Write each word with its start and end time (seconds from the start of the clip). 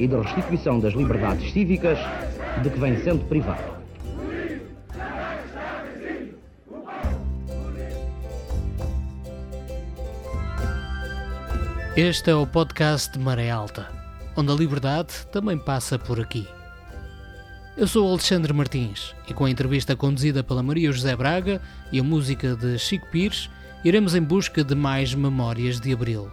e 0.00 0.08
de 0.08 0.16
restituição 0.16 0.80
das 0.80 0.94
liberdades 0.94 1.52
cívicas 1.52 1.98
de 2.62 2.70
que 2.70 2.80
vem 2.80 2.96
sendo 3.04 3.22
privado. 3.26 3.78
Este 11.94 12.30
é 12.30 12.34
o 12.34 12.46
podcast 12.46 13.12
de 13.12 13.18
Maré 13.22 13.50
Alta, 13.50 13.88
onde 14.34 14.50
a 14.50 14.54
liberdade 14.54 15.12
também 15.30 15.58
passa 15.58 15.98
por 15.98 16.18
aqui. 16.18 16.48
Eu 17.76 17.86
sou 17.86 18.08
Alexandre 18.08 18.54
Martins 18.54 19.14
e 19.28 19.34
com 19.34 19.44
a 19.44 19.50
entrevista 19.50 19.94
conduzida 19.94 20.42
pela 20.42 20.62
Maria 20.62 20.90
José 20.92 21.14
Braga 21.14 21.60
e 21.92 22.00
a 22.00 22.02
música 22.02 22.56
de 22.56 22.78
Chico 22.78 23.06
Pires, 23.10 23.50
iremos 23.84 24.14
em 24.14 24.22
busca 24.22 24.64
de 24.64 24.74
mais 24.74 25.14
memórias 25.14 25.78
de 25.78 25.92
Abril. 25.92 26.30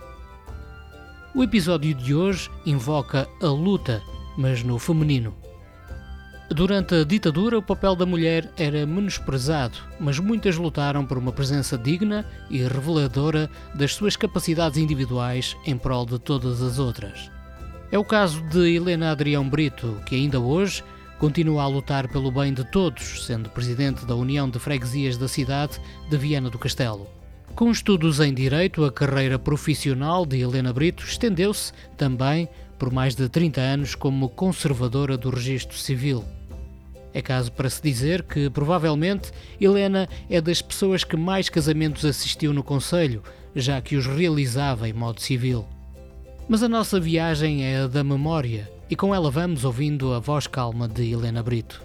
O 1.36 1.44
episódio 1.44 1.94
de 1.94 2.16
hoje 2.16 2.50
invoca 2.66 3.28
a 3.42 3.48
luta, 3.48 4.02
mas 4.38 4.64
no 4.64 4.80
feminino. 4.80 5.36
Durante 6.50 6.96
a 6.96 7.04
ditadura, 7.04 7.60
o 7.60 7.62
papel 7.62 7.96
da 7.96 8.06
mulher 8.06 8.50
era 8.58 8.86
menosprezado, 8.86 9.78
mas 10.00 10.18
muitas 10.18 10.56
lutaram 10.56 11.06
por 11.06 11.18
uma 11.18 11.32
presença 11.32 11.78
digna 11.78 12.26
e 12.50 12.60
reveladora 12.60 13.50
das 13.76 13.94
suas 13.94 14.16
capacidades 14.16 14.78
individuais 14.78 15.56
em 15.66 15.78
prol 15.78 16.06
de 16.06 16.18
todas 16.18 16.62
as 16.62 16.80
outras. 16.80 17.30
É 17.92 18.00
o 18.00 18.06
caso 18.06 18.42
de 18.44 18.76
Helena 18.76 19.12
Adrião 19.12 19.48
Brito, 19.48 20.02
que 20.06 20.16
ainda 20.16 20.40
hoje 20.40 20.84
continua 21.20 21.64
a 21.64 21.68
lutar 21.68 22.08
pelo 22.08 22.32
bem 22.32 22.54
de 22.54 22.64
todos, 22.72 23.26
sendo 23.26 23.50
presidente 23.50 24.06
da 24.06 24.16
União 24.16 24.50
de 24.50 24.58
Freguesias 24.60 25.18
da 25.18 25.28
cidade 25.28 25.80
de 26.10 26.18
Viana 26.18 26.50
do 26.50 26.58
Castelo. 26.58 27.17
Com 27.58 27.72
estudos 27.72 28.20
em 28.20 28.32
Direito, 28.32 28.86
a 28.86 28.92
carreira 28.92 29.40
profissional 29.40 30.28
de 30.28 30.40
Helena 30.40 30.72
Brito 30.72 31.04
estendeu-se 31.04 31.74
também 31.98 32.48
por 32.78 32.94
mais 32.94 33.16
de 33.16 33.28
30 33.28 33.60
anos 33.60 33.96
como 33.96 34.30
conservadora 34.30 35.18
do 35.18 35.32
registro 35.32 35.76
civil. 35.76 36.24
É 37.12 37.20
caso 37.20 37.52
para 37.52 37.68
se 37.68 37.82
dizer 37.82 38.22
que, 38.22 38.48
provavelmente, 38.48 39.32
Helena 39.60 40.08
é 40.30 40.40
das 40.40 40.62
pessoas 40.62 41.04
que 41.04 41.18
mais 41.18 41.50
casamentos 41.50 42.06
assistiu 42.06 42.54
no 42.54 42.62
Conselho, 42.62 43.24
já 43.56 43.82
que 43.82 43.96
os 43.96 44.06
realizava 44.06 44.88
em 44.88 44.94
modo 44.94 45.20
civil. 45.20 45.66
Mas 46.48 46.62
a 46.62 46.70
nossa 46.70 47.00
viagem 47.00 47.66
é 47.66 47.80
a 47.80 47.88
da 47.88 48.04
memória 48.04 48.72
e 48.88 48.96
com 48.96 49.16
ela 49.16 49.32
vamos 49.32 49.66
ouvindo 49.66 50.14
a 50.14 50.20
voz 50.20 50.46
calma 50.46 50.88
de 50.88 51.12
Helena 51.12 51.42
Brito. 51.42 51.82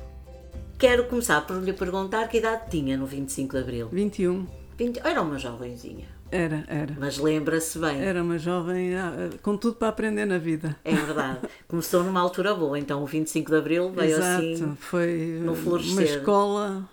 Quero 0.78 1.06
começar 1.06 1.40
por 1.46 1.64
lhe 1.64 1.72
perguntar 1.72 2.28
que 2.28 2.36
idade 2.36 2.70
tinha 2.70 2.94
no 2.94 3.06
25 3.06 3.56
de 3.56 3.62
Abril. 3.62 3.88
21. 3.90 4.61
20... 4.76 5.00
Era 5.04 5.22
uma 5.22 5.38
jovenzinha. 5.38 6.06
Era, 6.30 6.64
era. 6.66 6.96
Mas 6.98 7.18
lembra-se 7.18 7.78
bem. 7.78 8.00
Era 8.00 8.22
uma 8.22 8.38
jovem 8.38 8.94
ah, 8.94 9.30
com 9.42 9.54
tudo 9.54 9.76
para 9.76 9.88
aprender 9.88 10.24
na 10.24 10.38
vida. 10.38 10.74
É 10.82 10.94
verdade. 10.94 11.40
Começou 11.68 12.02
numa 12.02 12.20
altura 12.20 12.54
boa, 12.54 12.78
então 12.78 13.02
o 13.02 13.06
25 13.06 13.50
de 13.50 13.56
Abril 13.58 13.92
veio 13.92 14.16
Exato. 14.16 14.42
assim. 14.42 14.76
Foi 14.80 15.40
no 15.44 15.54
florescer. 15.54 15.92
uma 15.92 16.02
escola 16.02 16.88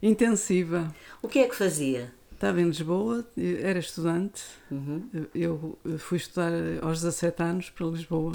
intensiva. 0.00 0.94
O 1.20 1.26
que 1.26 1.40
é 1.40 1.48
que 1.48 1.56
fazia? 1.56 2.12
Estava 2.32 2.60
em 2.60 2.66
Lisboa, 2.66 3.24
era 3.62 3.78
estudante. 3.78 4.42
Uhum. 4.70 5.08
Eu 5.34 5.78
fui 5.98 6.18
estudar 6.18 6.52
aos 6.82 7.00
17 7.00 7.42
anos 7.42 7.70
para 7.70 7.86
Lisboa. 7.86 8.32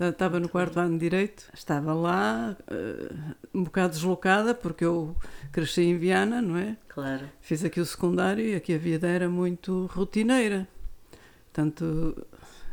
Estava 0.00 0.40
no 0.40 0.48
quarto 0.48 0.80
ano 0.80 0.98
Direito, 0.98 1.44
estava 1.54 1.94
lá, 1.94 2.56
um 3.54 3.62
bocado 3.62 3.94
deslocada, 3.94 4.52
porque 4.52 4.84
eu 4.84 5.14
cresci 5.52 5.82
em 5.82 5.96
Viana, 5.96 6.42
não 6.42 6.56
é? 6.56 6.76
Claro. 6.88 7.30
Fiz 7.40 7.64
aqui 7.64 7.80
o 7.80 7.86
secundário 7.86 8.44
e 8.44 8.56
aqui 8.56 8.74
a 8.74 8.78
vida 8.78 9.06
era 9.06 9.28
muito 9.28 9.86
rotineira. 9.92 10.66
Portanto, 11.52 12.26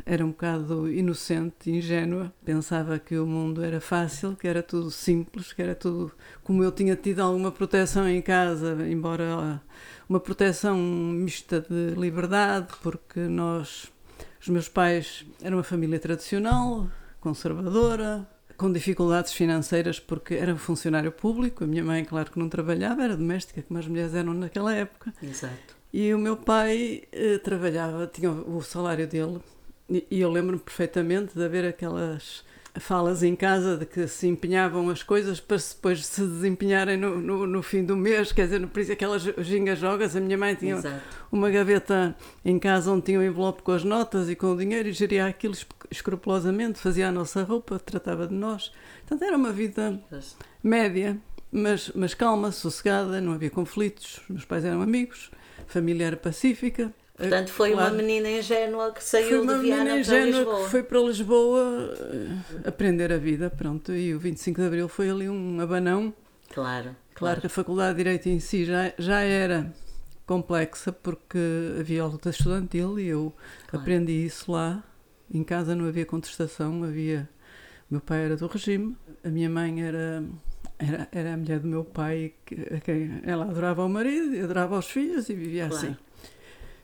era 0.03 0.25
um 0.25 0.29
bocado 0.29 0.91
inocente, 0.91 1.69
ingênua. 1.69 2.33
Pensava 2.43 2.97
que 2.97 3.15
o 3.15 3.27
mundo 3.27 3.63
era 3.63 3.79
fácil, 3.79 4.35
que 4.35 4.47
era 4.47 4.63
tudo 4.63 4.89
simples, 4.89 5.53
que 5.53 5.61
era 5.61 5.75
tudo. 5.75 6.11
Como 6.43 6.63
eu 6.63 6.71
tinha 6.71 6.95
tido 6.95 7.19
alguma 7.19 7.51
proteção 7.51 8.09
em 8.09 8.21
casa, 8.21 8.75
embora 8.89 9.61
uma 10.09 10.19
proteção 10.19 10.75
mista 10.77 11.61
de 11.61 11.93
liberdade, 11.95 12.67
porque 12.81 13.19
nós. 13.21 13.91
Os 14.41 14.47
meus 14.47 14.67
pais 14.67 15.23
eram 15.43 15.57
uma 15.57 15.63
família 15.63 15.99
tradicional, 15.99 16.89
conservadora, 17.21 18.27
com 18.57 18.71
dificuldades 18.71 19.31
financeiras 19.31 19.99
porque 19.99 20.33
era 20.33 20.55
funcionário 20.57 21.11
público. 21.11 21.63
A 21.63 21.67
minha 21.67 21.83
mãe, 21.83 22.03
claro 22.03 22.29
que 22.29 22.37
não 22.37 22.49
trabalhava, 22.49 23.03
era 23.03 23.15
doméstica, 23.15 23.61
como 23.61 23.79
as 23.79 23.87
mulheres 23.87 24.13
eram 24.13 24.33
naquela 24.33 24.73
época. 24.73 25.13
Exato. 25.23 25.75
E 25.93 26.13
o 26.13 26.19
meu 26.19 26.35
pai 26.35 27.03
eh, 27.11 27.37
trabalhava, 27.37 28.07
tinha 28.07 28.31
o 28.31 28.61
salário 28.61 29.07
dele, 29.07 29.39
e, 29.89 30.05
e 30.11 30.21
eu 30.21 30.29
lembro-me 30.29 30.61
perfeitamente 30.61 31.33
de 31.35 31.43
haver 31.43 31.65
aquelas 31.65 32.43
falas 32.79 33.21
em 33.21 33.35
casa 33.35 33.77
de 33.77 33.85
que 33.85 34.07
se 34.07 34.27
empenhavam 34.27 34.89
as 34.89 35.03
coisas 35.03 35.39
para 35.39 35.57
depois 35.57 36.05
se 36.05 36.21
desempenharem 36.21 36.97
no, 36.97 37.19
no, 37.19 37.47
no 37.47 37.63
fim 37.63 37.83
do 37.83 37.95
mês, 37.95 38.31
quer 38.31 38.45
dizer, 38.45 38.65
por 38.67 38.79
isso 38.79 38.91
aquelas 38.91 39.23
gingas 39.39 39.79
jogas, 39.79 40.15
a 40.15 40.19
minha 40.19 40.37
mãe 40.37 40.55
tinha 40.55 40.75
Exato. 40.75 41.01
uma 41.31 41.49
gaveta 41.49 42.15
em 42.45 42.57
casa 42.57 42.91
onde 42.91 43.05
tinha 43.05 43.19
um 43.19 43.23
envelope 43.23 43.61
com 43.61 43.71
as 43.71 43.83
notas 43.83 44.29
e 44.29 44.35
com 44.35 44.53
o 44.53 44.57
dinheiro 44.57 44.87
e 44.87 44.93
geria 44.93 45.25
aquilo 45.25 45.55
escrupulosamente, 45.89 46.79
fazia 46.79 47.09
a 47.09 47.11
nossa 47.11 47.43
roupa, 47.43 47.77
tratava 47.79 48.27
de 48.27 48.33
nós. 48.33 48.71
Portanto, 48.99 49.23
era 49.23 49.35
uma 49.35 49.51
vida 49.51 50.01
média, 50.63 51.17
mas, 51.51 51.91
mas 51.93 52.13
calma, 52.13 52.51
sossegada, 52.51 53.19
não 53.19 53.33
havia 53.33 53.49
conflitos, 53.49 54.21
meus 54.29 54.45
pais 54.45 54.63
eram 54.63 54.81
amigos, 54.81 55.29
a 55.59 55.71
família 55.71 56.05
era 56.05 56.17
pacífica. 56.17 56.93
Portanto, 57.21 57.49
foi 57.49 57.71
claro. 57.71 57.93
uma 57.93 57.97
menina 58.01 58.29
ingênua 58.29 58.91
que 58.91 59.03
saiu 59.03 59.45
de 59.45 59.57
Viana 59.59 60.03
para 60.03 60.25
Lisboa. 60.25 60.63
que 60.63 60.69
foi 60.71 60.83
para 60.83 60.99
Lisboa 60.99 61.93
eh, 61.99 62.67
aprender 62.69 63.11
a 63.13 63.17
vida, 63.17 63.49
pronto. 63.49 63.93
E 63.93 64.13
o 64.13 64.19
25 64.19 64.59
de 64.61 64.67
Abril 64.67 64.87
foi 64.87 65.09
ali 65.09 65.29
um 65.29 65.59
abanão. 65.61 66.13
Claro. 66.53 66.95
Claro 67.13 67.39
que 67.41 67.47
a 67.47 67.49
Faculdade 67.49 67.91
de 67.91 67.97
Direito 68.03 68.27
em 68.29 68.39
si 68.39 68.65
já, 68.65 68.91
já 68.97 69.19
era 69.21 69.71
complexa 70.25 70.91
porque 70.91 71.37
havia 71.79 72.03
a 72.03 72.07
luta 72.07 72.29
estudantil 72.29 72.99
e 72.99 73.07
eu 73.07 73.33
Claro. 73.67 73.81
aprendi 73.83 74.25
isso 74.25 74.51
lá. 74.51 74.83
Em 75.33 75.43
casa 75.43 75.75
não 75.75 75.85
havia 75.85 76.05
contestação, 76.05 76.83
havia. 76.83 77.29
Meu 77.89 78.01
pai 78.01 78.25
era 78.25 78.35
do 78.37 78.47
regime, 78.47 78.95
a 79.23 79.29
minha 79.29 79.49
mãe 79.49 79.81
era. 79.83 80.23
Era, 80.79 81.07
era 81.11 81.33
a 81.35 81.37
mulher 81.37 81.59
do 81.59 81.67
meu 81.67 81.83
pai, 81.83 82.33
que, 82.43 82.55
a 82.73 82.79
quem 82.79 83.21
ela 83.23 83.45
adorava 83.45 83.85
o 83.85 83.89
marido, 83.89 84.33
e 84.33 84.41
adorava 84.41 84.79
os 84.79 84.87
filhos 84.87 85.29
e 85.29 85.35
vivia 85.35 85.67
Claro. 85.67 85.85
assim. 85.85 85.95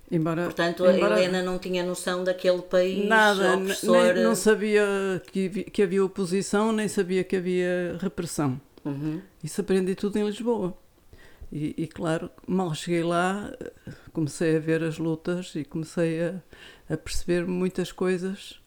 Embora, 0.10 0.44
Portanto, 0.46 0.86
a 0.86 0.96
embora- 0.96 1.20
Helena 1.22 1.44
não 1.44 1.60
tinha 1.60 1.84
noção 1.84 2.24
daquele 2.24 2.62
país 2.62 3.06
Nada, 3.08 3.56
opressor. 3.58 4.14
nem, 4.14 4.24
não 4.24 4.36
sabia 4.36 5.22
que, 5.32 5.50
que 5.66 5.82
havia 5.84 6.04
oposição, 6.06 6.72
nem 6.72 6.88
sabia 6.88 7.24
que 7.26 7.36
havia 7.36 7.98
repressão. 8.00 8.60
Uhum. 8.86 9.22
Isso 9.44 9.60
aprendi 9.60 9.96
tudo 9.96 10.18
em 10.18 10.26
Lisboa. 10.26 10.78
E, 11.52 11.74
e, 11.78 11.88
claro, 11.88 12.30
mal 12.46 12.74
cheguei 12.74 13.04
lá, 13.04 13.52
eh, 13.60 13.72
comecei 14.14 14.56
a 14.56 14.60
ver 14.60 14.82
as 14.84 14.98
lutas 14.98 15.54
e 15.56 15.64
comecei 15.66 16.22
a, 16.22 16.36
a 16.90 16.96
perceber 16.98 17.46
muitas 17.46 17.92
coisas 17.92 18.62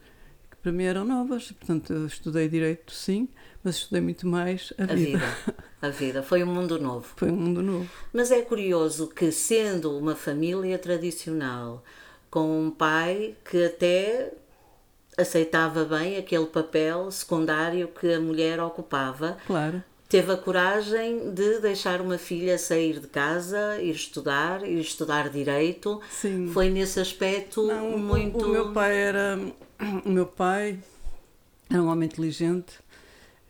que 0.51 0.57
para 0.59 0.73
mim 0.73 0.85
eram 0.85 1.05
novas. 1.07 1.53
Portanto, 1.53 2.07
estudei 2.07 2.49
Direito, 2.49 2.93
sim, 2.93 3.29
mas 3.63 3.77
estudei 3.77 4.01
muito 4.01 4.27
mais 4.27 4.73
a, 4.79 4.85
A 4.85 4.87
vida. 4.95 5.19
vida. 5.19 5.25
A 5.83 5.89
vida. 5.89 6.23
Foi 6.23 6.43
um 6.43 6.47
mundo 6.47 6.79
novo. 6.81 7.07
Foi 7.17 7.31
um 7.31 7.37
mundo 7.37 7.63
novo. 7.63 7.89
Mas 8.13 8.31
é 8.31 8.43
curioso 8.43 9.09
que, 9.09 9.31
sendo 9.33 9.97
uma 9.97 10.15
família 10.15 10.79
tradicional, 10.79 11.83
com 12.31 12.67
um 12.67 12.71
pai 12.71 13.35
que 13.49 13.65
até 13.65 14.33
aceitava 15.19 15.85
bem 15.85 16.17
aquele 16.17 16.47
papel 16.47 17.11
secundário 17.11 17.89
que 17.89 18.13
a 18.15 18.21
mulher 18.21 18.61
ocupava, 18.61 19.37
Claro. 19.47 19.83
teve 20.09 20.33
a 20.33 20.37
coragem 20.37 21.33
de 21.35 21.59
deixar 21.61 22.01
uma 22.01 22.17
filha 22.19 22.57
sair 22.59 23.01
de 23.01 23.07
casa, 23.07 23.79
ir 23.81 23.95
estudar, 23.95 24.63
ir 24.67 24.81
estudar 24.81 25.29
direito. 25.29 26.01
Sim. 26.11 26.49
Foi 26.53 26.69
nesse 26.71 27.01
aspecto 27.01 27.67
Não, 27.67 27.95
o- 27.95 27.99
muito. 27.99 28.45
O, 28.45 28.49
meu 28.49 28.73
pai 28.73 28.97
era. 28.97 29.39
O 30.05 30.09
meu 30.11 30.27
pai 30.27 30.79
era 31.71 31.83
um 31.83 31.89
homem 31.89 32.07
inteligente, 32.07 32.79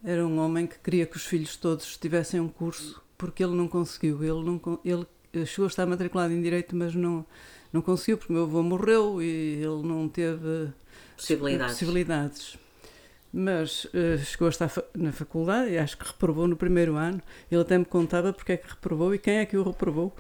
era 0.05 0.27
um 0.27 0.39
homem 0.39 0.67
que 0.67 0.79
queria 0.79 1.07
que 1.07 1.17
os 1.17 1.27
filhos 1.27 1.57
todos 1.57 1.97
tivessem 1.97 2.41
um 2.41 2.49
curso, 2.49 3.03
porque 3.19 3.43
ele 3.45 3.55
não 3.55 3.69
conseguiu. 3.69 4.23
Ele, 4.23 4.43
não, 4.45 4.61
ele 4.85 5.07
chegou 5.47 5.67
a 5.67 5.69
estar 5.69 5.87
matriculado 5.87 6.33
em 6.33 6.41
Direito, 6.41 6.75
mas 6.75 6.95
não, 6.95 7.25
não 7.73 7.83
conseguiu, 7.83 8.17
porque 8.19 8.33
o 8.33 8.37
meu 8.37 8.45
avô 8.45 8.63
morreu 8.63 9.23
e 9.23 9.57
ele 9.63 9.83
não 9.83 10.09
teve 10.09 10.69
Possibilidades. 11.17 11.75
possibilidades. 11.75 12.59
mas 13.33 13.85
uh, 13.87 14.19
chegou 14.25 14.47
a 14.47 14.49
estar 14.51 14.73
na 14.95 15.13
faculdade 15.13 15.71
e 15.73 15.79
acho 15.79 15.97
que 15.99 16.07
reprovou 16.07 16.49
no 16.49 16.57
primeiro 16.57 16.97
ano. 16.97 17.21
Ele 17.51 17.61
até 17.61 17.77
me 17.79 17.85
contava 17.85 18.33
porque 18.33 18.53
é 18.53 18.57
que 18.57 18.69
reprovou 18.69 19.15
e 19.15 19.19
quem 19.19 19.37
é 19.39 19.47
que 19.47 19.57
o 19.57 19.63
reprovou. 19.63 20.17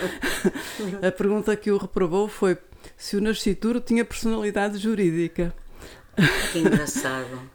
a 1.06 1.12
pergunta 1.12 1.54
que 1.56 1.70
o 1.70 1.76
reprovou 1.76 2.26
foi 2.26 2.56
se 2.96 3.16
o 3.16 3.20
nascituro 3.20 3.80
tinha 3.80 4.04
personalidade 4.04 4.78
jurídica. 4.78 5.54
Que 6.52 6.58
engraçado. 6.60 7.53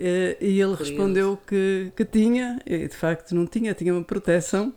Uh, 0.00 0.44
e 0.44 0.60
ele 0.60 0.74
respondeu 0.74 1.38
que, 1.46 1.92
que 1.96 2.04
tinha, 2.04 2.60
e 2.66 2.88
de 2.88 2.96
facto 2.96 3.34
não 3.34 3.46
tinha, 3.46 3.74
tinha 3.74 3.92
uma 3.92 4.04
proteção, 4.04 4.72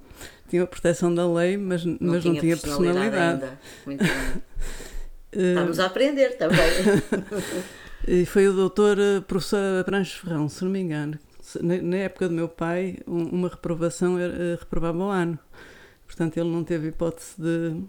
tinha 0.48 0.62
uma 0.62 0.68
proteção 0.68 1.14
da 1.14 1.32
lei, 1.32 1.58
mas 1.58 1.86
não, 1.86 1.98
mas 2.00 2.22
tinha, 2.22 2.34
não 2.34 2.42
tinha 2.42 2.58
personalidade. 2.58 3.12
personalidade. 3.12 3.58
Muito 3.86 4.04
bem. 4.04 4.44
Estamos 5.50 5.80
a 5.80 5.86
aprender 5.86 6.38
também. 6.38 6.58
E 8.08 8.26
foi 8.26 8.48
o 8.48 8.54
doutor 8.54 8.98
eh, 8.98 9.22
professor 9.22 9.82
Abranches 9.82 10.20
Ferrão, 10.20 10.48
se 10.48 10.64
não 10.64 10.72
me 10.72 10.80
engano. 10.80 11.20
Na, 11.62 11.98
época 11.98 12.28
do 12.28 12.34
meu 12.34 12.48
pai, 12.48 12.98
uma 13.06 13.50
reprovação 13.50 14.18
era, 14.18 14.34
eh, 14.34 14.58
reprovava 14.60 14.98
o 14.98 15.10
ano. 15.10 15.38
Portanto, 16.06 16.38
ele 16.38 16.50
não 16.50 16.64
teve 16.64 16.88
hipótese 16.88 17.34
de. 17.38 17.84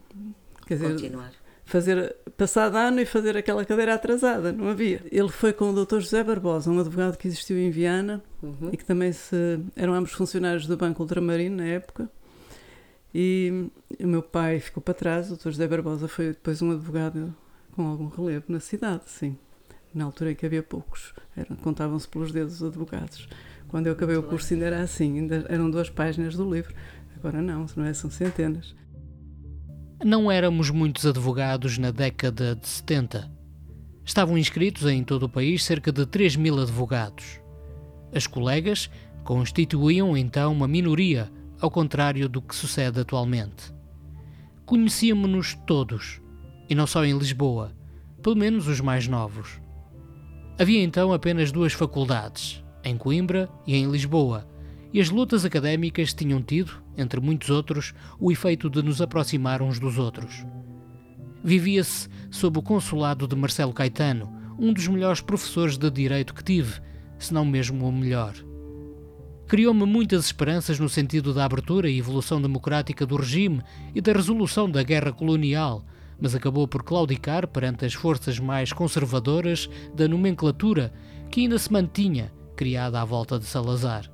Quer 0.66 0.74
dizer, 0.74 0.92
Continuar. 0.92 1.32
Fazer, 1.70 2.17
passar 2.37 2.69
de 2.69 2.76
ano 2.76 3.00
e 3.00 3.06
fazer 3.06 3.37
aquela 3.37 3.64
cadeira 3.64 3.94
atrasada, 3.94 4.50
não 4.50 4.69
havia. 4.69 5.00
Ele 5.11 5.28
foi 5.28 5.52
com 5.52 5.70
o 5.70 5.72
doutor 5.72 6.00
José 6.00 6.25
Barbosa, 6.25 6.69
um 6.69 6.81
advogado 6.81 7.17
que 7.17 7.28
existiu 7.28 7.56
em 7.56 7.70
Viana 7.70 8.20
uhum. 8.43 8.70
e 8.72 8.76
que 8.76 8.84
também 8.84 9.12
se, 9.12 9.61
eram 9.76 9.94
ambos 9.94 10.11
funcionários 10.11 10.67
do 10.67 10.76
Banco 10.76 11.00
Ultramarino 11.00 11.58
na 11.58 11.67
época. 11.67 12.11
E 13.14 13.70
o 14.00 14.06
meu 14.08 14.22
pai 14.22 14.58
ficou 14.58 14.82
para 14.82 14.94
trás, 14.94 15.26
o 15.26 15.28
doutor 15.31 15.52
José 15.52 15.69
Barbosa 15.69 16.08
foi 16.08 16.28
depois 16.28 16.61
um 16.61 16.72
advogado 16.72 17.32
com 17.73 17.87
algum 17.87 18.08
relevo 18.08 18.46
na 18.49 18.58
cidade, 18.58 19.02
sim 19.06 19.37
na 19.94 20.05
altura 20.05 20.32
em 20.32 20.34
que 20.34 20.46
havia 20.46 20.62
poucos, 20.62 21.12
contavam-se 21.62 22.08
pelos 22.08 22.32
dedos 22.32 22.61
os 22.61 22.69
advogados. 22.69 23.28
Quando 23.69 23.87
eu 23.87 23.93
acabei 23.93 24.16
Muito 24.16 24.26
o 24.26 24.31
curso 24.31 24.52
ainda 24.52 24.66
era 24.66 24.81
assim, 24.81 25.19
ainda 25.19 25.46
eram 25.49 25.70
duas 25.70 25.90
páginas 25.90 26.34
do 26.34 26.52
livro. 26.52 26.75
Agora 27.16 27.40
não, 27.43 27.66
não 27.76 27.84
é, 27.84 27.93
são 27.93 28.11
centenas. 28.11 28.75
Não 30.02 30.32
éramos 30.32 30.70
muitos 30.70 31.05
advogados 31.05 31.76
na 31.76 31.91
década 31.91 32.56
de 32.56 32.67
70. 32.67 33.31
Estavam 34.02 34.38
inscritos 34.38 34.87
em 34.87 35.05
todo 35.05 35.25
o 35.25 35.29
país 35.29 35.62
cerca 35.62 35.93
de 35.93 36.06
3 36.06 36.37
mil 36.37 36.58
advogados. 36.58 37.38
As 38.11 38.26
colegas 38.26 38.91
constituíam 39.25 40.17
então 40.17 40.52
uma 40.52 40.67
minoria, 40.67 41.31
ao 41.61 41.70
contrário 41.70 42.31
do 42.31 42.41
que 42.41 42.56
sucede 42.56 42.99
atualmente. 42.99 43.75
Conhecíamos-nos 44.64 45.55
todos, 45.67 46.23
e 46.67 46.75
não 46.75 46.87
só 46.87 47.05
em 47.05 47.19
Lisboa, 47.19 47.76
pelo 48.23 48.37
menos 48.37 48.69
os 48.69 48.81
mais 48.81 49.06
novos. 49.06 49.61
Havia 50.58 50.82
então 50.82 51.12
apenas 51.12 51.52
duas 51.52 51.75
faculdades, 51.75 52.64
em 52.82 52.97
Coimbra 52.97 53.50
e 53.67 53.76
em 53.76 53.91
Lisboa, 53.91 54.49
e 54.94 54.99
as 54.99 55.11
lutas 55.11 55.44
académicas 55.44 56.14
tinham 56.14 56.43
tido, 56.43 56.82
entre 57.00 57.20
muitos 57.20 57.50
outros, 57.50 57.94
o 58.19 58.31
efeito 58.31 58.69
de 58.69 58.82
nos 58.82 59.00
aproximar 59.00 59.62
uns 59.62 59.79
dos 59.79 59.99
outros. 59.99 60.44
Vivia-se 61.43 62.08
sob 62.31 62.58
o 62.58 62.62
consulado 62.62 63.26
de 63.26 63.35
Marcelo 63.35 63.73
Caetano, 63.73 64.31
um 64.58 64.73
dos 64.73 64.87
melhores 64.88 65.20
professores 65.20 65.79
de 65.79 65.91
direito 65.91 66.35
que 66.35 66.44
tive, 66.44 66.81
se 67.19 67.32
não 67.32 67.44
mesmo 67.44 67.88
o 67.88 67.93
melhor. 67.93 68.35
Criou-me 69.47 69.85
muitas 69.85 70.26
esperanças 70.26 70.79
no 70.79 70.88
sentido 70.88 71.35
da 71.35 71.44
abertura 71.44 71.91
e 71.91 71.99
evolução 71.99 72.41
democrática 72.41 73.05
do 73.05 73.17
regime 73.17 73.62
e 73.94 74.00
da 74.00 74.12
resolução 74.12 74.70
da 74.70 74.82
guerra 74.82 75.12
colonial, 75.12 75.85
mas 76.20 76.35
acabou 76.35 76.69
por 76.69 76.82
claudicar 76.82 77.49
perante 77.49 77.85
as 77.85 77.94
forças 77.94 78.38
mais 78.38 78.73
conservadoras 78.73 79.69
da 79.94 80.06
nomenclatura 80.06 80.93
que 81.31 81.41
ainda 81.41 81.58
se 81.58 81.73
mantinha 81.73 82.32
criada 82.55 83.00
à 83.00 83.05
volta 83.05 83.38
de 83.38 83.47
Salazar. 83.47 84.11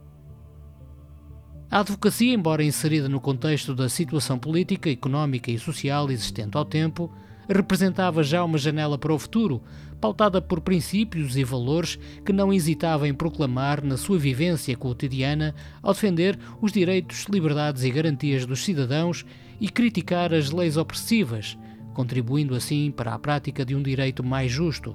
A 1.68 1.80
advocacia, 1.80 2.32
embora 2.32 2.62
inserida 2.62 3.08
no 3.08 3.20
contexto 3.20 3.74
da 3.74 3.88
situação 3.88 4.38
política, 4.38 4.88
económica 4.88 5.50
e 5.50 5.58
social 5.58 6.08
existente 6.10 6.56
ao 6.56 6.64
tempo, 6.64 7.10
representava 7.48 8.22
já 8.22 8.44
uma 8.44 8.56
janela 8.56 8.96
para 8.96 9.12
o 9.12 9.18
futuro, 9.18 9.60
pautada 10.00 10.40
por 10.40 10.60
princípios 10.60 11.36
e 11.36 11.42
valores 11.42 11.98
que 12.24 12.32
não 12.32 12.52
hesitava 12.52 13.08
em 13.08 13.14
proclamar 13.14 13.82
na 13.82 13.96
sua 13.96 14.16
vivência 14.16 14.76
cotidiana 14.76 15.54
ao 15.82 15.92
defender 15.92 16.38
os 16.62 16.70
direitos, 16.70 17.26
liberdades 17.28 17.82
e 17.82 17.90
garantias 17.90 18.46
dos 18.46 18.64
cidadãos 18.64 19.24
e 19.60 19.68
criticar 19.68 20.32
as 20.32 20.52
leis 20.52 20.76
opressivas, 20.76 21.58
contribuindo 21.94 22.54
assim 22.54 22.92
para 22.92 23.12
a 23.12 23.18
prática 23.18 23.64
de 23.64 23.74
um 23.74 23.82
direito 23.82 24.22
mais 24.22 24.52
justo. 24.52 24.94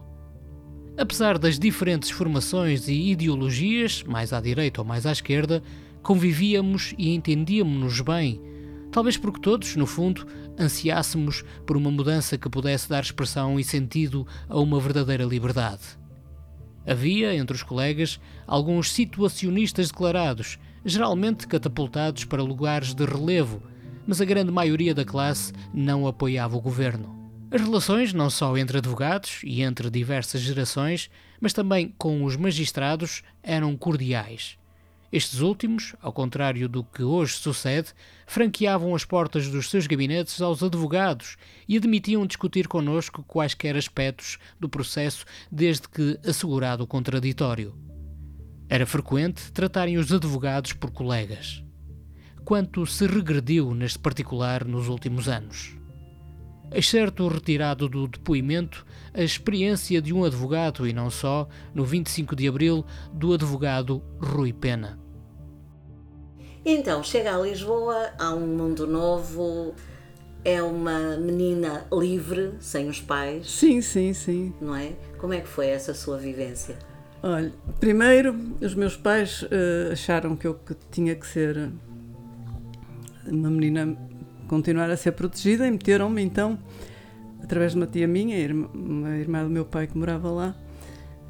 Apesar 0.98 1.38
das 1.38 1.58
diferentes 1.58 2.12
formações 2.12 2.88
e 2.88 3.12
ideologias, 3.12 4.04
mais 4.04 4.32
à 4.32 4.40
direita 4.40 4.82
ou 4.82 4.88
mais 4.88 5.06
à 5.06 5.12
esquerda, 5.12 5.64
convivíamos 6.02 6.94
e 6.98 7.14
entendíamos-nos 7.14 8.02
bem, 8.02 8.42
talvez 8.92 9.18
porque 9.18 9.42
todos, 9.42 9.76
no 9.76 9.86
fundo, 9.86 10.26
ansiássemos 10.60 11.44
por 11.66 11.78
uma 11.78 11.92
mudança 11.92 12.38
que 12.38 12.50
pudesse 12.50 12.90
dar 12.90 13.04
expressão 13.04 13.60
e 13.60 13.64
sentido 13.64 14.28
a 14.50 14.60
uma 14.60 14.80
verdadeira 14.80 15.24
liberdade. 15.24 16.00
Havia, 16.86 17.36
entre 17.36 17.56
os 17.56 17.64
colegas, 17.64 18.20
alguns 18.48 18.92
situacionistas 18.92 19.90
declarados, 19.90 20.58
geralmente 20.84 21.48
catapultados 21.48 22.26
para 22.26 22.42
lugares 22.42 22.94
de 22.94 23.06
relevo, 23.06 23.62
mas 24.08 24.20
a 24.20 24.26
grande 24.26 24.52
maioria 24.52 24.96
da 24.96 25.06
classe 25.06 25.54
não 25.74 26.08
apoiava 26.08 26.58
o 26.58 26.62
governo. 26.62 27.22
As 27.52 27.62
relações, 27.62 28.14
não 28.14 28.30
só 28.30 28.58
entre 28.58 28.78
advogados 28.78 29.42
e 29.44 29.62
entre 29.62 29.90
diversas 29.90 30.42
gerações, 30.42 31.10
mas 31.40 31.54
também 31.54 31.94
com 31.98 32.24
os 32.24 32.36
magistrados, 32.36 33.22
eram 33.44 33.76
cordiais. 33.76 34.58
Estes 35.12 35.42
últimos, 35.42 35.96
ao 36.02 36.14
contrário 36.14 36.70
do 36.70 36.84
que 36.84 37.04
hoje 37.04 37.34
sucede, 37.34 37.90
franqueavam 38.26 38.96
as 38.96 39.04
portas 39.04 39.50
dos 39.50 39.70
seus 39.70 39.86
gabinetes 39.86 40.42
aos 40.42 40.64
advogados 40.64 41.36
e 41.68 41.76
admitiam 41.76 42.26
discutir 42.26 42.68
connosco 42.68 43.24
quaisquer 43.24 43.76
aspectos 43.76 44.38
do 44.60 44.70
processo, 44.70 45.26
desde 45.52 45.90
que 45.90 46.18
assegurado 46.26 46.84
o 46.84 46.88
contraditório. 46.88 47.76
Era 48.70 48.86
frequente 48.86 49.52
tratarem 49.52 49.98
os 49.98 50.14
advogados 50.14 50.72
por 50.72 50.92
colegas 50.92 51.62
quanto 52.44 52.86
se 52.86 53.08
regrediu 53.08 53.74
neste 53.74 54.00
particular 54.00 54.66
nos 54.66 54.88
últimos 54.88 55.28
anos. 55.28 55.76
Excerto 56.74 57.28
retirado 57.28 57.90
do 57.90 58.08
depoimento 58.08 58.86
a 59.14 59.22
experiência 59.22 60.02
de 60.02 60.14
um 60.14 60.24
advogado 60.24 60.88
e 60.88 60.94
não 60.94 61.10
só, 61.10 61.48
no 61.74 61.84
25 61.84 62.36
de 62.36 62.48
abril, 62.48 62.86
do 63.14 63.34
advogado 63.34 64.02
Rui 64.20 64.54
Pena. 64.54 65.01
Então, 66.64 67.04
chega 67.04 67.36
a 67.36 67.40
Lisboa, 67.40 68.12
há 68.20 68.34
um 68.36 68.46
mundo 68.46 68.86
novo, 68.86 69.74
é 70.46 70.62
uma 70.62 71.18
menina 71.18 71.88
livre, 71.92 72.54
sem 72.60 72.88
os 72.88 73.02
pais. 73.02 73.50
Sim, 73.50 73.82
sim, 73.82 74.14
sim. 74.14 74.54
Não 74.62 74.76
é? 74.76 74.94
Como 75.18 75.34
é 75.34 75.42
que 75.42 75.48
foi 75.48 75.68
essa 75.68 75.94
sua 75.94 76.18
vivência? 76.18 76.78
Olha, 77.24 77.52
primeiro, 77.80 78.36
os 78.62 78.76
meus 78.76 78.96
pais 78.96 79.42
uh, 79.44 79.92
acharam 79.92 80.36
que 80.36 80.46
eu 80.46 80.60
tinha 80.92 81.16
que 81.16 81.26
ser 81.26 81.72
uma 83.28 83.50
menina 83.50 83.98
continuar 84.48 84.90
a 84.90 84.98
ser 84.98 85.14
protegida 85.14 85.66
e 85.66 85.72
meteram-me 85.72 86.22
então, 86.22 86.60
através 87.44 87.72
de 87.72 87.78
uma 87.78 87.88
tia 87.88 88.08
minha, 88.08 88.38
uma 88.74 89.18
irmã 89.18 89.44
do 89.44 89.50
meu 89.50 89.66
pai 89.66 89.88
que 89.88 89.98
morava 89.98 90.30
lá, 90.30 90.56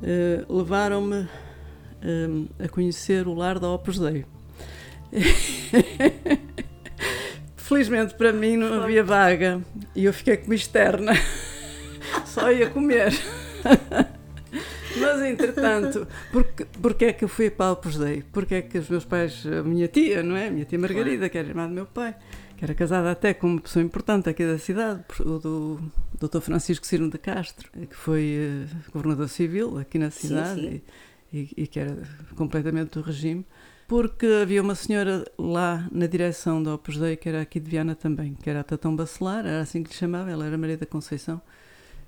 uh, 0.02 0.58
levaram-me 0.58 1.22
uh, 1.22 2.50
a 2.60 2.68
conhecer 2.68 3.28
o 3.28 3.34
lar 3.34 3.60
da 3.60 3.70
Opus 3.70 4.00
Dei. 4.00 4.26
Felizmente 7.56 8.16
para 8.16 8.34
mim 8.34 8.58
não 8.58 8.84
havia 8.84 9.04
vaga 9.04 9.62
e 9.96 10.06
eu 10.06 10.14
fiquei 10.14 10.38
como 10.38 10.54
externa, 10.54 11.14
só 12.26 12.52
ia 12.52 12.70
comer. 12.70 13.14
Mas 14.98 15.22
entretanto, 15.22 16.08
porque, 16.32 16.66
porque 16.82 17.06
é 17.06 17.14
que 17.14 17.24
eu 17.24 17.30
fui 17.30 17.50
para 17.50 17.68
a 17.68 17.72
Opus 17.72 17.98
Dei? 17.98 18.24
Porque 18.32 18.56
é 18.56 18.62
que 18.62 18.78
os 18.78 18.90
meus 18.90 19.06
pais, 19.06 19.46
a 19.46 19.64
minha 19.64 19.88
tia, 19.88 20.22
não 20.22 20.36
é? 20.36 20.48
A 20.48 20.52
minha 20.52 20.66
tia 20.66 20.78
Margarida, 20.78 21.30
que 21.30 21.38
era 21.38 21.48
irmã 21.48 21.68
do 21.68 21.74
meu 21.74 21.86
pai, 21.86 22.16
que 22.58 22.66
era 22.66 22.76
casada 22.76 23.10
até 23.10 23.34
com 23.34 23.48
uma 23.48 23.62
pessoa 23.62 23.84
importante 23.84 24.30
aqui 24.30 24.46
da 24.46 24.60
cidade, 24.60 25.04
o 25.22 25.40
do 25.40 25.80
Dr. 26.20 26.42
Francisco 26.42 26.86
Cirno 26.86 27.10
de 27.10 27.18
Castro, 27.18 27.70
que 27.72 27.96
foi 27.96 28.66
uh, 28.66 28.92
governador 28.92 29.30
civil 29.30 29.80
aqui 29.80 29.98
na 29.98 30.12
cidade 30.12 30.62
sim, 30.62 30.70
sim. 30.70 30.82
E, 31.34 31.40
e, 31.40 31.64
e, 31.64 31.68
que 31.68 31.80
era 31.80 31.98
completamente 32.36 32.92
do 32.92 33.02
regime, 33.02 33.46
porque 33.92 34.26
havia 34.26 34.62
uma 34.62 34.74
senhora 34.74 35.26
lá 35.38 35.86
na 35.92 36.08
direção 36.08 36.64
da 36.64 36.76
Opus 36.76 36.98
Dei, 36.98 37.18
que 37.18 37.28
era 37.28 37.42
aqui 37.42 37.60
de 37.60 37.70
Viana 37.70 37.94
também, 37.94 38.36
que 38.42 38.50
era 38.50 38.62
a 38.62 38.64
Tatão 38.64 38.96
Bacelar, 38.96 39.46
era 39.46 39.60
assim 39.60 39.84
que 39.84 39.90
lhe 39.90 39.96
chamava, 39.98 40.32
ela 40.32 40.46
era 40.46 40.58
Maria 40.58 40.78
da 40.78 40.86
Conceição, 40.86 41.42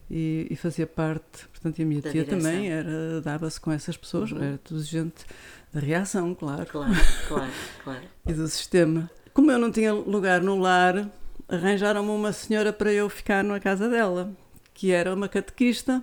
e, 0.10 0.48
e, 0.50 0.56
fazia 0.56 0.88
parte, 0.88 1.46
portanto, 1.50 1.80
e 1.80 1.84
a 1.84 1.86
minha 1.86 2.02
da 2.02 2.10
tia 2.10 2.24
direção. 2.24 2.50
também 2.50 2.72
era, 2.72 3.20
dava-se 3.20 3.60
com 3.60 3.70
essas 3.70 3.98
pessoas, 3.98 4.32
uhum. 4.32 4.42
era 4.42 4.58
tudo 4.60 4.82
gente 4.82 5.26
da 5.74 5.82
reação, 5.82 6.34
claro. 6.34 6.66
Claro, 6.68 6.94
claro, 7.28 7.52
claro. 7.84 8.04
e 8.28 8.32
do 8.32 8.48
sistema. 8.48 9.12
Como 9.34 9.52
eu 9.52 9.60
não 9.60 9.70
tinha 9.70 9.94
lugar 9.94 10.42
no 10.42 10.58
lar, 10.58 11.10
arranjaram-me 11.50 12.12
uma 12.12 12.32
senhora 12.32 12.72
para 12.72 12.94
eu 12.94 13.10
ficar 13.10 13.44
na 13.44 13.60
casa 13.60 13.90
dela, 13.90 14.32
que 14.74 14.90
era 14.90 15.14
uma 15.14 15.28
catequista, 15.28 16.02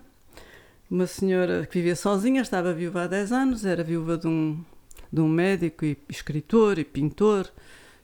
uma 0.91 1.07
senhora 1.07 1.65
que 1.65 1.79
vivia 1.79 1.97
sozinha, 1.97 2.43
estava 2.43 2.71
viúva 2.71 3.05
há 3.05 3.07
10 3.07 3.33
anos, 3.33 3.65
era 3.65 3.83
viúva 3.83 4.19
de 4.19 4.27
um, 4.27 4.63
de 5.13 5.21
um 5.21 5.29
médico 5.29 5.85
e 5.85 5.97
escritor 6.09 6.79
e 6.79 6.85
pintor 6.85 7.51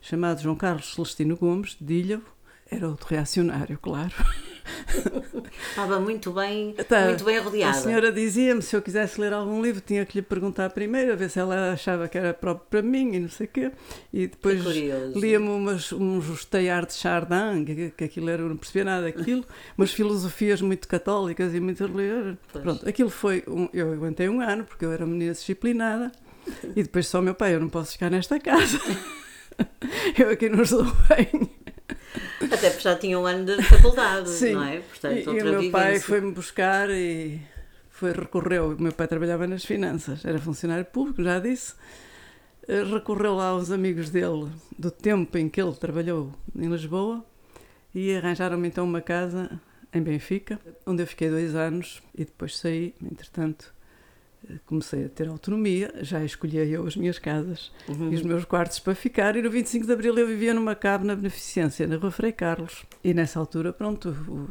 chamado 0.00 0.40
João 0.40 0.56
Carlos 0.56 0.94
Celestino 0.94 1.36
Gomes, 1.36 1.76
de 1.80 1.94
Ilhavo. 1.94 2.36
Era 2.68 2.88
outro 2.88 3.06
reacionário, 3.08 3.78
claro. 3.78 4.12
Estava 5.70 6.00
muito 6.00 6.32
bem, 6.32 6.72
tá, 6.88 7.06
muito 7.06 7.24
bem 7.24 7.38
rodeada. 7.38 7.78
A 7.78 7.80
senhora 7.80 8.10
dizia-me 8.10 8.60
se 8.60 8.74
eu 8.74 8.82
quisesse 8.82 9.20
ler 9.20 9.32
algum 9.32 9.62
livro, 9.62 9.80
tinha 9.80 10.04
que 10.04 10.18
lhe 10.18 10.22
perguntar 10.22 10.70
primeiro, 10.70 11.12
a 11.12 11.16
ver 11.16 11.30
se 11.30 11.38
ela 11.38 11.72
achava 11.72 12.08
que 12.08 12.18
era 12.18 12.34
próprio 12.34 12.66
para 12.68 12.82
mim 12.82 13.14
e 13.14 13.20
não 13.20 13.28
sei 13.28 13.46
o 13.46 13.50
quê. 13.50 13.70
E 14.12 14.26
depois 14.26 14.64
lia-me 14.64 15.48
umas, 15.48 15.92
uns 15.92 16.44
Teilhard 16.44 16.88
de 16.88 16.94
Chardin, 16.94 17.64
que, 17.64 17.90
que 17.90 18.04
aquilo 18.04 18.28
era, 18.28 18.42
não 18.42 18.56
percebia 18.56 18.84
nada 18.84 19.02
daquilo, 19.04 19.44
umas 19.78 19.92
filosofias 19.92 20.60
muito 20.60 20.88
católicas 20.88 21.54
e 21.54 21.60
muito 21.60 21.86
religiosas. 21.86 22.36
Pronto, 22.52 22.88
aquilo 22.88 23.10
foi. 23.10 23.44
Um, 23.46 23.68
eu 23.72 23.92
aguentei 23.92 24.28
um 24.28 24.40
ano, 24.40 24.64
porque 24.64 24.84
eu 24.84 24.92
era 24.92 25.06
menina 25.06 25.32
disciplinada, 25.32 26.10
e 26.74 26.82
depois 26.82 27.06
só 27.06 27.20
meu 27.20 27.34
pai, 27.34 27.54
eu 27.54 27.60
não 27.60 27.68
posso 27.68 27.92
ficar 27.92 28.10
nesta 28.10 28.38
casa. 28.38 28.78
eu 30.18 30.30
aqui 30.30 30.48
não 30.48 30.62
estou 30.62 30.84
bem. 30.84 31.50
Até 32.40 32.70
porque 32.70 32.82
já 32.82 32.96
tinha 32.96 33.18
um 33.18 33.26
ano 33.26 33.44
de 33.44 33.62
faculdade, 33.62 34.28
Sim. 34.30 34.52
não 34.52 34.64
é? 34.64 34.80
Portanto, 34.80 35.32
e, 35.32 35.38
e 35.38 35.42
o 35.42 35.60
meu 35.60 35.70
pai 35.70 35.98
foi-me 35.98 36.32
buscar 36.32 36.90
e 36.90 37.40
foi, 37.90 38.12
recorreu. 38.12 38.72
O 38.72 38.82
meu 38.82 38.92
pai 38.92 39.08
trabalhava 39.08 39.46
nas 39.46 39.64
finanças, 39.64 40.24
era 40.24 40.38
funcionário 40.38 40.84
público, 40.84 41.22
já 41.22 41.38
disse. 41.38 41.74
Eh, 42.68 42.82
recorreu 42.82 43.34
lá 43.34 43.48
aos 43.48 43.70
amigos 43.70 44.10
dele 44.10 44.50
do 44.78 44.90
tempo 44.90 45.38
em 45.38 45.48
que 45.48 45.60
ele 45.60 45.72
trabalhou 45.74 46.32
em 46.54 46.68
Lisboa 46.68 47.24
e 47.94 48.14
arranjaram-me 48.14 48.68
então 48.68 48.84
uma 48.84 49.00
casa 49.00 49.60
em 49.92 50.02
Benfica, 50.02 50.60
onde 50.84 51.02
eu 51.02 51.06
fiquei 51.06 51.30
dois 51.30 51.54
anos 51.54 52.02
e 52.14 52.24
depois 52.24 52.58
saí, 52.58 52.94
entretanto 53.02 53.72
comecei 54.66 55.06
a 55.06 55.08
ter 55.08 55.28
autonomia, 55.28 55.92
já 56.00 56.24
escolhia 56.24 56.64
eu 56.64 56.86
as 56.86 56.96
minhas 56.96 57.18
casas 57.18 57.70
uhum. 57.88 58.12
e 58.12 58.14
os 58.14 58.22
meus 58.22 58.44
quartos 58.44 58.78
para 58.78 58.94
ficar. 58.94 59.36
E 59.36 59.42
no 59.42 59.50
25 59.50 59.86
de 59.86 59.92
Abril 59.92 60.16
eu 60.18 60.26
vivia 60.26 60.54
numa 60.54 60.74
cave 60.74 61.04
na 61.04 61.14
Beneficência, 61.14 61.86
na 61.86 61.96
Rua 61.96 62.10
Frei 62.10 62.32
Carlos. 62.32 62.84
E 63.02 63.12
nessa 63.12 63.38
altura, 63.38 63.72
pronto. 63.72 64.10
O, 64.28 64.48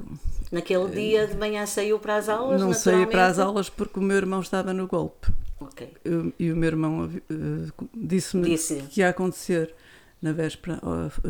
Naquele 0.52 0.90
dia 0.90 1.28
de 1.28 1.36
manhã 1.36 1.66
saiu 1.66 2.00
para 2.00 2.16
as 2.16 2.30
aulas? 2.30 2.62
Não 2.62 2.74
saí 2.74 3.06
para 3.06 3.28
as 3.28 3.40
aulas 3.40 3.70
porque 3.70 4.00
o 4.00 4.04
meu 4.04 4.18
irmão 4.18 4.40
estava 4.40 4.74
no 4.74 4.88
golpe. 4.88 5.28
Okay. 5.60 5.90
Eu, 6.04 6.34
e 6.38 6.52
o 6.52 6.56
meu 6.56 6.68
irmão 6.68 7.06
uh, 7.06 7.90
disse-me 7.94 8.50
Disse. 8.50 8.84
que 8.90 9.02
ia 9.02 9.10
acontecer 9.10 9.74
na 10.22 10.34
véspera. 10.34 10.80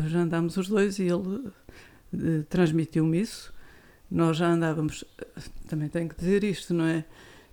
já 0.06 0.20
andámos 0.20 0.56
os 0.56 0.68
dois 0.68 0.98
e 0.98 1.04
ele 1.04 1.14
uh, 1.14 2.42
transmitiu-me 2.48 3.20
isso. 3.20 3.54
Nós 4.10 4.36
já 4.36 4.48
andávamos, 4.48 5.04
também 5.68 5.88
tenho 5.88 6.08
que 6.08 6.16
dizer 6.16 6.44
isto, 6.44 6.72
não 6.72 6.84
é? 6.84 7.04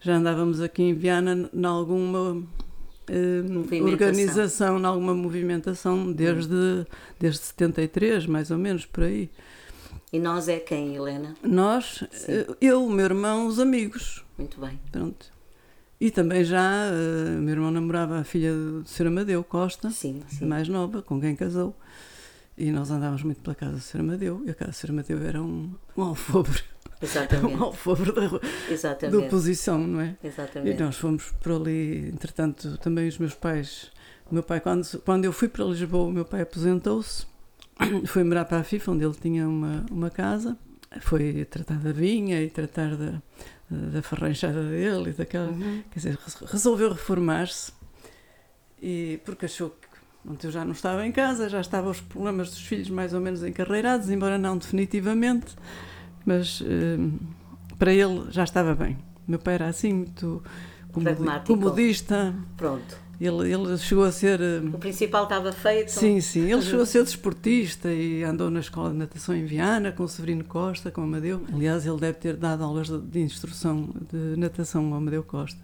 Já 0.03 0.17
andávamos 0.17 0.59
aqui 0.59 0.83
em 0.83 0.93
Viana 0.93 1.49
em 1.53 1.65
alguma 1.65 2.43
eh, 3.07 3.81
organização, 3.81 4.77
em 4.77 4.85
alguma 4.85 5.13
movimentação 5.13 6.11
desde, 6.11 6.85
desde 7.17 7.39
73, 7.39 8.25
mais 8.25 8.51
ou 8.51 8.57
menos, 8.57 8.85
por 8.85 9.05
aí. 9.05 9.29
E 10.11 10.19
nós 10.19 10.49
é 10.49 10.59
quem, 10.59 10.95
Helena? 10.95 11.33
Nós, 11.41 12.03
Sim. 12.11 12.31
Eh, 12.31 12.47
eu, 12.61 12.85
o 12.85 12.91
meu 12.91 13.05
irmão, 13.05 13.47
os 13.47 13.59
amigos. 13.59 14.23
Muito 14.37 14.59
bem. 14.59 14.77
Pronto. 14.91 15.31
E 16.01 16.11
também 16.11 16.43
já, 16.43 16.89
uh, 16.91 17.41
meu 17.41 17.53
irmão 17.53 17.71
namorava 17.71 18.19
a 18.19 18.23
filha 18.25 18.51
do 18.53 18.83
Sr. 18.85 19.07
Amadeu 19.07 19.41
Costa, 19.41 19.89
sim, 19.89 20.21
sim. 20.27 20.45
mais 20.45 20.67
nova, 20.67 21.01
com 21.01 21.19
quem 21.21 21.33
casou. 21.33 21.73
E 22.57 22.71
nós 22.71 22.91
andávamos 22.91 23.23
muito 23.23 23.41
pela 23.41 23.55
casa 23.55 23.73
do 23.73 23.79
Sr. 23.79 23.99
Amadeu, 24.01 24.43
e 24.45 24.51
a 24.51 24.53
casa 24.53 24.71
do 24.71 24.75
Sr. 24.75 24.89
Amadeu 24.91 25.23
era 25.23 25.41
um, 25.41 25.73
um 25.97 26.03
alfobre 26.03 26.61
Exatamente. 27.01 27.55
um 27.55 27.63
alfobre 27.63 28.11
da, 28.11 29.09
da 29.09 29.17
oposição, 29.17 29.79
não 29.79 29.99
é? 29.99 30.15
Exatamente. 30.23 30.77
E 30.77 30.83
nós 30.83 30.95
fomos 30.97 31.33
por 31.41 31.53
ali, 31.53 32.09
entretanto, 32.09 32.77
também 32.77 33.07
os 33.07 33.17
meus 33.17 33.33
pais. 33.33 33.91
O 34.29 34.33
meu 34.33 34.43
pai, 34.43 34.59
quando, 34.59 34.87
quando 34.99 35.25
eu 35.25 35.33
fui 35.33 35.47
para 35.47 35.65
Lisboa, 35.65 36.07
o 36.07 36.11
meu 36.11 36.25
pai 36.25 36.41
aposentou-se, 36.41 37.25
foi 38.05 38.23
morar 38.23 38.45
para 38.45 38.59
a 38.59 38.63
FIFA, 38.63 38.91
onde 38.91 39.03
ele 39.03 39.15
tinha 39.15 39.47
uma, 39.47 39.85
uma 39.91 40.09
casa, 40.09 40.57
foi 41.01 41.45
tratar 41.45 41.79
da 41.79 41.91
vinha 41.91 42.41
e 42.41 42.49
tratar 42.49 42.95
da, 42.95 43.21
da 43.69 44.01
farranchada 44.01 44.63
dele 44.63 45.09
e 45.09 45.13
daquela. 45.13 45.49
Uhum. 45.49 45.83
Quer 45.91 45.99
dizer, 45.99 46.19
resolveu 46.45 46.89
reformar-se 46.89 47.73
e 48.81 49.19
porque 49.23 49.45
achou 49.45 49.69
que 49.69 49.92
eu 50.43 50.51
já 50.51 50.63
não 50.63 50.71
estava 50.71 51.05
em 51.05 51.11
casa, 51.11 51.49
já 51.49 51.61
estavam 51.61 51.91
os 51.91 52.01
problemas 52.01 52.49
dos 52.49 52.61
filhos 52.61 52.89
mais 52.89 53.13
ou 53.13 53.19
menos 53.19 53.43
encarreirados, 53.43 54.09
embora 54.09 54.37
não 54.37 54.57
definitivamente 54.57 55.55
mas 56.25 56.61
uh, 56.61 57.11
para 57.77 57.93
ele 57.93 58.25
já 58.29 58.43
estava 58.43 58.75
bem. 58.75 58.97
Meu 59.27 59.39
pai 59.39 59.55
era 59.55 59.67
assim, 59.67 59.93
muito 59.93 60.43
comodista. 61.45 62.35
Pronto. 62.57 63.03
Ele, 63.21 63.53
ele 63.53 63.77
chegou 63.77 64.03
a 64.03 64.11
ser. 64.11 64.39
Uh, 64.39 64.75
o 64.75 64.79
principal 64.79 65.23
estava 65.23 65.51
feito. 65.51 65.91
Sim, 65.91 66.19
sim. 66.19 66.51
Ele 66.51 66.61
chegou 66.61 66.81
a 66.81 66.85
ser 66.85 67.03
desportista 67.03 67.91
e 67.91 68.23
andou 68.23 68.49
na 68.49 68.59
escola 68.59 68.89
de 68.91 68.97
natação 68.97 69.35
em 69.35 69.45
Viana 69.45 69.91
com 69.91 70.03
o 70.03 70.07
Severino 70.07 70.43
Costa, 70.43 70.91
com 70.91 71.01
o 71.01 71.03
Amadeu. 71.03 71.41
Aliás, 71.53 71.85
ele 71.85 71.99
deve 71.99 72.17
ter 72.17 72.35
dado 72.35 72.63
aulas 72.63 72.89
de 72.89 73.19
instrução 73.19 73.89
de 74.11 74.37
natação 74.37 74.87
ao 74.87 74.95
Amadeu 74.95 75.23
Costa. 75.23 75.59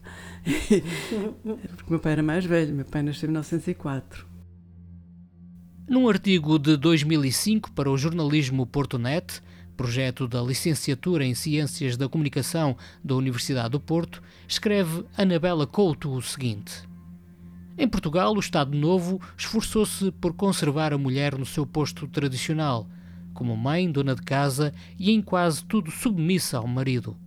Porque 1.76 1.90
meu 1.90 2.00
pai 2.00 2.14
era 2.14 2.24
mais 2.24 2.46
velho, 2.46 2.74
meu 2.74 2.86
pai 2.86 3.02
nasceu 3.02 3.28
em 3.28 3.32
1904. 3.32 4.30
Num 5.90 6.08
artigo 6.08 6.60
de 6.60 6.78
2005 6.78 7.72
para 7.72 7.90
o 7.90 7.98
jornalismo 7.98 8.64
Portonet, 8.64 9.42
projeto 9.76 10.28
da 10.28 10.40
Licenciatura 10.40 11.26
em 11.26 11.34
Ciências 11.34 11.98
da 11.98 12.08
Comunicação 12.08 12.78
da 13.04 13.16
Universidade 13.16 13.70
do 13.70 13.80
Porto, 13.80 14.22
escreve 14.48 15.04
Anabela 15.18 15.66
Couto 15.66 16.12
o 16.12 16.22
seguinte: 16.22 16.84
Em 17.76 17.88
Portugal, 17.88 18.36
o 18.36 18.40
Estado 18.40 18.78
Novo 18.78 19.20
esforçou-se 19.36 20.12
por 20.12 20.36
conservar 20.36 20.94
a 20.94 20.98
mulher 20.98 21.36
no 21.36 21.46
seu 21.46 21.66
posto 21.66 22.08
tradicional, 22.08 22.88
como 23.34 23.58
mãe, 23.58 23.92
dona 23.92 24.14
de 24.14 24.22
casa 24.22 24.72
e 25.00 25.10
em 25.10 25.24
quase 25.24 25.66
tudo 25.66 25.90
submissa 25.90 26.60
ao 26.60 26.68
marido. 26.68 27.18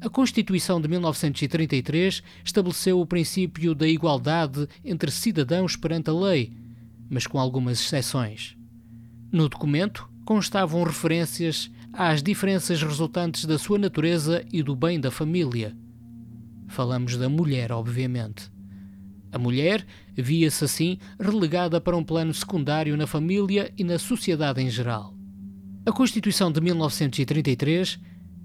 A 0.00 0.08
Constituição 0.08 0.80
de 0.80 0.86
1933 0.86 2.22
estabeleceu 2.44 3.00
o 3.00 3.06
princípio 3.06 3.74
da 3.74 3.88
igualdade 3.88 4.68
entre 4.84 5.10
cidadãos 5.10 5.74
perante 5.74 6.10
a 6.10 6.12
lei, 6.12 6.52
mas 7.08 7.26
com 7.26 7.38
algumas 7.38 7.80
exceções. 7.80 8.56
No 9.32 9.48
documento, 9.48 10.08
constavam 10.24 10.82
referências 10.82 11.70
às 11.92 12.22
diferenças 12.22 12.82
resultantes 12.82 13.44
da 13.44 13.58
sua 13.58 13.78
natureza 13.78 14.44
e 14.52 14.62
do 14.62 14.76
bem 14.76 15.00
da 15.00 15.10
família. 15.10 15.76
Falamos 16.68 17.16
da 17.16 17.28
mulher, 17.28 17.72
obviamente. 17.72 18.50
A 19.32 19.38
mulher 19.38 19.86
via-se 20.14 20.64
assim 20.64 20.98
relegada 21.18 21.80
para 21.80 21.96
um 21.96 22.04
plano 22.04 22.32
secundário 22.32 22.96
na 22.96 23.06
família 23.06 23.72
e 23.76 23.84
na 23.84 23.98
sociedade 23.98 24.62
em 24.62 24.70
geral. 24.70 25.14
A 25.84 25.92
Constituição 25.92 26.50
de 26.50 26.60
1933, 26.60 27.98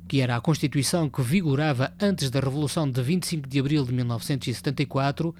que 0.07 0.21
era 0.21 0.35
a 0.35 0.41
Constituição 0.41 1.09
que 1.09 1.21
vigorava 1.21 1.93
antes 1.99 2.29
da 2.29 2.39
Revolução 2.39 2.89
de 2.89 3.01
25 3.01 3.47
de 3.47 3.59
abril 3.59 3.85
de 3.85 3.93
1974, 3.93 5.33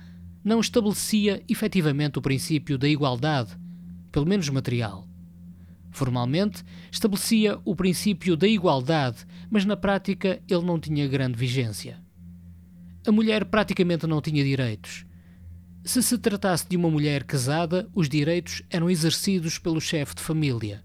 não 0.44 0.60
estabelecia 0.60 1.44
efetivamente 1.48 2.18
o 2.18 2.22
princípio 2.22 2.78
da 2.78 2.88
igualdade, 2.88 3.58
pelo 4.12 4.26
menos 4.26 4.50
material. 4.50 5.08
Formalmente, 5.92 6.64
estabelecia 6.92 7.60
o 7.66 7.76
princípio 7.76 8.38
da 8.38 8.48
igualdade, 8.48 9.26
mas 9.50 9.66
na 9.66 9.76
prática 9.76 10.42
ele 10.48 10.64
não 10.64 10.80
tinha 10.80 11.08
grande 11.08 11.38
vigência. 11.38 12.00
A 13.06 13.12
mulher 13.12 13.46
praticamente 13.46 14.08
não 14.08 14.22
tinha 14.22 14.44
direitos. 14.44 15.06
Se 15.84 16.02
se 16.02 16.18
tratasse 16.18 16.68
de 16.70 16.78
uma 16.78 16.90
mulher 16.90 17.24
casada, 17.24 17.90
os 17.94 18.08
direitos 18.08 18.62
eram 18.70 18.90
exercidos 18.90 19.58
pelo 19.58 19.82
chefe 19.82 20.16
de 20.16 20.22
família. 20.22 20.84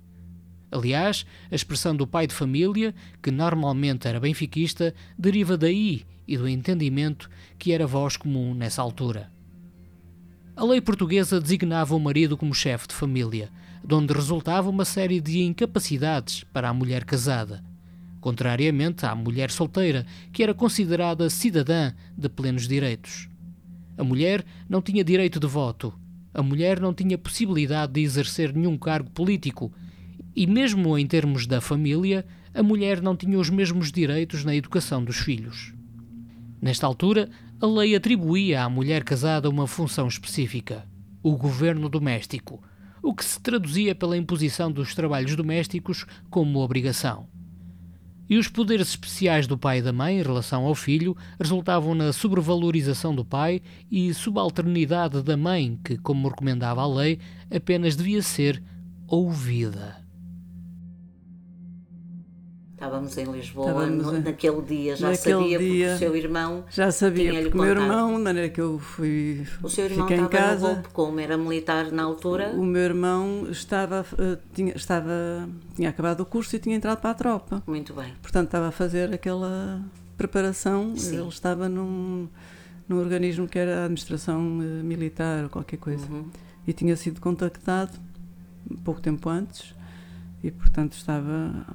Aliás, 0.71 1.25
a 1.51 1.55
expressão 1.55 1.95
do 1.95 2.07
pai 2.07 2.27
de 2.27 2.35
família, 2.35 2.95
que 3.23 3.31
normalmente 3.31 4.09
era 4.09 4.19
benfiquista, 4.19 4.95
deriva 5.19 5.57
daí 5.57 6.05
e 6.27 6.37
do 6.37 6.49
entendimento 6.49 7.31
que 7.59 7.73
era 7.73 7.87
voz 7.87 8.17
comum 8.17 8.55
nessa 8.55 8.83
altura. 8.83 9.31
A 10.57 10.65
lei 10.65 10.81
portuguesa 10.81 11.39
designava 11.39 11.95
o 11.95 12.01
marido 12.01 12.35
como 12.35 12.55
chefe 12.55 12.89
de 12.89 12.95
família, 12.95 13.51
de 13.85 13.95
onde 13.95 14.15
resultava 14.15 14.71
uma 14.71 14.87
série 14.87 15.21
de 15.21 15.43
incapacidades 15.43 16.45
para 16.45 16.71
a 16.71 16.73
mulher 16.73 17.05
casada, 17.05 17.63
contrariamente 18.23 19.05
à 19.05 19.15
mulher 19.15 19.51
solteira, 19.51 20.07
que 20.33 20.43
era 20.43 20.55
considerada 20.55 21.29
cidadã 21.29 21.93
de 22.17 22.31
plenos 22.31 22.67
direitos. 22.67 23.29
A 23.99 24.03
mulher 24.03 24.47
não 24.67 24.81
tinha 24.81 25.05
direito 25.05 25.39
de 25.39 25.47
voto, 25.47 25.93
a 26.33 26.43
mulher 26.43 26.81
não 26.81 26.95
tinha 26.95 27.19
possibilidade 27.19 27.93
de 27.93 28.01
exercer 28.01 28.55
nenhum 28.55 28.79
cargo 28.79 29.11
político 29.11 29.71
e, 30.35 30.47
mesmo 30.47 30.97
em 30.97 31.07
termos 31.07 31.47
da 31.47 31.61
família, 31.61 32.25
a 32.55 32.63
mulher 32.63 33.03
não 33.03 33.15
tinha 33.15 33.39
os 33.39 33.51
mesmos 33.51 33.93
direitos 33.93 34.43
na 34.43 34.57
educação 34.57 35.05
dos 35.05 35.19
filhos. 35.19 35.75
Nesta 36.63 36.87
altura, 36.87 37.29
a 37.61 37.67
lei 37.67 37.95
atribuía 37.97 38.63
à 38.65 38.69
mulher 38.69 39.05
casada 39.05 39.49
uma 39.49 39.67
função 39.67 40.07
específica: 40.07 40.87
o 41.23 41.37
governo 41.37 41.89
doméstico 41.89 42.63
o 43.07 43.15
que 43.15 43.25
se 43.25 43.41
traduzia 43.41 43.95
pela 43.95 44.17
imposição 44.17 44.71
dos 44.71 44.93
trabalhos 44.93 45.37
domésticos 45.37 46.05
como 46.29 46.59
obrigação. 46.59 47.29
E 48.29 48.37
os 48.37 48.49
poderes 48.49 48.89
especiais 48.89 49.47
do 49.47 49.57
pai 49.57 49.79
e 49.79 49.83
da 49.83 49.93
mãe 49.93 50.19
em 50.19 50.23
relação 50.23 50.65
ao 50.65 50.75
filho 50.75 51.17
resultavam 51.39 51.95
na 51.95 52.13
sobrevalorização 52.13 53.15
do 53.15 53.25
pai 53.25 53.63
e 53.89 54.13
subalternidade 54.13 55.23
da 55.23 55.37
mãe, 55.37 55.79
que, 55.85 55.97
como 55.97 56.29
recomendava 56.29 56.83
a 56.83 56.87
lei, 56.89 57.21
apenas 57.49 57.95
devia 57.95 58.21
ser 58.21 58.61
ouvida. 59.07 60.05
Estávamos 62.77 63.17
em 63.17 63.25
Lisboa 63.25 63.69
Estávamos 63.69 64.07
no, 64.07 64.21
naquele 64.21 64.61
dia, 64.61 64.97
já 64.97 65.15
sabia 65.15 65.59
dia, 65.59 65.59
porque 65.59 65.95
o 65.95 65.99
seu 65.99 66.15
irmão 66.15 66.65
já 66.69 66.93
sabia 66.93 67.33
porque 67.41 67.57
o 67.57 67.63
meu 67.63 67.71
irmão, 67.71 68.13
na 68.13 68.19
maneira 68.19 68.51
que 68.51 68.61
eu 68.61 68.79
fui 68.79 69.47
o 69.63 69.71
seu 69.71 69.87
irmão 69.87 70.07
estava 70.07 70.23
em 70.23 70.29
casa, 70.29 70.69
no 70.69 70.75
golpe, 70.75 70.89
como 70.91 71.19
era 71.19 71.39
militar 71.39 71.91
na 71.91 72.03
altura. 72.03 72.51
O 72.51 72.63
meu 72.63 72.83
irmão 72.83 73.47
estava 73.51 74.05
eh, 74.19 74.37
tinha 74.53 74.77
estava 74.77 75.49
tinha 75.75 75.89
acabado 75.89 76.21
o 76.21 76.27
curso 76.27 76.55
e 76.55 76.59
tinha 76.59 76.77
entrado 76.77 77.01
para 77.01 77.13
a 77.13 77.15
tropa. 77.15 77.63
Muito 77.67 77.95
bem. 77.95 78.13
Portanto 78.21 78.49
estava 78.49 78.69
a 78.69 78.71
fazer 78.71 79.11
aquela 79.11 79.81
preparação. 80.19 80.95
Sim. 80.99 81.21
Ele 81.21 81.29
estava 81.29 81.71
num 81.71 82.29
num 82.87 82.99
organismo 82.99 83.49
que 83.49 83.59
era 83.59 83.81
a 83.81 83.85
administração 83.85 84.39
uh, 84.39 84.85
militar 84.85 85.45
ou 85.45 85.49
qualquer 85.49 85.79
coisa 85.79 86.07
uhum. 86.11 86.29
e 86.67 86.75
tinha 86.75 86.95
sido 86.95 87.23
contactado 87.23 87.99
pouco 88.85 89.01
tempo 89.01 89.31
antes 89.31 89.75
e 90.45 90.51
portanto 90.51 90.93
estava 90.93 91.67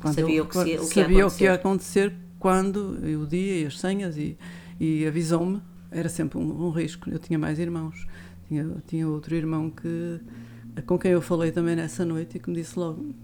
quando 0.00 0.14
sabia, 0.14 0.42
o 0.42 0.46
que, 0.46 0.54
se, 0.54 0.60
o 0.60 0.88
que, 0.88 0.94
sabia 0.94 1.26
o 1.26 1.30
que 1.30 1.44
ia 1.44 1.54
acontecer 1.54 2.12
quando, 2.38 2.98
o 3.22 3.26
dia 3.26 3.62
e 3.62 3.66
as 3.66 3.78
senhas, 3.78 4.16
e, 4.16 4.36
e 4.78 5.06
avisou-me. 5.06 5.60
Era 5.90 6.08
sempre 6.08 6.38
um, 6.38 6.66
um, 6.66 6.70
risco. 6.70 7.10
Eu 7.10 7.18
tinha 7.18 7.38
mais 7.38 7.58
irmãos. 7.58 8.06
Tinha, 8.48 8.66
tinha 8.86 9.08
outro 9.08 9.34
irmão 9.34 9.70
que, 9.70 10.20
com 10.86 10.98
quem 10.98 11.12
eu 11.12 11.20
falei 11.20 11.52
também 11.52 11.76
nessa 11.76 12.04
noite 12.04 12.36
e 12.36 12.40
que 12.40 12.48
me 12.48 12.56
disse 12.56 12.78
logo: 12.78 13.14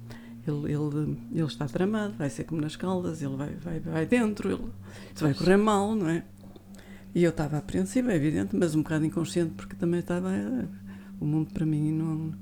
ele, 0.47 0.73
ele, 0.73 1.19
ele 1.33 1.47
está 1.47 1.67
tramado, 1.67 2.15
vai 2.15 2.29
ser 2.29 2.45
como 2.45 2.61
nas 2.61 2.77
caldas, 2.77 3.23
ele 3.23 3.37
vai, 3.37 3.55
vai, 3.55 3.81
vai 3.81 4.07
dentro, 4.07 4.51
ele, 4.51 4.65
isso 5.15 5.25
vai 5.25 5.35
correr 5.35 5.57
mal, 5.57 5.95
não 5.95 6.09
é? 6.09 6.25
E 7.15 7.25
eu 7.25 7.31
estava 7.31 7.57
apreensiva, 7.57 8.13
é 8.13 8.17
evidente, 8.17 8.55
mas 8.55 8.75
um 8.75 8.83
bocado 8.83 9.07
inconsciente, 9.07 9.55
porque 9.57 9.75
também 9.75 10.01
estava. 10.01 10.31
O 11.19 11.25
mundo 11.25 11.51
para 11.51 11.65
mim 11.65 11.91
não. 11.91 12.35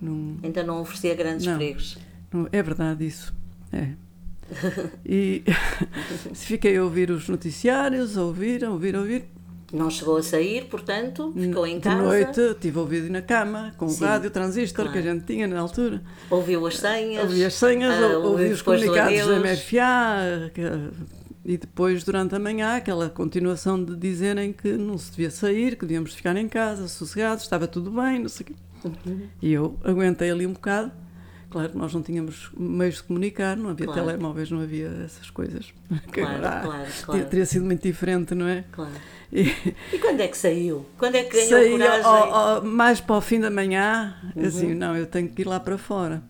não 0.00 0.38
Ainda 0.42 0.64
não 0.64 0.80
oferecia 0.80 1.14
grandes 1.14 1.46
não, 1.46 1.58
perigos. 1.58 1.98
Não, 2.32 2.48
é 2.50 2.62
verdade 2.62 3.06
isso. 3.06 3.34
É. 3.76 4.06
E 5.04 5.42
fiquei 6.34 6.76
a 6.76 6.84
ouvir 6.84 7.10
os 7.10 7.28
noticiários, 7.28 8.16
a 8.16 8.22
ouvir, 8.22 8.64
a 8.64 8.70
ouvir, 8.70 8.96
a 8.96 9.00
ouvir. 9.00 9.24
Não 9.72 9.90
chegou 9.90 10.16
a 10.16 10.22
sair, 10.22 10.66
portanto, 10.66 11.32
ficou 11.36 11.66
em 11.66 11.80
casa. 11.80 11.96
De 11.96 12.02
noite 12.02 12.56
tive 12.60 12.78
ouvido 12.78 13.10
na 13.10 13.20
cama, 13.20 13.74
com 13.76 13.88
Sim, 13.88 14.04
o 14.04 14.06
rádio 14.06 14.30
transistor 14.30 14.84
claro. 14.84 14.92
que 14.92 15.08
a 15.08 15.12
gente 15.12 15.24
tinha 15.24 15.46
na 15.48 15.58
altura. 15.60 16.02
Ouviu 16.30 16.64
as 16.66 16.78
senhas. 16.78 17.24
Ouvi 17.24 17.44
as 17.44 17.54
senhas, 17.54 17.98
uh, 17.98 18.24
ouvi 18.24 18.44
os 18.44 18.62
comunicados 18.62 19.26
da 19.26 19.40
MFA. 19.40 20.50
Que, 20.54 20.62
e 21.44 21.58
depois, 21.58 22.04
durante 22.04 22.34
a 22.34 22.38
manhã, 22.38 22.76
aquela 22.76 23.10
continuação 23.10 23.82
de 23.82 23.96
dizerem 23.96 24.52
que 24.52 24.72
não 24.72 24.96
se 24.98 25.10
devia 25.10 25.30
sair, 25.30 25.76
que 25.76 25.84
devíamos 25.84 26.14
ficar 26.14 26.36
em 26.36 26.48
casa, 26.48 26.86
sossegados, 26.86 27.42
estava 27.44 27.66
tudo 27.66 27.90
bem, 27.90 28.20
não 28.20 28.28
sei 28.28 28.44
o 28.44 28.46
quê. 28.46 28.54
Uhum. 28.84 29.22
E 29.42 29.52
eu 29.52 29.76
aguentei 29.84 30.30
ali 30.30 30.46
um 30.46 30.52
bocado 30.52 30.92
Claro, 31.56 31.72
nós 31.74 31.94
não 31.94 32.02
tínhamos 32.02 32.50
meios 32.54 32.96
de 32.96 33.04
comunicar, 33.04 33.56
não 33.56 33.70
havia 33.70 33.86
claro. 33.86 34.04
telemóveis, 34.04 34.50
não 34.50 34.60
havia 34.60 34.88
essas 35.02 35.30
coisas. 35.30 35.72
Claro, 36.12 36.42
claro, 36.42 36.92
claro. 37.02 37.24
Teria 37.26 37.46
sido 37.46 37.64
muito 37.64 37.82
diferente, 37.82 38.34
não 38.34 38.46
é? 38.46 38.64
Claro. 38.70 38.92
E, 39.32 39.54
e 39.92 39.98
quando 39.98 40.20
é 40.20 40.28
que 40.28 40.36
saiu? 40.36 40.84
Quando 40.98 41.14
é 41.14 41.24
que 41.24 41.34
ganhou 41.34 41.48
saí 41.48 41.70
coragem? 41.70 42.04
Ao, 42.04 42.34
ao, 42.34 42.64
mais 42.64 43.00
para 43.00 43.16
o 43.16 43.20
fim 43.22 43.40
da 43.40 43.50
manhã, 43.50 44.14
uhum. 44.34 44.44
assim, 44.44 44.74
não, 44.74 44.94
eu 44.94 45.06
tenho 45.06 45.30
que 45.30 45.42
ir 45.42 45.44
lá 45.46 45.58
para 45.58 45.78
fora. 45.78 46.22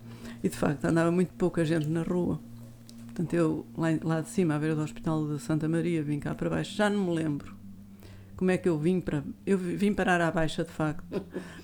E 0.44 0.48
de 0.48 0.56
facto 0.56 0.84
andava 0.84 1.10
muito 1.10 1.32
pouca 1.34 1.64
gente 1.64 1.88
na 1.88 2.04
rua. 2.04 2.38
Portanto, 3.06 3.34
eu 3.34 3.66
lá, 3.76 3.88
lá 4.04 4.20
de 4.20 4.28
cima, 4.28 4.54
à 4.54 4.58
beira 4.60 4.76
do 4.76 4.82
Hospital 4.82 5.26
de 5.26 5.40
Santa 5.40 5.68
Maria, 5.68 6.04
vim 6.04 6.20
cá 6.20 6.36
para 6.36 6.48
baixo, 6.48 6.76
já 6.76 6.88
não 6.88 7.04
me 7.04 7.14
lembro 7.14 7.52
como 8.36 8.52
é 8.52 8.58
que 8.58 8.68
eu 8.68 8.78
vim 8.78 9.00
para. 9.00 9.24
Eu 9.44 9.58
vim 9.58 9.92
parar 9.92 10.20
à 10.20 10.30
baixa, 10.30 10.62
de 10.62 10.70
facto. 10.70 11.04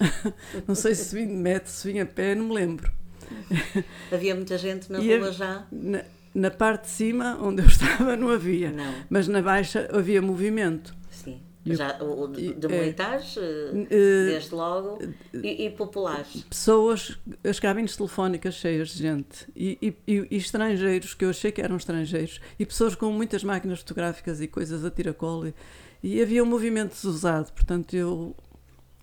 não 0.66 0.74
sei 0.74 0.96
se 0.96 1.14
vim 1.14 1.28
de 1.28 1.34
metro, 1.34 1.70
se 1.70 1.92
vim 1.92 2.00
a 2.00 2.06
pé, 2.06 2.34
não 2.34 2.46
me 2.46 2.54
lembro. 2.54 3.01
havia 4.12 4.34
muita 4.34 4.58
gente 4.58 4.90
na 4.90 5.00
e 5.00 5.18
rua 5.18 5.32
já? 5.32 5.66
Na, 5.70 6.02
na, 6.34 6.50
parte 6.50 6.84
de 6.84 6.90
cima, 6.90 7.38
onde 7.40 7.62
eu 7.62 7.66
estava, 7.68 8.16
não 8.16 8.30
havia. 8.30 8.70
Não. 8.70 8.94
Mas 9.08 9.28
na 9.28 9.42
baixa 9.42 9.88
havia 9.92 10.20
movimento. 10.22 10.94
Sim. 11.10 11.40
Já, 11.64 11.96
o, 12.02 12.26
de, 12.26 12.54
de 12.54 12.66
militares, 12.66 13.36
é, 13.36 14.24
desde 14.26 14.52
logo, 14.52 14.98
e, 15.32 15.66
e, 15.66 15.70
populares. 15.70 16.42
Pessoas, 16.42 17.16
as 17.44 17.60
cabines 17.60 17.96
telefónicas 17.96 18.54
cheias 18.54 18.88
de 18.88 18.98
gente, 18.98 19.46
e, 19.54 19.94
e, 20.04 20.26
estrangeiros, 20.36 21.14
que 21.14 21.24
eu 21.24 21.30
achei 21.30 21.52
que 21.52 21.62
eram 21.62 21.76
estrangeiros, 21.76 22.40
e 22.58 22.66
pessoas 22.66 22.96
com 22.96 23.12
muitas 23.12 23.44
máquinas 23.44 23.78
fotográficas 23.78 24.40
e 24.40 24.48
coisas 24.48 24.84
a 24.84 24.90
tiracolo, 24.90 25.46
e, 25.46 25.54
e 26.02 26.20
havia 26.20 26.42
um 26.42 26.46
movimento 26.46 26.94
desusado, 26.94 27.52
portanto 27.52 27.94
eu 27.94 28.34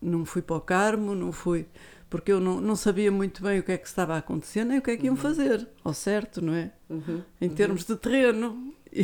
não 0.02 0.26
fui 0.26 0.42
para 0.42 0.58
o 0.58 0.62
Carmo, 0.62 1.16
não 1.16 1.32
fui 1.32 1.66
porque 2.10 2.32
eu 2.32 2.40
não, 2.40 2.60
não 2.60 2.76
sabia 2.76 3.12
muito 3.12 3.44
bem 3.44 3.60
o 3.60 3.64
que 3.64 3.72
é 3.72 3.78
que 3.78 3.88
estava 3.88 4.16
a 4.16 4.18
acontecer 4.18 4.64
nem 4.64 4.80
o 4.80 4.82
que 4.82 4.92
é 4.92 4.98
que 4.98 5.06
iam 5.06 5.16
uhum. 5.16 5.22
fazer, 5.22 5.68
ao 5.84 5.94
certo, 5.94 6.42
não 6.42 6.54
é? 6.54 6.72
Uhum. 6.90 7.22
Em 7.40 7.50
termos 7.50 7.86
de 7.86 7.96
terreno 7.96 8.74
e, 8.92 9.04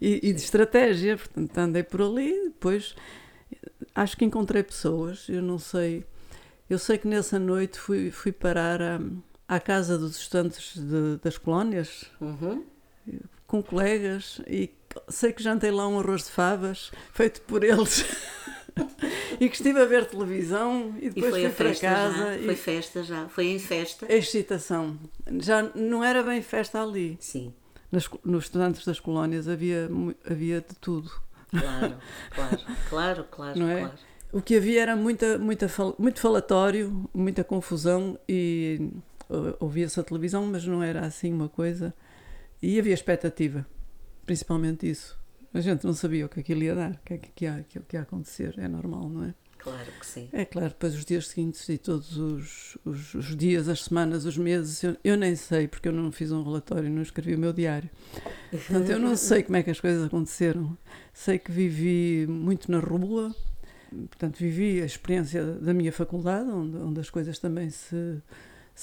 e, 0.00 0.28
e, 0.28 0.32
de 0.32 0.40
estratégia. 0.40 1.16
Portanto, 1.16 1.58
andei 1.58 1.82
por 1.82 2.02
ali, 2.02 2.48
depois 2.48 2.96
acho 3.94 4.16
que 4.16 4.24
encontrei 4.24 4.62
pessoas, 4.62 5.28
eu 5.28 5.42
não 5.42 5.58
sei. 5.58 6.04
Eu 6.68 6.78
sei 6.78 6.98
que 6.98 7.06
nessa 7.06 7.38
noite 7.38 7.78
fui, 7.78 8.10
fui 8.10 8.32
parar 8.32 8.80
à, 8.80 9.00
à 9.46 9.60
casa 9.60 9.98
dos 9.98 10.16
estudantes 10.16 10.76
de, 10.76 11.18
das 11.22 11.36
colónias, 11.36 12.06
uhum. 12.20 12.64
com 13.46 13.62
colegas, 13.62 14.40
e 14.48 14.70
sei 15.08 15.32
que 15.32 15.42
jantei 15.42 15.70
lá 15.70 15.86
um 15.86 16.00
arroz 16.00 16.24
de 16.24 16.30
favas 16.30 16.90
feito 17.12 17.42
por 17.42 17.62
eles. 17.62 18.04
E 19.40 19.48
que 19.48 19.56
estive 19.56 19.80
a 19.80 19.84
ver 19.84 20.06
televisão 20.06 20.94
e 21.00 21.10
depois 21.10 21.36
e 21.36 21.48
fui 21.48 21.50
para 21.50 21.74
casa. 21.74 22.38
Já. 22.38 22.44
Foi 22.44 22.56
festa 22.56 23.02
já, 23.02 23.28
foi 23.28 23.46
em 23.46 23.58
festa. 23.58 24.06
A 24.06 24.14
excitação. 24.14 24.98
Já 25.40 25.62
não 25.74 26.02
era 26.02 26.22
bem 26.22 26.42
festa 26.42 26.82
ali. 26.82 27.16
Sim. 27.20 27.52
Nas, 27.90 28.08
nos 28.24 28.44
estudantes 28.44 28.84
das 28.84 28.98
colónias 28.98 29.48
havia, 29.48 29.88
havia 30.28 30.60
de 30.60 30.74
tudo. 30.80 31.10
Claro, 31.50 31.96
claro, 32.30 32.58
claro, 32.88 33.24
claro. 33.30 33.58
Não 33.58 33.68
é? 33.68 33.80
Claro. 33.80 33.98
O 34.32 34.40
que 34.40 34.56
havia 34.56 34.80
era 34.80 34.96
muita, 34.96 35.36
muita, 35.36 35.70
muito 35.98 36.18
falatório, 36.18 37.08
muita 37.12 37.44
confusão 37.44 38.18
e 38.26 38.90
ouvia-se 39.60 40.00
a 40.00 40.02
televisão, 40.02 40.46
mas 40.46 40.64
não 40.64 40.82
era 40.82 41.00
assim 41.00 41.32
uma 41.32 41.50
coisa. 41.50 41.94
E 42.62 42.78
havia 42.78 42.94
expectativa, 42.94 43.66
principalmente 44.24 44.88
isso. 44.88 45.20
A 45.54 45.60
gente 45.60 45.84
não 45.84 45.92
sabia 45.92 46.26
o 46.26 46.28
que 46.28 46.40
aquilo 46.40 46.62
ia 46.62 46.74
dar, 46.74 46.92
o 46.92 46.98
que 47.04 47.14
é 47.14 47.18
que 47.18 47.44
ia, 47.44 47.64
que, 47.68 47.80
que 47.80 47.96
ia 47.96 48.02
acontecer. 48.02 48.54
É 48.58 48.66
normal, 48.66 49.08
não 49.08 49.24
é? 49.24 49.34
Claro 49.62 49.92
que 50.00 50.04
sim. 50.04 50.28
É 50.32 50.44
claro, 50.44 50.70
depois 50.70 50.92
os 50.94 51.04
dias 51.04 51.28
seguintes 51.28 51.68
e 51.68 51.78
todos 51.78 52.16
os, 52.16 52.76
os, 52.84 53.14
os 53.14 53.36
dias, 53.36 53.68
as 53.68 53.84
semanas, 53.84 54.24
os 54.24 54.36
meses, 54.36 54.82
eu, 54.82 54.96
eu, 55.04 55.16
nem 55.16 55.36
sei, 55.36 55.68
porque 55.68 55.86
eu 55.86 55.92
não 55.92 56.10
fiz 56.10 56.32
um 56.32 56.42
relatório, 56.42 56.90
não 56.90 57.00
escrevi 57.00 57.36
o 57.36 57.38
meu 57.38 57.52
diário. 57.52 57.88
Portanto, 58.50 58.90
eu 58.90 58.98
não 58.98 59.14
sei 59.14 59.44
como 59.44 59.56
é 59.56 59.62
que 59.62 59.70
as 59.70 59.78
coisas 59.78 60.04
aconteceram. 60.04 60.76
Sei 61.14 61.38
que 61.38 61.52
vivi 61.52 62.26
muito 62.28 62.72
na 62.72 62.80
rua, 62.80 63.32
portanto, 64.08 64.36
vivi 64.36 64.82
a 64.82 64.84
experiência 64.84 65.44
da 65.44 65.72
minha 65.72 65.92
faculdade, 65.92 66.50
onde, 66.50 66.76
onde 66.78 66.98
as 66.98 67.08
coisas 67.08 67.38
também 67.38 67.70
se, 67.70 68.20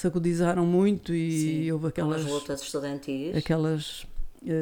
agudizaram 0.05 0.65
muito 0.65 1.13
e 1.13 1.31
Sim, 1.41 1.71
houve 1.71 1.87
aquelas. 1.87 2.21
As 2.25 2.31
lutas 2.31 2.61
estudantis. 2.61 3.35
Aquelas 3.35 4.07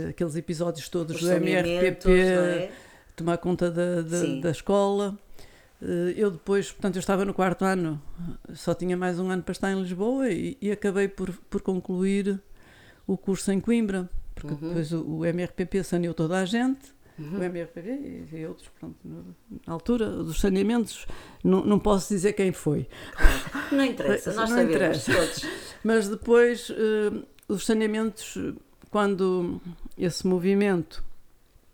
aqueles 0.09 0.35
episódios 0.35 0.89
todos 0.89 1.15
Os 1.15 1.21
do 1.21 1.31
MRPP 1.31 2.09
é? 2.09 2.71
tomar 3.15 3.37
conta 3.37 3.69
da, 3.69 4.01
da, 4.01 4.25
da 4.41 4.51
escola. 4.51 5.17
Uh, 5.81 6.09
eu 6.15 6.31
depois, 6.31 6.71
portanto, 6.71 6.95
eu 6.95 6.99
estava 6.99 7.23
no 7.23 7.33
quarto 7.33 7.63
ano, 7.63 8.01
só 8.53 8.73
tinha 8.73 8.97
mais 8.97 9.19
um 9.19 9.29
ano 9.29 9.43
para 9.43 9.51
estar 9.51 9.71
em 9.71 9.79
Lisboa 9.79 10.29
e, 10.29 10.57
e 10.59 10.71
acabei 10.71 11.07
por, 11.07 11.31
por 11.49 11.61
concluir 11.61 12.41
o 13.05 13.15
curso 13.15 13.51
em 13.51 13.59
Coimbra, 13.59 14.09
porque 14.33 14.53
uhum. 14.53 14.69
depois 14.69 14.91
o, 14.91 15.03
o, 15.03 15.25
MRPP 15.25 15.83
saneou 15.83 16.15
toda 16.15 16.39
a 16.39 16.45
gente, 16.45 16.91
uhum. 17.19 17.37
o 17.37 17.43
MRPP 17.43 17.89
e, 17.89 18.27
e 18.37 18.45
outros, 18.47 18.69
pronto, 18.79 18.97
na 19.67 19.73
altura 19.73 20.09
dos 20.09 20.39
saneamentos, 20.39 21.05
não, 21.43 21.63
não 21.63 21.77
posso 21.77 22.11
dizer 22.11 22.33
quem 22.33 22.51
foi. 22.51 22.87
Não 23.71 23.85
interessa, 23.85 24.33
nós 24.35 24.49
não 24.49 24.57
sabemos 24.57 24.75
interessa. 24.75 25.13
todos. 25.13 25.45
Mas 25.83 26.09
depois, 26.09 26.71
uh, 26.71 27.23
os 27.47 27.65
saneamentos 27.67 28.35
quando 28.97 29.61
esse 29.95 30.25
movimento 30.25 31.03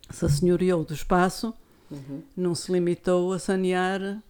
se 0.09 0.25
assenhoreou 0.25 0.83
do 0.83 0.93
espaço, 0.93 1.53
uhum. 1.89 2.21
não 2.35 2.53
se 2.53 2.69
limitou 2.69 3.31
a 3.31 3.39
sanear 3.39 4.21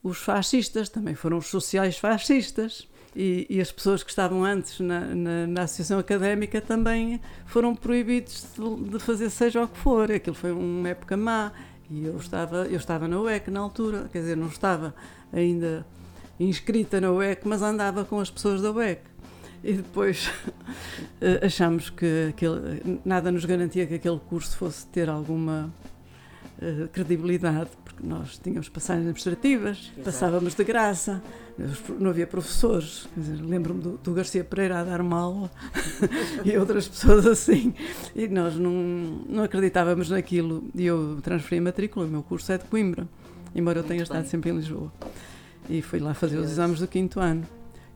os 0.00 0.18
fascistas, 0.18 0.88
também 0.88 1.16
foram 1.16 1.38
os 1.38 1.48
sociais 1.48 1.98
fascistas. 1.98 2.86
E, 3.16 3.48
e 3.50 3.60
as 3.60 3.72
pessoas 3.72 4.04
que 4.04 4.10
estavam 4.10 4.44
antes 4.44 4.78
na, 4.78 5.00
na, 5.00 5.46
na 5.48 5.62
associação 5.62 5.98
académica 5.98 6.60
também 6.60 7.20
foram 7.46 7.74
proibidos 7.74 8.46
de, 8.56 8.90
de, 8.90 8.98
fazer 9.00 9.28
seja 9.28 9.64
o 9.64 9.66
que 9.66 9.78
for. 9.78 10.12
Aquilo 10.12 10.36
foi 10.36 10.52
uma 10.52 10.90
época 10.90 11.16
má. 11.16 11.50
E 11.90 12.04
eu 12.04 12.16
estava, 12.16 12.58
eu 12.68 12.76
estava 12.76 13.08
na 13.08 13.20
UEC 13.20 13.50
na 13.50 13.58
altura, 13.58 14.08
quer 14.12 14.20
dizer, 14.20 14.36
não 14.36 14.46
estava 14.46 14.94
ainda 15.32 15.84
inscrita 16.38 17.00
na 17.00 17.10
UEC, 17.10 17.42
mas 17.44 17.60
andava 17.60 18.04
com 18.04 18.20
as 18.20 18.30
pessoas 18.30 18.62
da 18.62 18.70
UEC. 18.70 19.00
E 19.62 19.72
depois 19.74 20.30
eh, 21.20 21.40
achamos 21.44 21.90
que 21.90 22.28
aquele, 22.30 23.00
nada 23.04 23.30
nos 23.30 23.44
garantia 23.44 23.86
que 23.86 23.94
aquele 23.94 24.18
curso 24.18 24.56
fosse 24.56 24.86
ter 24.86 25.08
alguma 25.08 25.72
uh, 26.60 26.88
credibilidade, 26.88 27.70
porque 27.84 28.06
nós 28.06 28.38
tínhamos 28.38 28.68
passagens 28.68 29.02
administrativas, 29.02 29.78
Exato. 29.78 30.02
passávamos 30.02 30.54
de 30.54 30.64
graça, 30.64 31.22
não 31.98 32.10
havia 32.10 32.26
professores. 32.26 33.08
Lembro-me 33.16 33.80
do, 33.80 33.98
do, 33.98 34.12
Garcia 34.12 34.44
Pereira 34.44 34.80
a 34.80 34.84
dar 34.84 35.02
mal 35.02 35.50
e 36.44 36.56
outras 36.56 36.86
pessoas 36.86 37.26
assim, 37.26 37.74
e 38.14 38.28
nós 38.28 38.56
não, 38.56 38.72
não 39.28 39.44
acreditávamos 39.44 40.10
naquilo. 40.10 40.64
E 40.74 40.84
eu 40.84 41.18
transferi 41.22 41.58
a 41.58 41.62
matrícula, 41.62 42.06
o 42.06 42.08
meu 42.08 42.22
curso 42.22 42.52
é 42.52 42.58
de 42.58 42.64
Coimbra, 42.64 43.08
embora 43.54 43.78
eu 43.78 43.82
tenha 43.82 43.98
Muito 43.98 44.04
estado 44.04 44.22
bem. 44.22 44.30
sempre 44.30 44.50
em 44.50 44.56
Lisboa. 44.56 44.92
E 45.68 45.82
fui 45.82 45.98
lá 45.98 46.14
fazer 46.14 46.36
os 46.38 46.50
exames 46.50 46.78
do 46.78 46.86
quinto 46.86 47.18
ano. 47.18 47.44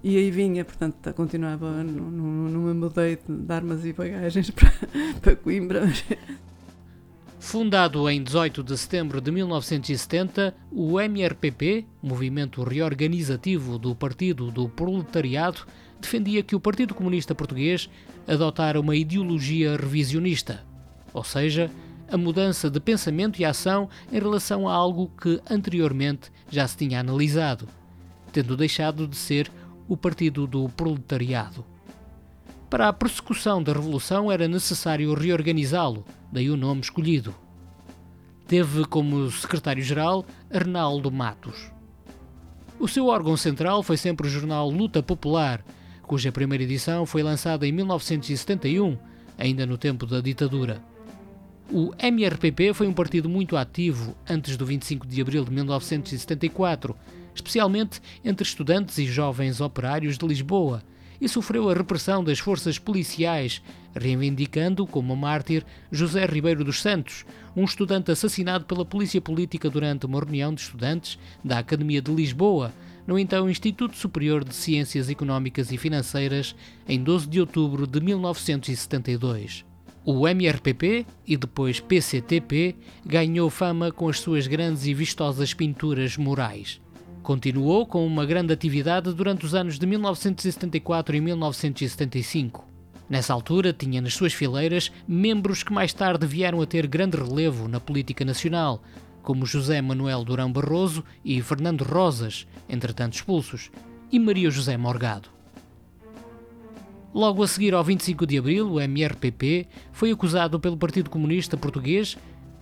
E 0.03 0.17
aí 0.17 0.31
vinha, 0.31 0.65
portanto, 0.65 1.13
continuava, 1.15 1.85
não, 1.85 2.11
me 2.11 2.75
mudei 2.75 3.19
de 3.29 3.53
armas 3.53 3.85
e 3.85 3.93
bagagens 3.93 4.49
para, 4.51 4.73
para 5.21 5.37
Coimbra. 5.37 5.83
Fundado 7.39 8.09
em 8.09 8.23
18 8.23 8.63
de 8.63 8.79
setembro 8.79 9.21
de 9.21 9.31
1970, 9.31 10.55
o 10.71 11.01
MRPP, 11.01 11.87
Movimento 12.03 12.63
Reorganizativo 12.63 13.79
do 13.79 13.95
Partido 13.95 14.51
do 14.51 14.69
Proletariado, 14.69 15.67
defendia 16.01 16.43
que 16.43 16.57
o 16.57 16.61
Partido 16.61 16.95
Comunista 16.95 17.35
Português 17.35 17.91
adotara 18.27 18.81
uma 18.81 18.97
ideologia 18.97 19.77
revisionista, 19.77 20.65
ou 21.13 21.25
seja, 21.25 21.71
a 22.11 22.17
mudança 22.17 22.71
de 22.71 22.81
pensamento 22.81 23.41
e 23.41 23.45
ação 23.45 23.89
em 24.11 24.19
relação 24.19 24.69
a 24.69 24.75
algo 24.75 25.11
que 25.21 25.41
anteriormente 25.49 26.31
já 26.51 26.67
se 26.67 26.77
tinha 26.77 27.01
analisado, 27.01 27.69
tendo 28.33 28.57
deixado 28.57 29.07
de 29.07 29.17
ser 29.17 29.51
o 29.91 29.97
Partido 29.97 30.47
do 30.47 30.69
Proletariado. 30.69 31.67
Para 32.71 32.87
a 32.87 32.93
persecução 32.93 33.61
da 33.61 33.73
Revolução 33.73 34.31
era 34.31 34.47
necessário 34.47 35.13
reorganizá-lo, 35.15 36.05
daí 36.31 36.49
o 36.49 36.57
nome 36.57 36.81
escolhido. 36.81 37.35
Teve 38.47 38.85
como 38.85 39.29
secretário-geral 39.33 40.25
Arnaldo 40.49 41.11
Matos. 41.11 41.73
O 42.79 42.87
seu 42.87 43.09
órgão 43.09 43.37
central 43.37 43.83
foi 43.83 43.97
sempre 43.97 44.29
o 44.29 44.31
jornal 44.31 44.71
Luta 44.71 45.03
Popular, 45.03 45.65
cuja 46.03 46.31
primeira 46.31 46.63
edição 46.63 47.05
foi 47.05 47.25
lançada 47.25 47.67
em 47.67 47.73
1971, 47.73 48.97
ainda 49.37 49.67
no 49.67 49.77
tempo 49.77 50.07
da 50.07 50.21
ditadura. 50.21 50.81
O 51.69 51.93
MRPP 51.99 52.75
foi 52.75 52.87
um 52.87 52.93
partido 52.93 53.29
muito 53.29 53.57
ativo 53.57 54.15
antes 54.29 54.57
do 54.57 54.65
25 54.65 55.05
de 55.05 55.21
abril 55.21 55.45
de 55.45 55.51
1974 55.51 56.95
especialmente 57.35 58.01
entre 58.25 58.47
estudantes 58.47 58.99
e 58.99 59.07
jovens 59.07 59.61
operários 59.61 60.17
de 60.19 60.27
Lisboa, 60.27 60.83
e 61.21 61.29
sofreu 61.29 61.69
a 61.69 61.75
repressão 61.75 62.25
das 62.25 62.39
forças 62.39 62.79
policiais, 62.79 63.61
reivindicando 63.95 64.87
como 64.87 65.15
mártir 65.15 65.65
José 65.93 66.25
Ribeiro 66.25 66.65
dos 66.65 66.81
Santos, 66.81 67.27
um 67.55 67.65
estudante 67.65 68.11
assassinado 68.11 68.65
pela 68.65 68.85
polícia 68.85 69.21
política 69.21 69.69
durante 69.69 70.07
uma 70.07 70.21
reunião 70.21 70.55
de 70.55 70.63
estudantes 70.63 71.19
da 71.45 71.59
Academia 71.59 72.01
de 72.01 72.11
Lisboa, 72.11 72.73
no 73.07 73.19
então 73.19 73.51
Instituto 73.51 73.97
Superior 73.97 74.45
de 74.45 74.55
Ciências 74.55 75.11
Económicas 75.11 75.71
e 75.73 75.77
Financeiras, 75.77 76.55
em 76.89 77.03
12 77.03 77.29
de 77.29 77.41
outubro 77.41 77.87
de 77.87 78.01
1972. 78.01 79.65
O 80.05 80.27
MRPP 80.27 81.07
e 81.27 81.37
depois 81.37 81.79
PCTP 81.79 82.75
ganhou 83.05 83.51
fama 83.51 83.93
com 83.93 84.09
as 84.09 84.19
suas 84.19 84.47
grandes 84.47 84.87
e 84.87 84.95
vistosas 84.95 85.53
pinturas 85.53 86.17
murais. 86.17 86.81
Continuou 87.23 87.87
com 87.87 88.07
uma 88.07 88.25
grande 88.25 88.53
atividade 88.53 89.13
durante 89.13 89.45
os 89.45 89.55
anos 89.55 89.79
de 89.79 89.87
1974 89.87 91.15
e 91.15 91.21
1975. 91.21 92.67
Nessa 93.11 93.35
altura, 93.35 93.73
tinha 93.73 94.01
nas 94.01 94.15
suas 94.15 94.33
fileiras 94.33 94.91
membros 95.07 95.63
que 95.63 95.73
mais 95.73 95.93
tarde 95.93 96.27
vieram 96.27 96.63
a 96.63 96.67
ter 96.67 96.87
grande 96.87 97.19
relevo 97.19 97.69
na 97.69 97.79
política 97.79 98.25
nacional, 98.25 98.83
como 99.23 99.45
José 99.45 99.83
Manuel 99.83 100.25
Durão 100.25 100.51
Barroso 100.51 101.05
e 101.23 101.43
Fernando 101.43 101.83
Rosas, 101.83 102.47
entretanto 102.69 103.15
expulsos, 103.15 103.71
e 104.11 104.19
Maria 104.19 104.51
José 104.51 104.77
Morgado. 104.77 105.29
Logo 107.13 107.43
a 107.43 107.49
seguir 107.49 107.75
ao 107.75 107.85
25 107.85 108.27
de 108.27 108.39
abril, 108.39 108.73
o 108.73 108.81
MRPP 108.81 109.67
foi 109.93 110.11
acusado 110.11 110.59
pelo 110.59 110.77
Partido 110.77 111.11
Comunista 111.11 111.57
Português, 111.57 112.17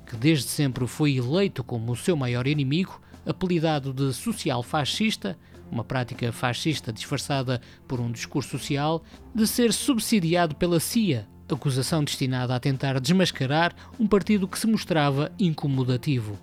que 0.07 0.16
desde 0.16 0.49
sempre 0.49 0.87
foi 0.87 1.16
eleito 1.16 1.62
como 1.62 1.92
o 1.92 1.97
seu 1.97 2.16
maior 2.16 2.47
inimigo, 2.47 3.01
apelidado 3.28 3.92
de 3.92 4.12
social 4.14 4.62
fascista, 4.62 5.38
uma 5.70 5.84
prática 5.84 6.32
fascista 6.32 6.92
disfarçada 6.92 7.60
por 7.86 8.00
um 8.00 8.10
discurso 8.10 8.50
social, 8.50 9.02
de 9.34 9.46
ser 9.46 9.72
subsidiado 9.72 10.54
pela 10.54 10.80
CIA, 10.80 11.26
acusação 11.48 12.04
destinada 12.04 12.54
a 12.54 12.60
tentar 12.60 13.00
desmascarar 13.00 13.74
um 13.98 14.06
partido 14.06 14.48
que 14.48 14.58
se 14.58 14.66
mostrava 14.66 15.32
incomodativo. 15.38 16.38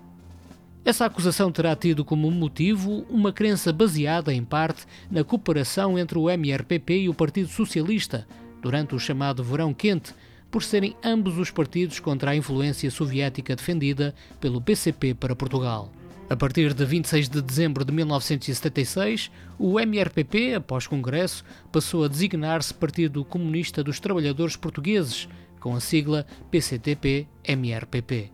Essa 0.84 1.06
acusação 1.06 1.52
terá 1.52 1.76
tido 1.76 2.06
como 2.06 2.30
motivo 2.30 3.06
uma 3.10 3.34
crença 3.34 3.74
baseada, 3.74 4.32
em 4.32 4.44
parte, 4.44 4.86
na 5.10 5.24
cooperação 5.24 5.98
entre 5.98 6.18
o 6.18 6.30
MRPP 6.30 7.02
e 7.02 7.10
o 7.10 7.14
Partido 7.14 7.50
Socialista 7.50 8.28
durante 8.62 8.94
o 8.94 9.00
chamado 9.00 9.44
Verão 9.44 9.74
Quente, 9.74 10.14
por 10.50 10.64
serem 10.64 10.96
ambos 11.04 11.38
os 11.38 11.52
partidos 11.52 12.00
contra 12.00 12.32
a 12.32 12.36
influência 12.36 12.90
soviética 12.90 13.56
defendida 13.56 14.14
pelo 14.40 14.62
PCP 14.62 15.14
para 15.16 15.36
Portugal. 15.36 15.92
A 16.28 16.36
partir 16.36 16.74
de 16.74 16.84
26 16.84 17.30
de 17.30 17.40
dezembro 17.40 17.86
de 17.86 17.94
1976, 17.94 19.30
o 19.60 19.80
MRPP, 19.80 20.56
após 20.56 20.88
Congresso, 20.88 21.46
passou 21.72 22.04
a 22.04 22.08
designar-se 22.08 22.74
Partido 22.74 23.24
Comunista 23.24 23.84
dos 23.84 24.00
Trabalhadores 24.00 24.56
Portugueses, 24.56 25.30
com 25.60 25.76
a 25.76 25.80
sigla 25.80 26.26
PCTP-MRPP. 26.50 28.32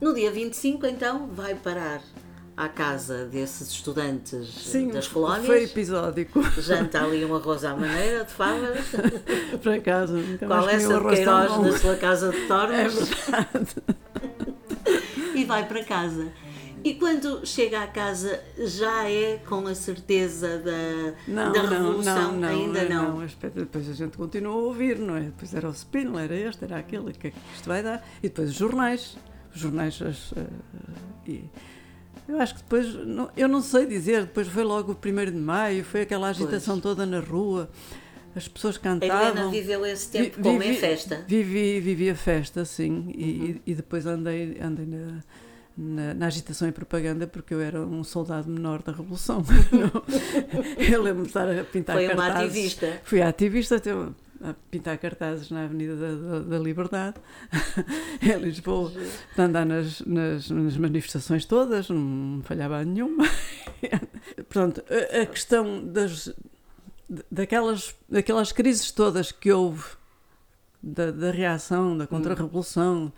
No 0.00 0.12
dia 0.12 0.32
25, 0.32 0.84
então, 0.86 1.28
vai 1.28 1.54
parar 1.54 2.02
à 2.56 2.68
casa 2.68 3.26
desses 3.26 3.70
estudantes 3.70 4.48
Sim, 4.48 4.88
das 4.88 5.06
colónias. 5.06 5.46
Foi 5.46 5.62
episódico. 5.62 6.42
Janta 6.60 7.04
ali 7.04 7.24
um 7.24 7.36
arroz 7.36 7.64
à 7.64 7.76
maneira 7.76 8.24
de 8.24 8.32
favas. 8.32 8.84
Para 9.62 9.80
casa. 9.80 10.18
Qual 10.44 10.68
é 10.68 10.74
essa 10.74 10.98
de 10.98 11.08
Queiroz 11.08 11.58
na 11.58 11.78
sua 11.78 11.96
casa 11.96 12.32
de 12.32 12.46
Torres? 12.48 12.72
É 12.72 12.88
verdade 12.88 13.74
e 15.40 15.44
vai 15.44 15.66
para 15.66 15.84
casa. 15.84 16.32
E 16.82 16.94
quando 16.94 17.46
chega 17.46 17.82
à 17.82 17.86
casa 17.86 18.40
já 18.58 19.08
é 19.08 19.36
com 19.46 19.66
a 19.66 19.74
certeza 19.74 20.58
da, 20.58 21.14
não, 21.28 21.52
da 21.52 21.62
revolução? 21.62 22.32
Não, 22.32 22.40
não, 22.40 22.48
Ainda 22.48 22.88
não. 22.88 23.18
não. 23.18 23.26
Depois 23.54 23.88
a 23.88 23.92
gente 23.92 24.16
continua 24.16 24.52
a 24.52 24.56
ouvir, 24.56 24.98
não 24.98 25.16
é? 25.16 25.22
Depois 25.24 25.52
era 25.52 25.68
o 25.68 25.72
Spindle, 25.72 26.18
era 26.18 26.34
este, 26.34 26.64
era 26.64 26.78
aquele, 26.78 27.10
o 27.10 27.12
que 27.12 27.28
é 27.28 27.30
que 27.30 27.38
isto 27.54 27.68
vai 27.68 27.82
dar? 27.82 28.06
E 28.22 28.28
depois 28.28 28.50
os 28.50 28.56
jornais. 28.56 29.18
Os 29.54 29.60
jornais. 29.60 30.00
As, 30.00 30.32
uh, 30.32 30.46
e, 31.26 31.44
eu 32.26 32.40
acho 32.40 32.54
que 32.54 32.62
depois, 32.62 32.86
eu 33.36 33.48
não 33.48 33.60
sei 33.60 33.86
dizer, 33.86 34.22
depois 34.22 34.48
foi 34.48 34.62
logo 34.62 34.92
o 34.92 34.96
1 34.96 35.32
de 35.32 35.38
maio, 35.38 35.84
foi 35.84 36.02
aquela 36.02 36.28
agitação 36.28 36.80
pois. 36.80 36.82
toda 36.82 37.04
na 37.04 37.18
rua, 37.18 37.68
as 38.34 38.48
pessoas 38.48 38.78
cantavam. 38.78 39.16
A 39.16 39.30
Helena 39.30 39.50
viveu 39.50 39.84
esse 39.86 40.10
tempo 40.10 40.36
vi, 40.36 40.42
como 40.42 40.58
vivi, 40.58 40.74
em 40.74 40.76
festa? 40.78 41.24
Vivi, 41.26 41.80
vivi 41.80 42.10
a 42.10 42.14
festa, 42.14 42.64
sim, 42.64 43.12
e, 43.14 43.24
uhum. 43.24 43.60
e 43.66 43.74
depois 43.74 44.06
andei, 44.06 44.58
andei 44.60 44.86
na, 44.86 45.22
na, 45.76 46.14
na, 46.14 46.26
agitação 46.26 46.68
e 46.68 46.72
propaganda 46.72 47.26
porque 47.26 47.54
eu 47.54 47.60
era 47.60 47.80
um 47.80 48.04
soldado 48.04 48.48
menor 48.48 48.82
da 48.82 48.92
Revolução. 48.92 49.44
eu 50.78 51.02
lembro-me 51.02 51.22
de 51.22 51.28
estar 51.28 51.48
a 51.48 51.64
pintar 51.64 51.96
Foi 51.96 52.06
cartazes. 52.06 52.06
Foi 52.06 52.16
uma 52.16 52.44
ativista? 52.44 53.00
Fui 53.04 53.22
ativista, 53.22 53.76
até 53.76 53.90
a 54.42 54.54
pintar 54.70 54.96
cartazes 54.98 55.50
na 55.50 55.64
Avenida 55.64 55.96
da, 55.96 56.14
da, 56.14 56.38
da 56.40 56.58
Liberdade, 56.58 57.16
em 58.22 58.38
Lisboa, 58.38 58.90
de 58.90 59.42
andar 59.42 59.66
nas, 59.66 60.00
nas, 60.00 60.50
nas, 60.50 60.76
manifestações 60.76 61.44
todas, 61.44 61.90
não 61.90 62.40
falhava 62.42 62.82
nenhuma. 62.84 63.24
Portanto, 64.48 64.82
a, 64.88 65.22
a 65.22 65.26
questão 65.26 65.84
das, 65.86 66.32
daquelas, 67.30 67.94
daquelas 68.08 68.52
crises 68.52 68.90
todas 68.90 69.32
que 69.32 69.50
houve, 69.50 69.84
da, 70.82 71.10
da 71.10 71.30
reação, 71.30 71.96
da 71.96 72.06
contra-revolução, 72.06 73.06
hum 73.06 73.12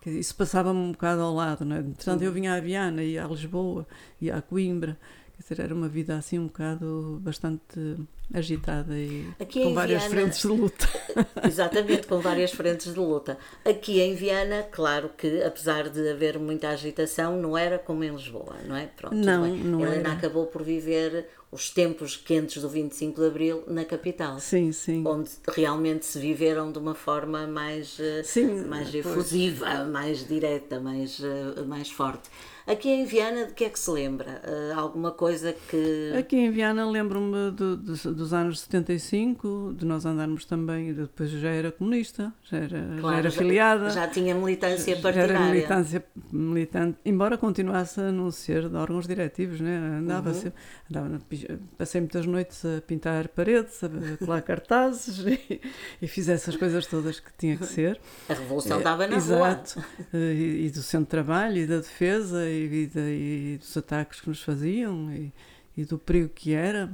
que 0.00 0.10
isso 0.10 0.34
passava-me 0.34 0.78
um 0.78 0.92
bocado 0.92 1.20
ao 1.20 1.34
lado, 1.34 1.64
não 1.64 1.76
é? 1.76 1.82
Portanto, 1.82 2.22
eu 2.22 2.32
vinha 2.32 2.54
à 2.54 2.60
Viana, 2.60 3.02
ia 3.02 3.24
a 3.24 3.28
Lisboa, 3.28 3.86
ia 4.20 4.36
a 4.36 4.42
Coimbra, 4.42 4.96
quer 5.36 5.42
dizer, 5.42 5.62
era 5.62 5.74
uma 5.74 5.88
vida 5.88 6.16
assim 6.16 6.38
um 6.38 6.46
bocado 6.46 7.18
bastante 7.22 7.96
agitada 8.32 8.94
e 8.94 9.26
Aqui 9.40 9.62
com 9.62 9.74
várias 9.74 10.02
Viana, 10.02 10.14
frentes 10.14 10.40
de 10.40 10.46
luta. 10.46 10.88
Exatamente, 11.44 12.06
com 12.06 12.20
várias 12.20 12.52
frentes 12.52 12.92
de 12.92 12.98
luta. 12.98 13.38
Aqui 13.64 14.00
em 14.00 14.14
Viana, 14.14 14.64
claro 14.70 15.10
que 15.16 15.42
apesar 15.42 15.88
de 15.88 16.10
haver 16.10 16.38
muita 16.38 16.68
agitação, 16.68 17.40
não 17.40 17.56
era 17.56 17.78
como 17.78 18.04
em 18.04 18.10
Lisboa, 18.10 18.56
não 18.66 18.76
é? 18.76 18.86
Pronto, 18.86 19.16
não, 19.16 19.48
não 19.48 19.80
Helena 19.80 20.10
era. 20.10 20.12
acabou 20.12 20.46
por 20.46 20.62
viver 20.62 21.26
os 21.50 21.70
tempos 21.70 22.16
quentes 22.16 22.60
do 22.60 22.68
25 22.68 23.20
de 23.20 23.26
Abril 23.26 23.64
na 23.66 23.84
capital. 23.84 24.38
Sim, 24.38 24.70
sim. 24.72 25.02
Onde 25.06 25.30
realmente 25.48 26.04
se 26.04 26.18
viveram 26.18 26.70
de 26.70 26.78
uma 26.78 26.94
forma 26.94 27.46
mais, 27.46 27.98
eh, 27.98 28.22
Sim, 28.22 28.64
mais 28.66 28.94
efusiva, 28.94 29.84
mais 29.84 30.26
direta, 30.26 30.78
mais, 30.78 31.20
eh, 31.20 31.62
mais 31.62 31.90
forte. 31.90 32.28
Aqui 32.68 32.90
em 32.90 33.04
Viana, 33.06 33.46
de 33.46 33.54
que 33.54 33.64
é 33.64 33.68
que 33.70 33.78
se 33.78 33.90
lembra? 33.90 34.42
Eh, 34.44 34.72
alguma 34.74 35.10
coisa 35.10 35.54
que. 35.70 36.12
Aqui 36.18 36.36
em 36.36 36.50
Viana 36.50 36.88
lembro-me 36.88 37.50
do- 37.50 37.76
dos- 37.76 38.02
dos 38.04 38.32
anos 38.34 38.60
75, 38.60 39.74
de 39.76 39.86
nós 39.86 40.04
andarmos 40.04 40.44
também, 40.44 40.92
depois 40.92 41.30
já 41.30 41.48
era 41.48 41.72
comunista, 41.72 42.32
já 42.42 42.58
era, 42.58 42.68
já 42.94 43.00
Claro, 43.00 43.16
era 43.18 43.30
filiada. 43.30 43.90
Já 43.90 44.06
tinha 44.06 44.34
militância 44.34 44.94
já 44.94 45.00
partidária. 45.02 45.32
era 45.32 45.40
militância 45.50 46.04
militante, 46.30 46.98
embora 47.04 47.38
continuasse 47.38 48.00
a 48.00 48.12
não 48.12 48.30
ser 48.30 48.68
de 48.68 48.76
órgãos 48.76 49.06
diretivos, 49.06 49.60
né? 49.60 49.78
andava, 50.00 50.28
Uhum. 50.28 50.34
sempre- 50.34 50.60
andava 50.90 51.20
passei 51.78 52.00
muitas 52.02 52.26
noites 52.26 52.64
a 52.64 52.82
pintar 52.82 53.28
paredes, 53.28 53.82
a 53.82 53.88
colar 54.18 54.42
cartazes 54.42 55.18
e, 55.20 55.60
e 56.02 56.06
fiz 56.06 56.28
essas 56.28 56.54
coisas 56.56 56.86
todas 56.86 57.18
que 57.18 57.30
tinha 57.38 57.56
que 57.56 57.64
ser. 57.66 57.98
A 58.28 58.34
revolução 58.34 58.76
estava 58.78 59.06
na 59.06 59.14
É, 59.14 59.16
Exato. 59.16 59.82
E, 60.12 60.66
e 60.66 60.70
do 60.70 60.82
centro 60.82 61.06
de 61.06 61.10
trabalho 61.10 61.56
e 61.58 61.66
da 61.66 61.76
defesa 61.78 62.44
e, 62.66 62.90
e 62.94 63.54
e 63.54 63.58
dos 63.58 63.76
ataques 63.76 64.20
que 64.20 64.28
nos 64.28 64.42
faziam 64.42 65.12
e, 65.12 65.32
e 65.76 65.84
do 65.84 65.98
perigo 65.98 66.28
que 66.28 66.52
era. 66.52 66.90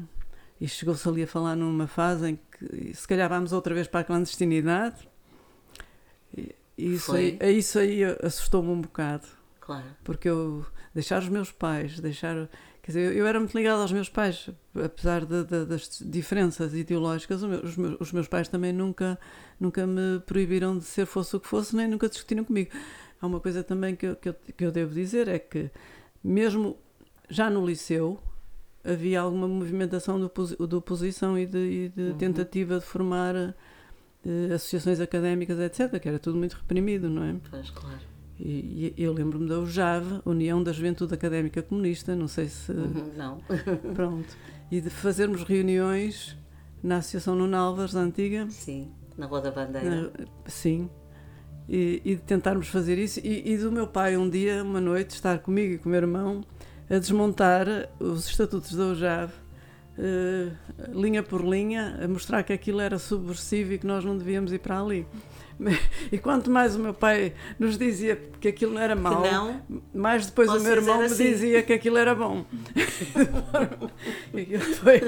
E 0.61 0.69
chegou-se 0.69 1.07
ali 1.09 1.23
a 1.25 1.27
falar 1.27 1.57
numa 1.57 1.87
fase 1.87 2.31
em 2.31 2.39
que 2.59 2.95
se 2.95 3.07
calhar 3.09 3.29
vamos 3.29 3.53
outra 3.53 3.75
vez 3.75 3.87
para 3.89 4.01
a 4.01 4.05
clandestinidade. 4.05 5.09
E, 6.37 6.55
e 6.79 6.95
isso, 6.95 7.07
Foi? 7.07 7.37
aí, 7.41 7.59
isso 7.59 7.79
aí 7.79 8.03
assustou-me 8.23 8.69
um 8.71 8.81
bocado. 8.81 9.27
Claro. 9.61 9.85
porque 10.05 10.29
eu 10.29 10.63
deixar 10.95 11.23
os 11.23 11.29
meus 11.31 11.51
pais, 11.51 11.99
deixar. 11.99 12.51
Quer 12.83 12.91
dizer, 12.91 13.01
eu, 13.01 13.13
eu 13.21 13.27
era 13.27 13.39
muito 13.41 13.57
ligada 13.57 13.81
aos 13.81 13.91
meus 13.93 14.11
pais, 14.11 14.51
apesar 14.75 15.25
de- 15.25 15.43
de- 15.45 15.65
das 15.65 16.03
diferenças 16.05 16.75
ideológicas, 16.75 17.43
os, 17.43 17.75
meus, 17.75 17.99
os 17.99 18.13
meus 18.13 18.29
pais 18.29 18.47
também 18.47 18.75
nunca, 18.75 19.19
nunca 19.59 19.87
me 19.87 20.21
proibiram 20.27 20.77
de 20.77 20.85
ser 20.85 21.07
fosse 21.07 21.35
o 21.35 21.41
que 21.41 21.49
fosse, 21.49 21.75
nem 21.75 21.89
nunca 21.89 22.11
discutiram 22.11 22.45
comigo. 22.45 22.71
Há 23.25 23.27
uma 23.27 23.41
coisa 23.41 23.65
também 23.65 23.97
que 23.97 24.07
eu, 24.07 24.17
que 24.17 24.29
eu, 24.29 24.35
que 24.35 24.65
eu 24.67 24.71
devo 24.71 24.93
dizer: 24.95 25.29
é 25.29 25.39
que, 25.39 25.71
mesmo 26.23 26.77
já 27.31 27.49
no 27.49 27.65
liceu, 27.67 28.19
havia 28.85 29.21
alguma 29.23 29.49
movimentação 29.49 30.19
de, 30.19 30.25
oposi- 30.27 30.57
de 30.59 30.75
oposição 30.75 31.39
e 31.39 31.47
de, 31.47 31.59
e 31.59 31.89
de 31.89 32.13
tentativa 32.19 32.79
de 32.79 32.85
formar 32.85 33.35
eh, 33.35 33.55
associações 34.55 35.01
académicas, 35.01 35.59
etc., 35.59 35.99
que 35.99 36.07
era 36.07 36.19
tudo 36.19 36.37
muito 36.37 36.53
reprimido, 36.55 37.09
não 37.09 37.25
é? 37.25 37.35
Pois, 37.51 37.71
claro. 37.71 37.99
E, 38.39 38.93
e 38.97 39.03
eu 39.03 39.13
lembro-me 39.13 39.49
da 39.49 39.59
UJAV, 39.61 40.21
União 40.27 40.63
da 40.63 40.73
Juventude 40.73 41.15
Académica 41.15 41.63
Comunista, 41.63 42.15
não 42.17 42.29
sei 42.29 42.49
se. 42.49 42.73
Uhum, 42.73 43.13
Não. 43.17 43.39
Pronto. 43.95 44.37
E 44.71 44.81
de 44.81 44.91
fazermos 44.91 45.45
reuniões 45.45 46.37
na 46.83 46.97
Associação 46.99 47.35
Nuno 47.37 47.57
Álvares, 47.57 47.95
antiga, 47.95 48.47
Sim, 48.51 48.91
na 49.17 49.25
Rua 49.27 49.41
da 49.41 49.51
Bandeira. 49.51 49.89
na- 50.19 50.27
sim, 50.47 50.91
e, 51.69 52.01
de 52.05 52.17
tentarmos 52.17 52.69
fazer 52.69 52.99
isso. 52.99 53.21
E, 53.23 53.53
e 53.53 53.57
do 53.57 53.73
meu 53.73 53.87
pai, 53.87 54.17
um 54.17 54.29
dia, 54.29 54.63
uma 54.63 54.81
noite, 54.81 55.11
estar 55.11 55.39
comigo 55.39 55.75
e 55.75 55.79
com 55.79 55.89
o 55.89 55.93
meu 55.93 56.01
irmão 56.01 56.45
a 56.89 56.99
desmontar 56.99 57.67
os 57.99 58.29
estatutos 58.29 58.75
da 58.75 58.85
UJAV, 58.85 59.33
eh, 59.99 60.51
linha 60.93 61.23
por 61.23 61.43
linha, 61.43 61.99
a 62.03 62.09
mostrar 62.09 62.43
que 62.43 62.53
aquilo 62.53 62.81
era 62.81 62.99
subversivo 62.99 63.73
e 63.73 63.79
que 63.79 63.87
nós 63.87 64.05
não 64.05 64.17
devíamos 64.17 64.53
ir 64.53 64.59
para 64.59 64.81
ali. 64.81 65.07
E 66.13 66.19
quanto 66.19 66.51
mais 66.51 66.77
o 66.77 66.79
meu 66.79 66.95
pai 66.95 67.33
nos 67.59 67.79
dizia 67.79 68.21
que 68.41 68.49
aquilo 68.49 68.73
não 68.75 68.81
era 68.81 68.95
mau, 68.95 69.23
não, 69.23 69.63
mais 69.95 70.27
depois 70.27 70.51
o 70.51 70.61
meu 70.61 70.73
irmão 70.73 70.99
me 70.99 71.05
assim. 71.05 71.25
dizia 71.25 71.63
que 71.63 71.73
aquilo 71.73 71.97
era 71.97 72.15
bom. 72.15 72.45
E 74.35 74.41
aquilo 74.41 74.61
foi- 74.61 75.01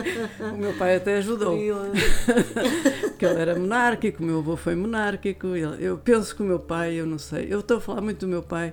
o 0.53 0.57
meu 0.57 0.73
pai 0.75 0.97
até 0.97 1.19
ajudou, 1.19 1.57
porque 3.03 3.25
ele 3.27 3.41
era 3.41 3.59
monárquico, 3.59 4.23
o 4.23 4.27
meu 4.27 4.39
avô 4.39 4.57
foi 4.57 4.75
monárquico. 4.75 5.49
Eu 5.49 5.99
penso 5.99 6.35
que 6.35 6.43
o 6.43 6.47
meu 6.47 6.59
pai, 6.61 6.95
eu 6.95 7.07
não 7.07 7.19
sei, 7.19 7.47
eu 7.51 7.61
estou 7.61 7.79
a 7.79 7.81
falar 7.81 8.01
muito 8.01 8.21
do 8.21 8.29
meu 8.29 8.43
pai 8.43 8.73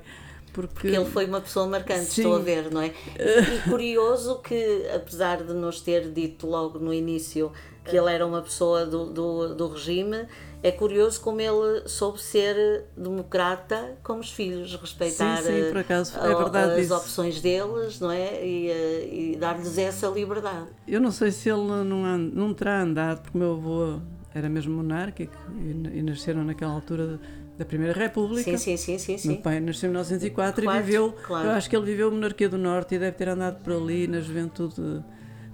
porque, 0.54 0.74
Porque 0.74 0.88
ele 0.88 1.06
foi 1.06 1.26
uma 1.26 1.42
pessoa 1.42 1.66
marcante, 1.68 2.06
Sim. 2.06 2.22
estou 2.22 2.36
a 2.36 2.40
ver, 2.40 2.72
não 2.72 2.80
é? 2.82 2.92
E, 3.18 3.56
e 3.56 3.70
curioso 3.70 4.40
que, 4.40 4.88
apesar 4.94 5.44
de 5.44 5.52
nos 5.52 5.82
ter 5.82 6.12
dito 6.12 6.46
logo 6.46 6.78
no 6.78 6.94
início 6.94 7.52
que 7.86 7.96
ele 7.98 8.12
era 8.12 8.26
uma 8.26 8.42
pessoa 8.42 8.86
do, 8.86 9.06
do, 9.08 9.56
do 9.56 9.68
regime, 9.68 10.26
é 10.62 10.72
curioso 10.72 11.20
como 11.20 11.42
ele 11.42 11.88
soube 11.88 12.22
ser 12.22 12.86
democrata 12.96 13.98
com 14.02 14.20
os 14.20 14.32
filhos, 14.32 14.74
respeitar 14.76 15.38
Sim, 15.42 15.72
sim, 15.72 15.78
acaso, 15.78 16.18
é 16.18 16.32
eh, 16.32 16.74
as 16.76 16.86
isso. 16.86 16.96
opções 16.96 17.42
deles, 17.42 18.00
não 18.00 18.10
é? 18.10 18.46
E, 18.46 18.70
eh, 18.70 19.10
e 19.12 19.36
dar-lhes 19.38 19.78
essa 19.78 20.08
liberdade. 20.08 20.68
eu 20.88 21.02
não 21.02 21.12
sei 21.12 21.32
se 21.32 21.50
ele 21.50 21.64
não, 21.84 22.18
não 22.18 22.54
terá 22.54 22.82
andado, 22.82 23.22
porque 23.22 23.38
o 23.38 23.40
meu 23.42 23.52
avô 23.54 24.00
era 24.34 24.48
mesmo 24.48 24.74
monárquico 24.74 25.36
e, 25.60 26.00
e 26.00 26.02
nasceram 26.02 26.44
naquela 26.46 26.72
altura 26.74 27.20
da 27.58 27.66
Primeira 27.66 27.94
República. 27.94 28.58
Sim, 28.58 28.78
sim, 28.78 28.98
sim, 28.98 29.18
sim, 29.18 29.28
Meu 29.28 29.38
sim. 29.38 29.42
pai 29.42 29.60
nasceu 29.60 29.88
em 29.88 29.92
1904 29.92 30.64
Claro, 30.64 30.80
e 30.80 30.82
viveu, 30.84 31.16
claro. 31.26 31.48
eu 31.48 31.52
acho 31.52 31.70
que 31.70 31.76
ele 31.76 31.86
viveu 31.86 32.08
a 32.08 32.12
monarquia 32.12 32.50
do 32.50 32.58
Norte 32.58 32.96
e 32.96 33.00
deve 33.00 33.16
ter 33.18 33.30
andado 33.30 33.62
por 33.62 33.74
ali 33.74 34.08
na 34.08 34.20
juventude 34.22 35.04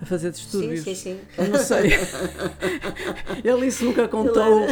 a 0.01 0.05
fazer 0.05 0.31
distúrbios. 0.31 0.81
sim, 0.83 0.95
sim. 0.95 1.19
Eu 1.37 1.47
não 1.49 1.59
sei. 1.59 1.91
ele 3.43 3.67
isso 3.67 3.85
nunca 3.85 4.07
contou, 4.07 4.65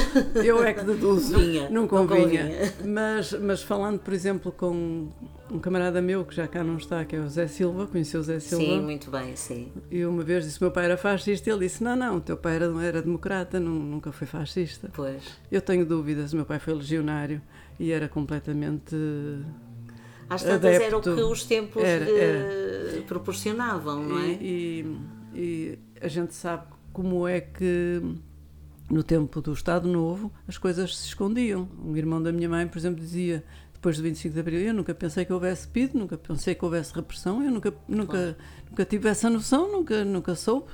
eu 0.43 0.63
é 0.63 0.73
que 0.73 0.83
deduzo. 0.83 1.37
Não 1.69 1.81
não 1.81 1.87
convinha. 1.87 2.23
convinha. 2.23 2.73
Mas, 2.85 3.33
mas 3.33 3.61
falando, 3.63 3.99
por 3.99 4.13
exemplo, 4.13 4.51
com 4.51 5.09
um 5.51 5.59
camarada 5.59 6.01
meu 6.01 6.25
que 6.25 6.35
já 6.35 6.47
cá 6.47 6.63
não 6.63 6.77
está, 6.77 7.03
que 7.05 7.15
é 7.15 7.19
o 7.19 7.27
Zé 7.27 7.47
Silva, 7.47 7.87
conheceu 7.87 8.19
o 8.19 8.23
Zé 8.23 8.39
Silva. 8.39 8.63
Sim, 8.63 8.81
muito 8.81 9.09
bem, 9.11 9.35
sim. 9.35 9.71
E 9.91 10.05
uma 10.05 10.23
vez 10.23 10.45
disse 10.45 10.61
meu 10.61 10.71
pai 10.71 10.85
era 10.85 10.97
fascista 10.97 11.49
e 11.49 11.53
ele 11.53 11.67
disse: 11.67 11.83
Não, 11.83 11.95
não, 11.95 12.17
o 12.17 12.21
teu 12.21 12.37
pai 12.37 12.55
era, 12.55 12.85
era 12.85 13.01
democrata, 13.01 13.59
nu- 13.59 13.71
nunca 13.83 14.11
foi 14.11 14.27
fascista. 14.27 14.89
Pois. 14.93 15.23
Eu 15.51 15.61
tenho 15.61 15.85
dúvidas, 15.85 16.33
o 16.33 16.35
meu 16.35 16.45
pai 16.45 16.59
foi 16.59 16.73
legionário 16.73 17.41
e 17.79 17.91
era 17.91 18.07
completamente. 18.07 18.95
Às 20.29 20.43
tantas 20.43 20.75
era 20.75 20.97
o 20.97 21.01
que 21.01 21.09
os 21.09 21.45
tempos 21.45 21.81
Era, 21.81 22.03
lhe 22.03 23.01
proporcionavam, 23.07 24.03
não 24.03 24.19
é? 24.19 24.31
E, 24.31 24.81
e- 24.81 24.97
e 25.37 25.77
a 26.01 26.07
gente 26.07 26.33
sabe 26.33 26.65
como 26.91 27.27
é 27.27 27.39
que 27.39 28.01
no 28.89 29.03
tempo 29.03 29.39
do 29.39 29.53
Estado 29.53 29.87
Novo 29.87 30.31
as 30.47 30.57
coisas 30.57 30.97
se 30.97 31.07
escondiam. 31.09 31.69
Um 31.83 31.95
irmão 31.95 32.21
da 32.21 32.31
minha 32.31 32.49
mãe, 32.49 32.67
por 32.67 32.79
exemplo, 32.79 32.99
dizia 32.99 33.43
depois 33.71 33.97
do 33.97 34.03
25 34.03 34.33
de 34.33 34.39
Abril: 34.39 34.59
Eu 34.61 34.73
nunca 34.73 34.95
pensei 34.95 35.23
que 35.25 35.31
houvesse 35.31 35.67
PID, 35.67 35.93
nunca 35.93 36.17
pensei 36.17 36.55
que 36.55 36.65
houvesse 36.65 36.91
repressão, 36.93 37.43
eu 37.43 37.51
nunca, 37.51 37.71
nunca, 37.87 38.35
nunca 38.67 38.83
tive 38.83 39.07
essa 39.09 39.29
noção, 39.29 39.71
nunca, 39.71 40.03
nunca 40.03 40.33
soube. 40.33 40.71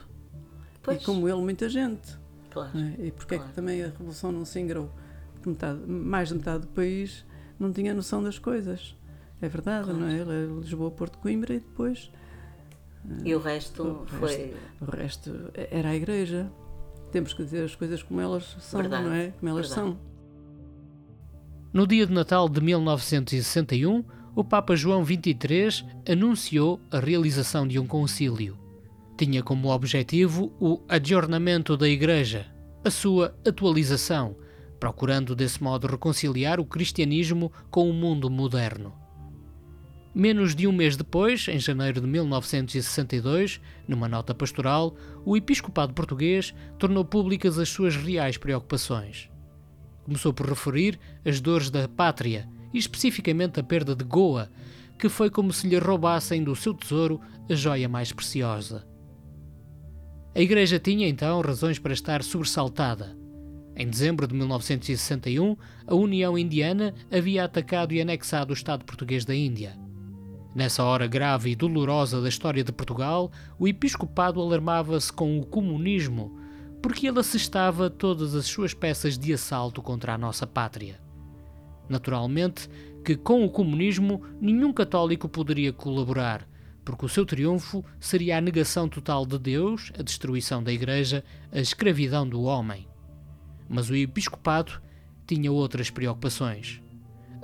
Pois. 0.81 1.01
E 1.01 1.05
como 1.05 1.27
ele, 1.27 1.41
muita 1.41 1.67
gente. 1.67 2.17
Claro. 2.49 2.69
não 2.73 2.85
é? 2.85 2.95
E 3.07 3.11
porque 3.11 3.35
é 3.35 3.37
Claro. 3.37 3.49
que 3.49 3.55
também 3.55 3.83
a 3.83 3.87
Revolução 3.87 4.31
não 4.31 4.45
se 4.45 4.59
ingrou? 4.61 4.89
Porque 5.33 5.49
metade, 5.49 5.79
mais 5.85 6.29
de 6.29 6.35
metade 6.35 6.61
do 6.61 6.67
país 6.67 7.25
não 7.59 7.73
tinha 7.73 7.93
noção 7.93 8.23
das 8.23 8.39
coisas. 8.39 8.95
É 9.41 9.49
verdade, 9.49 9.91
não 9.91 10.07
é? 10.07 10.19
É 10.19 10.45
Lisboa, 10.61 10.89
Porto, 10.89 11.17
Coimbra 11.17 11.53
e 11.53 11.59
depois 11.59 12.09
E 13.23 13.35
o 13.35 13.39
resto 13.39 13.83
O 13.83 14.05
foi. 14.05 14.55
o 14.81 14.85
resto 14.85 15.51
era 15.53 15.89
a 15.89 15.95
igreja. 15.95 16.51
Temos 17.11 17.33
que 17.33 17.43
dizer 17.43 17.63
as 17.63 17.75
coisas 17.75 18.01
como 18.01 18.19
elas 18.21 18.55
são, 18.59 18.81
Verdade, 18.81 19.03
não 19.03 19.13
é? 19.13 19.31
Como 19.39 19.49
elas 19.49 19.67
verdade. 19.69 19.89
são. 19.89 19.99
No 21.71 21.85
dia 21.87 22.05
de 22.07 22.13
Natal 22.13 22.47
de 22.47 22.61
1961, 22.61 24.03
o 24.35 24.43
Papa 24.43 24.75
João 24.75 25.03
XXIII 25.05 25.85
anunciou 26.09 26.79
a 26.91 26.99
realização 26.99 27.67
de 27.67 27.77
um 27.79 27.85
concílio. 27.85 28.57
Tinha 29.17 29.43
como 29.43 29.69
objetivo 29.69 30.51
o 30.59 30.81
adjornamento 30.87 31.77
da 31.77 31.87
Igreja, 31.87 32.47
a 32.83 32.89
sua 32.89 33.35
atualização, 33.47 34.35
procurando 34.79 35.35
desse 35.35 35.61
modo 35.61 35.87
reconciliar 35.87 36.59
o 36.59 36.65
cristianismo 36.65 37.51
com 37.69 37.89
o 37.89 37.93
mundo 37.93 38.29
moderno. 38.29 38.93
Menos 40.15 40.53
de 40.53 40.67
um 40.67 40.71
mês 40.71 40.95
depois, 40.95 41.47
em 41.47 41.57
janeiro 41.57 41.99
de 41.99 42.05
1962, 42.05 43.59
numa 43.87 44.07
nota 44.07 44.31
pastoral, 44.35 44.95
o 45.25 45.35
episcopado 45.35 45.91
português 45.91 46.53
tornou 46.77 47.03
públicas 47.03 47.57
as 47.57 47.69
suas 47.69 47.95
reais 47.95 48.37
preocupações. 48.37 49.27
Começou 50.03 50.31
por 50.31 50.47
referir 50.47 50.99
as 51.25 51.41
dores 51.41 51.71
da 51.71 51.87
pátria 51.87 52.47
e 52.71 52.77
especificamente 52.77 53.59
a 53.59 53.63
perda 53.63 53.95
de 53.95 54.03
Goa, 54.03 54.51
que 54.99 55.09
foi 55.09 55.31
como 55.31 55.51
se 55.51 55.67
lhe 55.67 55.79
roubassem 55.79 56.43
do 56.43 56.55
seu 56.55 56.75
tesouro 56.75 57.19
a 57.49 57.55
joia 57.55 57.89
mais 57.89 58.11
preciosa. 58.11 58.85
A 60.35 60.39
Igreja 60.39 60.79
tinha 60.79 61.07
então 61.07 61.41
razões 61.41 61.79
para 61.79 61.93
estar 61.93 62.21
sobressaltada. 62.21 63.17
Em 63.75 63.87
dezembro 63.89 64.27
de 64.27 64.35
1961, 64.35 65.57
a 65.87 65.95
União 65.95 66.37
Indiana 66.37 66.93
havia 67.11 67.43
atacado 67.43 67.95
e 67.95 68.01
anexado 68.01 68.51
o 68.51 68.53
Estado 68.53 68.85
português 68.85 69.25
da 69.25 69.33
Índia. 69.33 69.75
Nessa 70.55 70.83
hora 70.83 71.07
grave 71.07 71.49
e 71.49 71.55
dolorosa 71.55 72.21
da 72.21 72.29
história 72.29 72.63
de 72.63 72.71
Portugal, 72.71 73.31
o 73.57 73.67
episcopado 73.67 74.39
alarmava-se 74.39 75.11
com 75.11 75.39
o 75.39 75.45
comunismo, 75.45 76.37
porque 76.81 77.07
ele 77.07 77.19
assestava 77.19 77.89
todas 77.89 78.35
as 78.35 78.45
suas 78.45 78.73
peças 78.73 79.17
de 79.17 79.33
assalto 79.33 79.81
contra 79.81 80.13
a 80.13 80.17
nossa 80.17 80.45
pátria. 80.45 81.01
Naturalmente 81.89 82.69
que 83.03 83.15
com 83.15 83.43
o 83.43 83.49
comunismo 83.49 84.21
nenhum 84.39 84.71
católico 84.71 85.27
poderia 85.27 85.73
colaborar, 85.73 86.47
porque 86.85 87.05
o 87.05 87.09
seu 87.09 87.25
triunfo 87.25 87.83
seria 87.99 88.37
a 88.37 88.41
negação 88.41 88.87
total 88.87 89.25
de 89.25 89.39
Deus, 89.39 89.91
a 89.97 90.03
destruição 90.03 90.61
da 90.63 90.71
Igreja, 90.71 91.23
a 91.51 91.59
escravidão 91.59 92.27
do 92.27 92.43
homem. 92.43 92.87
Mas 93.67 93.89
o 93.89 93.95
episcopado 93.95 94.81
tinha 95.25 95.51
outras 95.51 95.89
preocupações. 95.89 96.82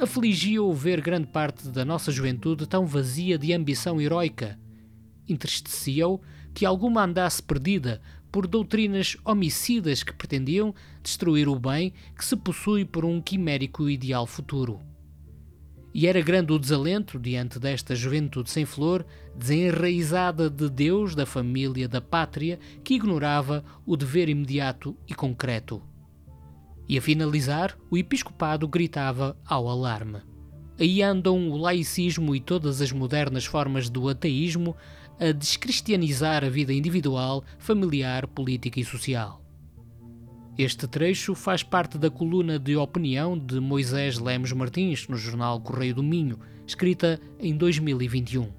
Afligia-o 0.02 0.74
ver 0.74 1.02
grande 1.02 1.28
parte 1.28 1.68
da 1.68 1.84
nossa 1.84 2.10
juventude 2.10 2.66
tão 2.66 2.88
vazia 2.88 3.38
de 3.38 3.52
ambição 3.52 4.00
heroica. 4.00 4.58
Entristecia-o 5.28 6.22
que 6.54 6.66
alguma 6.66 7.04
andasse 7.04 7.44
perdida 7.44 8.02
por 8.32 8.48
doutrinas 8.48 9.18
homicidas 9.26 10.02
que 10.02 10.14
pretendiam 10.14 10.74
destruir 11.04 11.50
o 11.50 11.60
bem 11.60 11.92
que 12.18 12.24
se 12.24 12.38
possui 12.38 12.86
por 12.86 13.04
um 13.04 13.22
quimérico 13.22 13.90
ideal 13.90 14.26
futuro. 14.26 14.80
E 15.94 16.08
era 16.08 16.22
grande 16.22 16.54
o 16.54 16.60
desalento 16.60 17.20
diante 17.20 17.60
desta 17.60 17.94
juventude 17.94 18.50
sem 18.50 18.66
flor, 18.66 19.06
desenraizada 19.36 20.50
de 20.50 20.70
Deus, 20.70 21.14
da 21.14 21.26
família, 21.26 21.90
da 21.90 22.00
pátria, 22.00 22.58
que 22.86 22.94
ignorava 22.94 23.66
o 23.86 23.98
dever 23.98 24.30
imediato 24.30 24.96
e 25.06 25.14
concreto. 25.14 25.84
E 26.90 26.98
a 26.98 27.02
finalizar, 27.02 27.78
o 27.92 27.98
episcopado 28.00 28.68
gritava 28.68 29.38
ao 29.46 29.70
alarme. 29.70 30.22
Aí 30.80 31.04
andam 31.04 31.52
o 31.52 31.56
laicismo 31.56 32.36
e 32.36 32.40
todas 32.40 32.82
as 32.82 32.92
modernas 32.92 33.46
formas 33.46 33.92
do 33.92 34.10
ateísmo 34.10 34.76
a 35.20 35.32
descristianizar 35.32 36.44
a 36.44 36.50
vida 36.50 36.74
individual, 36.74 37.44
familiar, 37.60 38.26
política 38.26 38.80
e 38.80 38.84
social. 38.84 39.40
Este 40.58 40.88
trecho 40.88 41.36
faz 41.36 41.62
parte 41.62 41.98
da 41.98 42.10
coluna 42.10 42.58
de 42.58 42.76
opinião 42.76 43.38
de 43.38 43.60
Moisés 43.60 44.18
Lemos 44.18 44.52
Martins 44.52 45.08
no 45.08 45.16
jornal 45.16 45.62
Correio 45.62 45.96
do 45.96 46.04
Minho, 46.04 46.40
escrita 46.66 47.20
em 47.40 47.56
2021. 47.56 48.50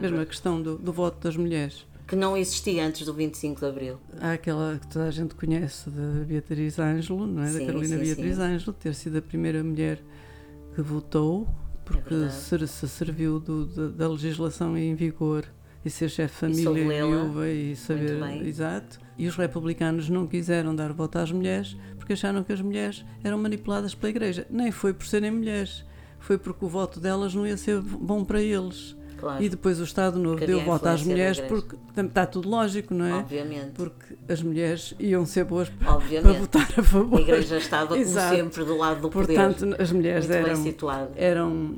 Mesmo 0.00 0.20
a 0.20 0.26
questão 0.26 0.60
do, 0.60 0.76
do 0.76 0.92
voto 0.92 1.22
das 1.22 1.36
mulheres. 1.36 1.86
Que 2.06 2.14
não 2.16 2.36
existia 2.36 2.86
antes 2.86 3.06
do 3.06 3.14
25 3.14 3.60
de 3.60 3.66
Abril. 3.66 3.98
Há 4.20 4.32
aquela 4.32 4.78
que 4.78 4.86
toda 4.88 5.06
a 5.06 5.10
gente 5.10 5.34
conhece 5.34 5.88
de 5.90 6.24
Beatriz 6.26 6.78
Ângelo, 6.78 7.26
não 7.26 7.42
é? 7.42 7.48
Sim, 7.48 7.58
da 7.60 7.66
Carolina 7.66 7.96
sim, 7.98 8.04
Beatriz. 8.04 8.38
Ângelo, 8.38 8.72
ter 8.74 8.94
sido 8.94 9.18
a 9.18 9.22
primeira 9.22 9.64
mulher 9.64 10.00
que 10.74 10.82
votou, 10.82 11.48
porque 11.84 12.14
verdade. 12.14 12.34
se, 12.34 12.68
se 12.68 12.88
serviu 12.88 13.40
do- 13.40 13.64
da- 13.66 13.88
da 13.88 14.08
legislação 14.08 14.76
em 14.76 14.94
vigor 14.94 15.44
e 15.84 15.88
ser 15.88 16.10
chefe 16.10 16.46
de 16.46 16.60
E 16.60 16.64
família, 16.64 16.88
lê-la 16.88 17.22
viúva 17.24 17.48
e 17.48 17.74
saber. 17.74 18.46
Exato. 18.46 18.98
E 19.16 19.26
os 19.26 19.36
republicanos 19.36 20.08
não 20.10 20.26
quiseram 20.26 20.74
dar 20.76 20.92
voto 20.92 21.16
às 21.18 21.30
mulheres 21.32 21.76
porque 21.96 22.12
acharam 22.12 22.42
que 22.44 22.52
as 22.52 22.60
mulheres 22.60 23.02
eram 23.22 23.38
manipuladas 23.38 23.94
pela 23.94 24.10
Igreja. 24.10 24.46
Nem 24.50 24.70
foi 24.70 24.92
por 24.92 25.06
serem 25.06 25.30
mulheres, 25.30 25.84
foi 26.18 26.36
porque 26.36 26.64
o 26.64 26.68
voto 26.68 27.00
delas 27.00 27.34
não 27.34 27.46
ia 27.46 27.56
ser 27.56 27.80
bom 27.80 28.24
para 28.24 28.42
eles. 28.42 28.94
Claro. 29.24 29.42
E 29.42 29.48
depois 29.48 29.80
o 29.80 29.84
Estado 29.84 30.18
Novo 30.18 30.44
deu 30.44 30.60
voto 30.60 30.86
às 30.86 31.02
mulheres 31.02 31.40
porque 31.40 31.76
está 31.96 32.26
tudo 32.26 32.46
lógico, 32.46 32.92
não 32.92 33.06
é? 33.06 33.14
Obviamente. 33.14 33.70
Porque 33.72 34.18
as 34.28 34.42
mulheres 34.42 34.94
iam 34.98 35.24
ser 35.24 35.44
boas 35.44 35.70
para, 35.70 35.94
para 36.20 36.32
votar 36.34 36.68
a 36.76 36.82
favor. 36.82 37.18
A 37.18 37.22
Igreja 37.22 37.56
estava, 37.56 37.96
como 37.96 38.04
sempre, 38.04 38.64
do 38.64 38.76
lado 38.76 39.00
do 39.00 39.08
Portanto, 39.08 39.60
poder. 39.60 39.80
as 39.80 39.90
mulheres 39.90 40.26
Muito 40.58 40.90
eram, 40.90 41.10
eram 41.16 41.74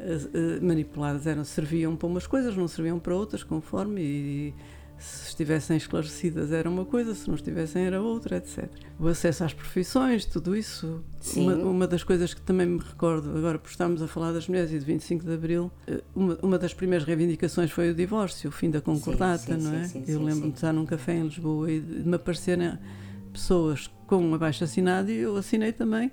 eh, 0.00 0.18
eh, 0.34 0.60
manipuladas, 0.60 1.28
eram, 1.28 1.44
serviam 1.44 1.94
para 1.94 2.08
umas 2.08 2.26
coisas, 2.26 2.56
não 2.56 2.66
serviam 2.66 2.98
para 2.98 3.14
outras, 3.14 3.44
conforme, 3.44 4.00
e 4.02 4.54
se 5.00 5.28
estivessem 5.28 5.76
esclarecidas 5.76 6.52
era 6.52 6.68
uma 6.68 6.84
coisa, 6.84 7.14
se 7.14 7.26
não 7.26 7.34
estivessem 7.34 7.84
era 7.84 8.00
outra, 8.02 8.36
etc. 8.36 8.68
O 8.98 9.08
acesso 9.08 9.44
às 9.44 9.54
profissões, 9.54 10.26
tudo 10.26 10.54
isso. 10.54 11.02
Sim. 11.20 11.42
Uma, 11.42 11.54
uma 11.56 11.86
das 11.86 12.04
coisas 12.04 12.34
que 12.34 12.40
também 12.42 12.66
me 12.66 12.78
recordo, 12.78 13.36
agora 13.36 13.58
por 13.58 13.70
estarmos 13.70 14.02
a 14.02 14.06
falar 14.06 14.32
das 14.32 14.46
mulheres 14.46 14.70
e 14.70 14.78
de 14.78 14.84
25 14.84 15.24
de 15.24 15.32
Abril, 15.32 15.70
eh, 15.86 16.02
uma, 16.14 16.38
uma 16.42 16.58
das 16.58 16.74
primeiras 16.74 17.06
reivindicações 17.06 17.70
foi 17.70 17.90
o 17.90 17.94
divórcio, 17.94 18.50
o 18.50 18.52
fim 18.52 18.70
da 18.70 18.80
concordata, 18.80 19.58
sim, 19.58 19.62
não 19.62 19.74
é? 19.74 19.84
sim, 19.84 20.04
sim, 20.04 20.12
Eu 20.12 20.18
sim, 20.18 20.24
lembro-me 20.24 20.42
sim. 20.42 20.50
de 20.50 20.54
estar 20.56 20.72
num 20.72 20.84
café 20.84 21.14
em 21.14 21.22
Lisboa 21.22 21.70
e 21.70 21.80
de 21.80 22.06
me 22.06 22.16
aparecerem 22.16 22.78
pessoas 23.32 23.90
com 24.06 24.16
um 24.16 24.34
abaixo 24.34 24.64
assinado 24.64 25.10
e 25.10 25.16
eu 25.16 25.36
assinei 25.36 25.72
também 25.72 26.10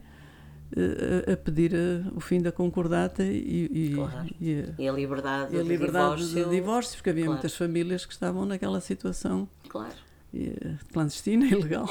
a, 0.76 1.32
a 1.34 1.38
pedir 1.38 1.74
eh, 1.74 2.02
o 2.16 2.20
fim 2.20 2.42
da 2.42 2.52
concordata 2.52 3.24
e, 3.24 3.70
e- 3.72 3.94
Claro. 3.96 4.28
e 4.40 4.60
a, 4.78 4.82
E 4.82 4.90
a 4.90 4.92
liberdade, 4.92 5.56
e 5.56 5.60
a 5.60 5.64
de 5.64 5.70
liberdade 5.70 6.16
divórcio. 6.24 6.44
de 6.46 6.50
divórcio, 6.50 6.96
porque 6.98 7.10
havia 7.10 7.24
Claro. 7.24 7.34
muitas 7.38 7.56
famílias 7.56 8.06
que 8.06 8.14
estavam 8.14 8.46
naquela 8.46 8.82
situação 8.82 9.48
Claro, 9.70 9.94
eh, 10.36 10.76
clandestina, 10.92 11.46
ilegal, 11.48 11.88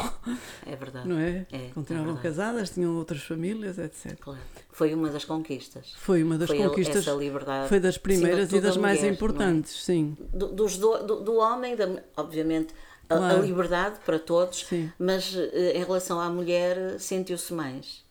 é 0.67 0.77
verdade. 0.77 1.09
não 1.09 1.19
é? 1.19 1.47
É, 1.51 1.71
Continuavam 1.75 2.19
é 2.19 2.23
casadas, 2.23 2.71
tinham 2.71 2.95
outras 2.97 3.23
famílias, 3.23 3.79
etc. 3.79 4.17
Claro. 4.21 4.41
Foi 4.71 4.93
uma 4.93 5.09
das 5.09 5.25
conquistas. 5.25 5.95
Foi 5.97 6.23
uma 6.23 6.37
das 6.37 6.49
Foi 6.49 6.59
conquistas, 6.59 7.07
essa 7.07 7.13
liberdade. 7.17 7.69
foi 7.69 7.81
das 7.81 7.97
primeiras 7.97 8.53
e 8.53 8.61
das 8.61 8.77
mais 8.77 8.99
mulher, 8.99 9.11
é? 9.11 9.15
importantes, 9.15 9.85
sim. 9.85 10.17
Do, 10.35 10.49
dos 10.49 10.77
do, 10.77 10.99
do, 11.03 11.21
do 11.23 11.35
homem, 11.37 11.75
da, 11.75 11.89
obviamente, 12.17 12.75
a, 13.09 13.35
liberdade 13.35 14.01
para 14.05 14.19
todos, 14.19 14.67
Sim. 14.67 14.91
mas 14.99 15.35
eh, 15.35 15.79
em 15.79 15.85
relação 15.85 16.21
à 16.21 16.29
mulher, 16.29 16.99
sentiu-se 16.99 17.55
mais. 17.55 18.05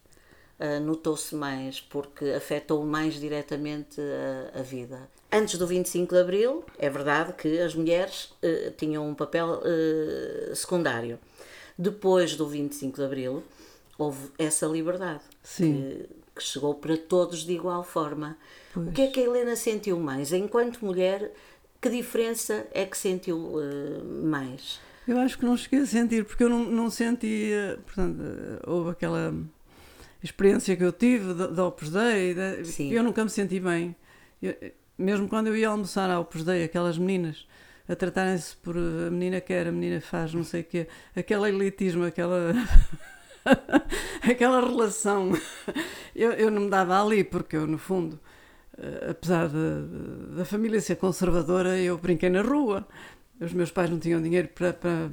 Ah, 0.59 0.79
Notou-se 0.79 1.35
mais, 1.35 1.81
porque 1.81 2.25
afetou 2.29 2.83
mais 2.85 3.15
diretamente 3.19 3.99
a, 4.53 4.59
a 4.59 4.61
vida. 4.61 5.09
Antes 5.31 5.57
do 5.57 5.67
25 5.67 6.13
de 6.13 6.21
Abril, 6.21 6.63
é 6.79 6.89
verdade 6.89 7.33
que 7.33 7.59
as 7.59 7.75
mulheres 7.75 8.31
eh, 8.41 8.71
tinham 8.77 9.05
um 9.09 9.13
papel 9.13 9.61
eh, 9.65 10.53
secundário. 10.55 11.19
Depois 11.77 12.37
do 12.37 12.47
25 12.47 12.95
de 12.95 13.03
Abril, 13.03 13.43
houve 13.97 14.29
essa 14.37 14.65
liberdade. 14.65 15.19
Que, 15.57 16.05
que 16.33 16.41
chegou 16.41 16.75
para 16.75 16.95
todos 16.95 17.39
de 17.43 17.51
igual 17.51 17.83
forma. 17.83 18.37
Pois. 18.73 18.87
O 18.87 18.91
que 18.93 19.01
é 19.01 19.07
que 19.07 19.19
a 19.19 19.23
Helena 19.23 19.57
sentiu 19.57 19.99
mais? 19.99 20.31
Enquanto 20.31 20.85
mulher, 20.85 21.33
que 21.81 21.89
diferença 21.89 22.65
é 22.71 22.85
que 22.85 22.97
sentiu 22.97 23.55
eh, 23.59 24.03
mais? 24.23 24.79
Eu 25.05 25.17
acho 25.19 25.37
que 25.37 25.43
não 25.43 25.57
cheguei 25.57 25.81
a 25.81 25.85
sentir, 25.85 26.23
porque 26.23 26.43
eu 26.45 26.49
não, 26.49 26.63
não 26.63 26.89
sentia, 26.89 27.77
portanto, 27.85 28.21
eh, 28.21 28.59
houve 28.65 28.91
aquela 28.91 29.33
experiência 30.25 30.75
que 30.75 30.83
eu 30.83 30.91
tive 30.91 31.33
da 31.33 31.47
da 31.47 31.65
Opus 31.65 31.89
Dei, 31.89 32.35
Sim. 32.65 32.91
eu 32.91 33.03
nunca 33.03 33.23
me 33.23 33.29
senti 33.29 33.59
bem. 33.59 33.95
Eu- 34.41 34.55
mesmo 34.97 35.27
quando 35.27 35.47
eu 35.47 35.55
ia 35.57 35.69
almoçar 35.69 36.09
à 36.09 36.19
Opus 36.19 36.43
Dei, 36.43 36.63
aquelas 36.63 36.97
meninas 36.97 37.45
a 37.87 37.95
tratarem-se 37.95 38.55
por 38.57 38.75
a 38.77 39.11
menina 39.11 39.39
quer, 39.39 39.67
a 39.67 39.71
menina 39.71 40.01
faz, 40.01 40.33
não 40.33 40.43
sei 40.43 40.61
o 40.61 40.63
quê, 40.63 40.87
aquele 41.15 41.49
elitismo, 41.49 42.03
aquela. 42.03 42.53
aquela 44.27 44.59
relação, 44.59 45.31
eu, 46.15 46.31
eu 46.31 46.49
não 46.49 46.63
me 46.63 46.69
dava 46.69 46.99
ali, 47.03 47.23
porque 47.23 47.55
eu, 47.55 47.67
no 47.67 47.77
fundo, 47.77 48.19
eh, 48.77 49.09
apesar 49.11 49.47
de- 49.49 50.35
da 50.35 50.45
família 50.45 50.81
ser 50.81 50.95
conservadora, 50.95 51.77
eu 51.79 51.97
brinquei 51.97 52.29
na 52.29 52.41
rua. 52.41 52.87
Os 53.39 53.53
meus 53.53 53.69
pais 53.71 53.89
não 53.89 53.99
tinham 53.99 54.21
dinheiro 54.21 54.47
para, 54.47 54.73
para, 54.73 55.11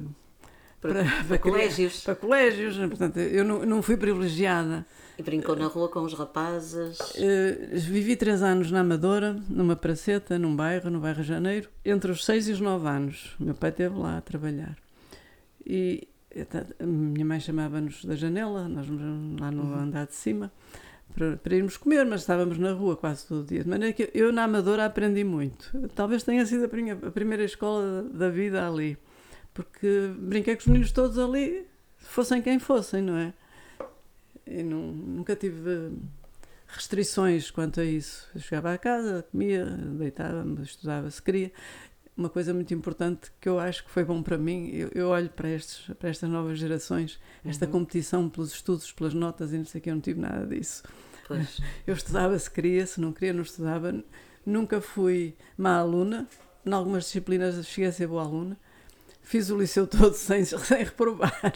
Para, 0.83 1.03
para 1.27 1.37
criar- 1.39 1.39
colégios. 1.39 2.01
para 2.01 2.15
colégios, 2.15 2.77
portanto, 2.77 3.17
eu 3.17 3.43
não, 3.43 3.65
não 3.65 3.81
fui 3.81 3.97
privilegiada. 3.97 4.85
E 5.17 5.21
brincou 5.23 5.55
na 5.55 5.67
rua 5.67 5.89
com 5.89 6.01
os 6.01 6.13
rapazes. 6.13 6.97
Eh, 7.15 7.69
vivi 7.73 8.15
três 8.15 8.41
anos 8.41 8.71
na 8.71 8.79
Amadora, 8.79 9.35
numa 9.47 9.75
praceta, 9.75 10.39
num 10.39 10.55
bairro, 10.55 10.89
no 10.89 10.99
bairro 10.99 11.21
de 11.21 11.27
Janeiro, 11.27 11.69
entre 11.85 12.11
os 12.11 12.25
seis 12.25 12.47
e 12.47 12.51
os 12.51 12.59
nove 12.59 12.87
anos. 12.87 13.35
O 13.39 13.43
meu 13.43 13.53
pai 13.53 13.69
esteve 13.69 13.95
lá 13.97 14.17
a 14.17 14.21
trabalhar. 14.21 14.75
E 15.65 16.07
então, 16.35 16.65
a 16.79 16.83
minha 16.83 17.23
mãe 17.25 17.39
chamava-nos 17.39 18.03
da 18.05 18.15
janela, 18.15 18.67
nós 18.67 18.87
lá 19.39 19.51
no 19.51 19.75
andar 19.75 20.07
de 20.07 20.15
cima, 20.15 20.51
para, 21.15 21.37
para 21.37 21.55
irmos 21.55 21.77
comer, 21.77 22.03
mas 22.07 22.21
estávamos 22.21 22.57
na 22.57 22.71
rua 22.71 22.97
quase 22.97 23.27
todo 23.27 23.41
o 23.41 23.45
dia. 23.45 23.63
De 23.63 23.69
maneira 23.69 23.93
que 23.93 24.09
eu 24.15 24.31
na 24.33 24.45
Amadora 24.45 24.83
aprendi 24.85 25.23
muito. 25.23 25.71
Talvez 25.93 26.23
tenha 26.23 26.43
sido 26.47 26.63
a, 26.63 27.07
a 27.07 27.11
primeira 27.11 27.43
escola 27.43 28.01
da 28.11 28.29
vida 28.29 28.67
ali, 28.67 28.97
porque 29.53 30.13
brinquei 30.17 30.55
com 30.55 30.61
os 30.61 30.67
meninos 30.67 30.91
todos 30.91 31.17
ali, 31.19 31.67
fossem 31.97 32.41
quem 32.41 32.59
fossem, 32.59 33.01
não 33.01 33.17
é? 33.17 33.33
E 34.45 34.63
não, 34.63 34.91
nunca 34.91 35.35
tive 35.35 35.91
restrições 36.67 37.51
quanto 37.51 37.79
a 37.79 37.85
isso. 37.85 38.27
Eu 38.33 38.41
chegava 38.41 38.73
à 38.73 38.77
casa, 38.77 39.25
comia, 39.31 39.65
deitava-me, 39.65 40.61
estudava 40.63 41.09
se 41.09 41.21
queria. 41.21 41.51
Uma 42.15 42.29
coisa 42.29 42.53
muito 42.53 42.73
importante 42.73 43.31
que 43.41 43.49
eu 43.49 43.59
acho 43.59 43.83
que 43.83 43.89
foi 43.89 44.03
bom 44.03 44.21
para 44.21 44.37
mim, 44.37 44.69
eu, 44.69 44.89
eu 44.93 45.07
olho 45.09 45.29
para, 45.29 45.49
estes, 45.49 45.87
para 45.95 46.09
estas 46.09 46.29
novas 46.29 46.59
gerações, 46.59 47.19
esta 47.43 47.65
competição 47.65 48.29
pelos 48.29 48.53
estudos, 48.53 48.91
pelas 48.91 49.15
notas 49.15 49.51
e 49.51 49.57
não 49.57 49.65
sei 49.65 49.81
que, 49.81 49.89
eu 49.89 49.95
não 49.95 50.01
tive 50.01 50.19
nada 50.19 50.45
disso. 50.45 50.83
Pois, 51.27 51.59
Eu 51.87 51.95
estudava 51.95 52.37
se 52.37 52.49
queria, 52.51 52.85
se 52.85 53.01
não 53.01 53.11
queria, 53.11 53.33
não 53.33 53.41
estudava. 53.41 54.03
Nunca 54.45 54.79
fui 54.79 55.35
má 55.57 55.77
aluna. 55.77 56.27
Em 56.65 56.71
algumas 56.71 57.05
disciplinas 57.05 57.65
cheguei 57.65 57.89
a 57.89 57.91
ser 57.91 58.07
boa 58.07 58.23
aluna. 58.23 58.57
Fiz 59.23 59.49
o 59.49 59.57
liceu 59.57 59.87
todo 59.87 60.13
sem, 60.15 60.43
sem 60.45 60.77
reprovar. 60.83 61.53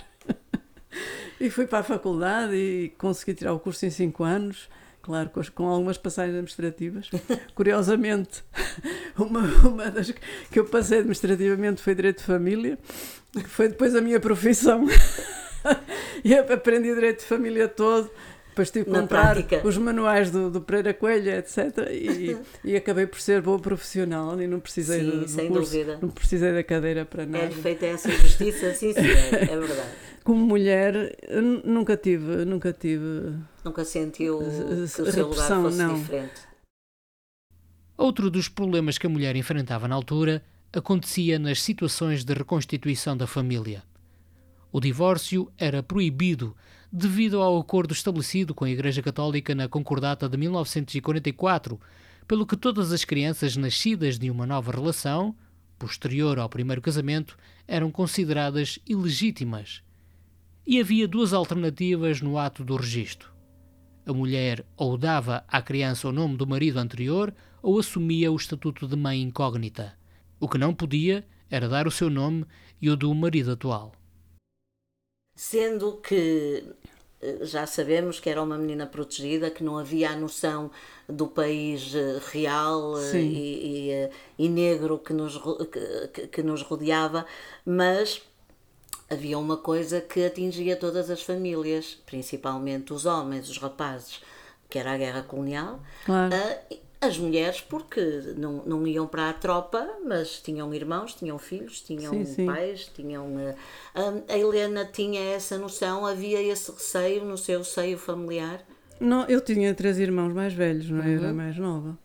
E 1.39 1.50
fui 1.50 1.67
para 1.67 1.79
a 1.79 1.83
faculdade 1.83 2.56
e 2.56 2.89
consegui 2.98 3.33
tirar 3.35 3.54
o 3.54 3.60
curso 3.60 3.85
em 3.85 3.89
5 3.91 4.23
anos, 4.23 4.67
claro, 5.04 5.29
com, 5.29 5.39
as- 5.39 5.50
com 5.50 5.67
algumas 5.67 5.98
passagens 5.98 6.33
administrativas. 6.33 7.10
Curiosamente, 7.54 8.44
uma, 9.17 9.41
uma 9.67 9.91
das 9.91 10.10
que 10.52 10.60
eu 10.60 10.65
passei 10.65 11.00
administrativamente 11.00 11.81
foi 11.81 11.94
Direito 11.94 12.19
de 12.19 12.23
Família, 12.23 12.79
que 13.31 13.44
foi 13.44 13.67
depois 13.67 13.94
a 13.96 14.02
minha 14.02 14.19
profissão. 14.19 14.85
e 16.23 16.33
aprendi 16.33 16.94
Direito 16.94 17.19
de 17.19 17.25
Família 17.25 17.67
todo. 17.67 18.10
Depois 18.58 18.71
tive 18.71 18.85
que 18.85 18.91
comprar 18.91 19.33
prática. 19.33 19.62
os 19.67 19.77
manuais 19.77 20.31
do, 20.31 20.49
do 20.49 20.62
Pereira 20.62 20.93
Coelho, 20.93 21.29
etc. 21.31 21.77
E, 21.91 22.35
e 22.71 22.75
acabei 22.75 23.05
por 23.05 23.21
ser 23.21 23.41
boa 23.41 23.60
profissional 23.60 24.41
e 24.41 24.47
não 24.47 24.60
precisei 24.60 24.99
sim, 25.27 25.47
do, 25.47 25.53
curso, 25.53 25.71
dúvida. 25.71 25.99
não 26.01 26.10
precisei 26.10 26.51
da 26.53 26.63
cadeira 26.63 27.05
para 27.05 27.25
nada. 27.25 27.45
É 27.45 27.49
feita 27.51 27.85
essa 27.85 28.10
justiça, 28.10 28.73
sim, 28.73 28.93
sim, 28.93 28.99
é, 28.99 29.43
é 29.43 29.45
verdade. 29.60 29.89
Como 30.23 30.45
mulher, 30.45 31.15
nunca 31.63 31.95
tive, 31.95 32.43
nunca 32.43 32.73
tive. 32.73 33.33
Nunca 33.63 33.85
sentiu 33.85 34.39
que 34.39 35.01
o 35.01 35.12
seu 35.12 35.27
lugar 35.27 35.62
fosse 35.62 35.77
não. 35.77 35.93
diferente. 35.93 36.41
Outro 37.95 38.29
dos 38.29 38.49
problemas 38.49 38.97
que 38.97 39.08
a 39.08 39.10
mulher 39.10 39.35
enfrentava 39.35 39.87
na 39.87 39.95
altura 39.95 40.43
acontecia 40.73 41.39
nas 41.39 41.62
situações 41.62 42.25
de 42.25 42.33
reconstituição 42.33 43.15
da 43.15 43.25
família. 43.25 43.83
O 44.71 44.79
divórcio 44.79 45.51
era 45.57 45.81
proibido 45.81 46.55
devido 46.91 47.41
ao 47.41 47.57
acordo 47.57 47.93
estabelecido 47.93 48.53
com 48.53 48.65
a 48.65 48.69
Igreja 48.69 49.01
Católica 49.01 49.53
na 49.55 49.67
Concordata 49.67 50.27
de 50.27 50.37
1944, 50.37 51.79
pelo 52.27 52.45
que 52.45 52.57
todas 52.57 52.91
as 52.91 53.05
crianças 53.05 53.55
nascidas 53.55 54.19
de 54.19 54.29
uma 54.29 54.45
nova 54.45 54.71
relação, 54.71 55.35
posterior 55.79 56.39
ao 56.39 56.49
primeiro 56.49 56.81
casamento, 56.81 57.37
eram 57.67 57.91
consideradas 57.91 58.79
ilegítimas. 58.85 59.81
E 60.65 60.79
havia 60.79 61.07
duas 61.07 61.33
alternativas 61.33 62.21
no 62.21 62.37
ato 62.37 62.63
do 62.63 62.75
registro. 62.75 63.31
A 64.05 64.13
mulher 64.13 64.65
ou 64.75 64.97
dava 64.97 65.43
à 65.47 65.61
criança 65.61 66.07
o 66.07 66.11
nome 66.11 66.35
do 66.35 66.47
marido 66.47 66.77
anterior 66.77 67.33
ou 67.61 67.79
assumia 67.79 68.31
o 68.31 68.35
estatuto 68.35 68.87
de 68.87 68.95
mãe 68.95 69.21
incógnita. 69.21 69.97
O 70.39 70.47
que 70.47 70.57
não 70.57 70.73
podia 70.73 71.25
era 71.49 71.69
dar 71.69 71.87
o 71.87 71.91
seu 71.91 72.09
nome 72.09 72.45
e 72.81 72.89
o 72.89 72.95
do 72.95 73.13
marido 73.13 73.51
atual. 73.51 73.93
Sendo 75.38 75.98
que 75.98 76.65
eh, 77.21 77.38
já 77.44 77.67
sabemos 77.67 78.19
que 78.19 78.27
era 78.27 78.42
uma 78.42 78.58
menina 78.58 78.88
protegida, 78.88 79.52
que 79.52 79.63
não 79.63 79.77
havia 79.77 80.10
a 80.10 80.15
noção 80.15 80.71
do 81.08 81.27
país 81.27 81.94
eh, 81.94 82.19
real 82.31 83.00
eh, 83.00 83.17
e, 83.17 83.92
e, 83.92 84.10
e, 84.46 84.50
negro 84.50 84.98
que 84.98 85.13
nos, 85.13 85.40
que, 86.12 86.27
que 86.27 86.42
nos 86.42 86.63
rodeava, 86.63 87.23
mas 87.63 88.19
havia 89.08 89.38
uma 89.38 89.58
coisa 89.58 90.02
que 90.02 90.25
atingia 90.25 90.75
todas 90.75 91.12
as 91.12 91.21
famílias, 91.21 92.00
principalmente 92.08 92.92
os 92.92 93.06
homens, 93.06 93.48
os 93.48 93.60
rapazes, 93.60 94.21
que 94.67 94.79
era 94.79 94.94
a 94.94 94.98
guerra 94.98 95.21
colonial. 95.21 95.79
Claro. 96.04 96.35
Uh, 96.35 96.77
as 97.00 97.17
mulheres, 97.17 97.62
porque 97.62 98.02
não, 98.35 98.63
não 98.65 98.87
iam 98.87 99.08
para 99.08 99.29
a 99.29 99.33
tropa, 99.33 99.87
mas 100.06 100.41
tinham 100.41 100.73
irmãos, 100.73 101.13
tinham 101.13 101.37
filhos, 101.37 101.81
tinham 101.81 102.12
sim, 102.12 102.25
sim. 102.25 102.45
pais, 102.45 102.89
tinham. 102.93 103.27
Uh, 103.35 104.23
a 104.27 104.37
Helena 104.37 104.85
tinha 104.85 105.21
essa 105.35 105.58
noção, 105.58 106.06
havia 106.06 106.41
esse 106.41 106.71
receio 106.71 107.23
no 107.23 107.37
seu 107.37 107.63
seio 107.63 107.98
familiar? 107.98 108.63
Não, 109.00 109.25
eu 109.25 109.39
tinha 109.41 109.73
três 109.75 110.00
irmãos 110.00 110.33
mais 110.33 110.54
velhos, 110.54 110.89
não 110.89 111.04
é? 111.04 111.08
uhum. 111.08 111.13
era 111.13 111.33
mais 111.33 111.58
nova. 111.58 111.98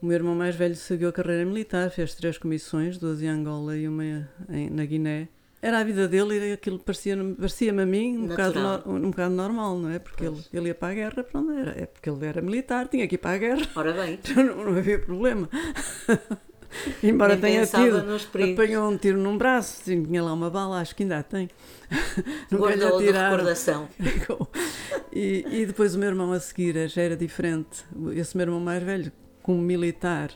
O 0.00 0.06
meu 0.06 0.14
irmão 0.14 0.34
mais 0.34 0.54
velho 0.54 0.76
seguiu 0.76 1.08
a 1.08 1.12
carreira 1.12 1.44
militar, 1.44 1.90
fez 1.90 2.14
três 2.14 2.38
comissões, 2.38 2.98
duas 2.98 3.20
em 3.22 3.28
Angola 3.28 3.76
e 3.76 3.88
uma 3.88 4.28
em, 4.48 4.70
na 4.70 4.84
Guiné 4.84 5.28
era 5.66 5.80
a 5.80 5.84
vida 5.84 6.06
dele 6.06 6.50
e 6.50 6.52
aquilo 6.52 6.78
parecia-me 6.78 7.34
parecia 7.34 7.72
a 7.72 7.86
mim 7.86 8.18
um 8.18 8.26
bocado, 8.28 8.58
um 8.86 9.10
bocado 9.10 9.34
normal, 9.34 9.76
não 9.78 9.90
é? 9.90 9.98
Porque 9.98 10.24
ele, 10.24 10.40
ele 10.52 10.68
ia 10.68 10.74
para 10.74 10.92
a 10.92 10.94
guerra, 10.94 11.24
pronto, 11.24 11.50
era, 11.50 11.70
é 11.82 11.86
porque 11.86 12.08
ele 12.08 12.24
era 12.24 12.40
militar, 12.40 12.86
tinha 12.88 13.06
que 13.08 13.16
ir 13.16 13.18
para 13.18 13.32
a 13.32 13.38
guerra. 13.38 13.66
Ora 13.74 13.92
bem. 13.92 14.18
Não, 14.36 14.64
não 14.64 14.78
havia 14.78 14.98
problema. 14.98 15.48
Embora 17.02 17.34
Nem 17.36 17.40
tenha 17.40 17.66
tido, 17.66 18.04
apanhou 18.52 18.90
um 18.90 18.98
tiro 18.98 19.18
num 19.18 19.36
braço, 19.38 19.82
tinha 19.84 20.22
lá 20.22 20.32
uma 20.32 20.50
bala, 20.50 20.80
acho 20.80 20.94
que 20.94 21.02
ainda 21.04 21.22
tem. 21.22 21.48
Guardou 22.52 22.98
de 22.98 23.10
recordação. 23.10 23.88
e, 25.12 25.46
e 25.50 25.66
depois 25.66 25.94
o 25.94 25.98
meu 25.98 26.08
irmão 26.08 26.32
a 26.32 26.40
seguir 26.40 26.88
já 26.88 27.02
era 27.02 27.16
diferente. 27.16 27.84
Esse 28.14 28.36
meu 28.36 28.44
irmão 28.44 28.60
mais 28.60 28.82
velho, 28.82 29.10
como 29.42 29.60
militar 29.60 30.30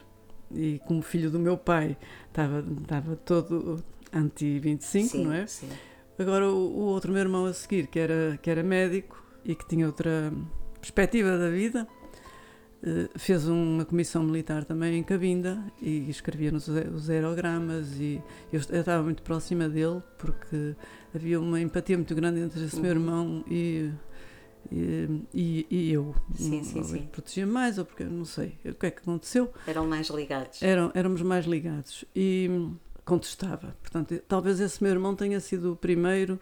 e 0.55 0.81
como 0.87 1.03
filho 1.03 1.31
do 1.31 1.39
meu 1.39 1.59
pai, 1.59 1.97
estava, 2.29 2.65
estava 2.81 3.17
todo 3.17 3.83
anti-25, 4.13 5.15
não 5.15 5.33
é? 5.33 5.47
Sim. 5.47 5.69
Agora 6.19 6.49
o, 6.49 6.57
o, 6.57 6.83
outro 6.83 7.13
meu 7.13 7.21
irmão 7.23 7.47
a 7.47 7.53
seguir, 7.53 7.87
que 7.87 7.99
era, 7.99 8.39
que 8.43 8.51
era 8.51 8.63
médico 8.63 9.25
e 9.45 9.55
que 9.55 9.67
tinha 9.67 9.87
outra 9.87 10.33
perspectiva 10.79 11.39
da 11.39 11.49
vida, 11.49 11.89
uh, 12.83 13.19
fez 13.19 13.49
uma 13.49 13.85
comissão 13.85 14.23
militar 14.23 14.65
também 14.65 14.99
em 14.99 15.03
Cabinda 15.03 15.63
e 15.81 16.11
escrevia 16.11 16.51
nos 16.51 16.69
os 16.69 17.09
aerogramas 17.09 17.99
e 17.99 18.23
eu, 18.53 18.61
eu, 18.69 18.81
estava 18.81 19.03
muito 19.03 19.23
próxima 19.23 19.69
dele 19.69 20.03
porque 20.19 20.75
havia 21.15 21.41
uma 21.41 21.61
empatia 21.61 21.97
muito 21.97 22.15
grande 22.15 22.41
entre 22.41 22.65
esse 22.65 22.77
uhum. 22.77 22.83
meu 22.83 22.91
irmão 22.91 23.45
e 23.49 23.91
e, 24.71 25.25
e, 25.33 25.67
e, 25.71 25.93
eu 25.93 26.15
sim, 26.35 26.63
sim, 26.63 26.85
sim. 26.85 27.09
protegia 27.11 27.47
mais 27.47 27.79
ou 27.79 27.85
porque 27.85 28.05
não 28.05 28.27
sei 28.27 28.59
o 28.63 28.75
que 28.75 28.87
é 28.87 28.91
que 28.91 29.01
aconteceu 29.01 29.51
eram 29.67 29.87
mais 29.87 30.09
ligados 30.09 30.63
eram 30.63 30.93
éramos 30.95 31.23
mais 31.23 31.47
ligados 31.47 32.05
e 32.15 32.49
contestava. 33.05 33.77
Portanto, 33.81 34.21
talvez 34.27 34.61
esse 34.61 34.83
meu 34.83 34.93
irmão 34.93 35.15
tenha 35.15 35.41
sido 35.41 35.73
o 35.73 35.77
primeiro 35.77 36.39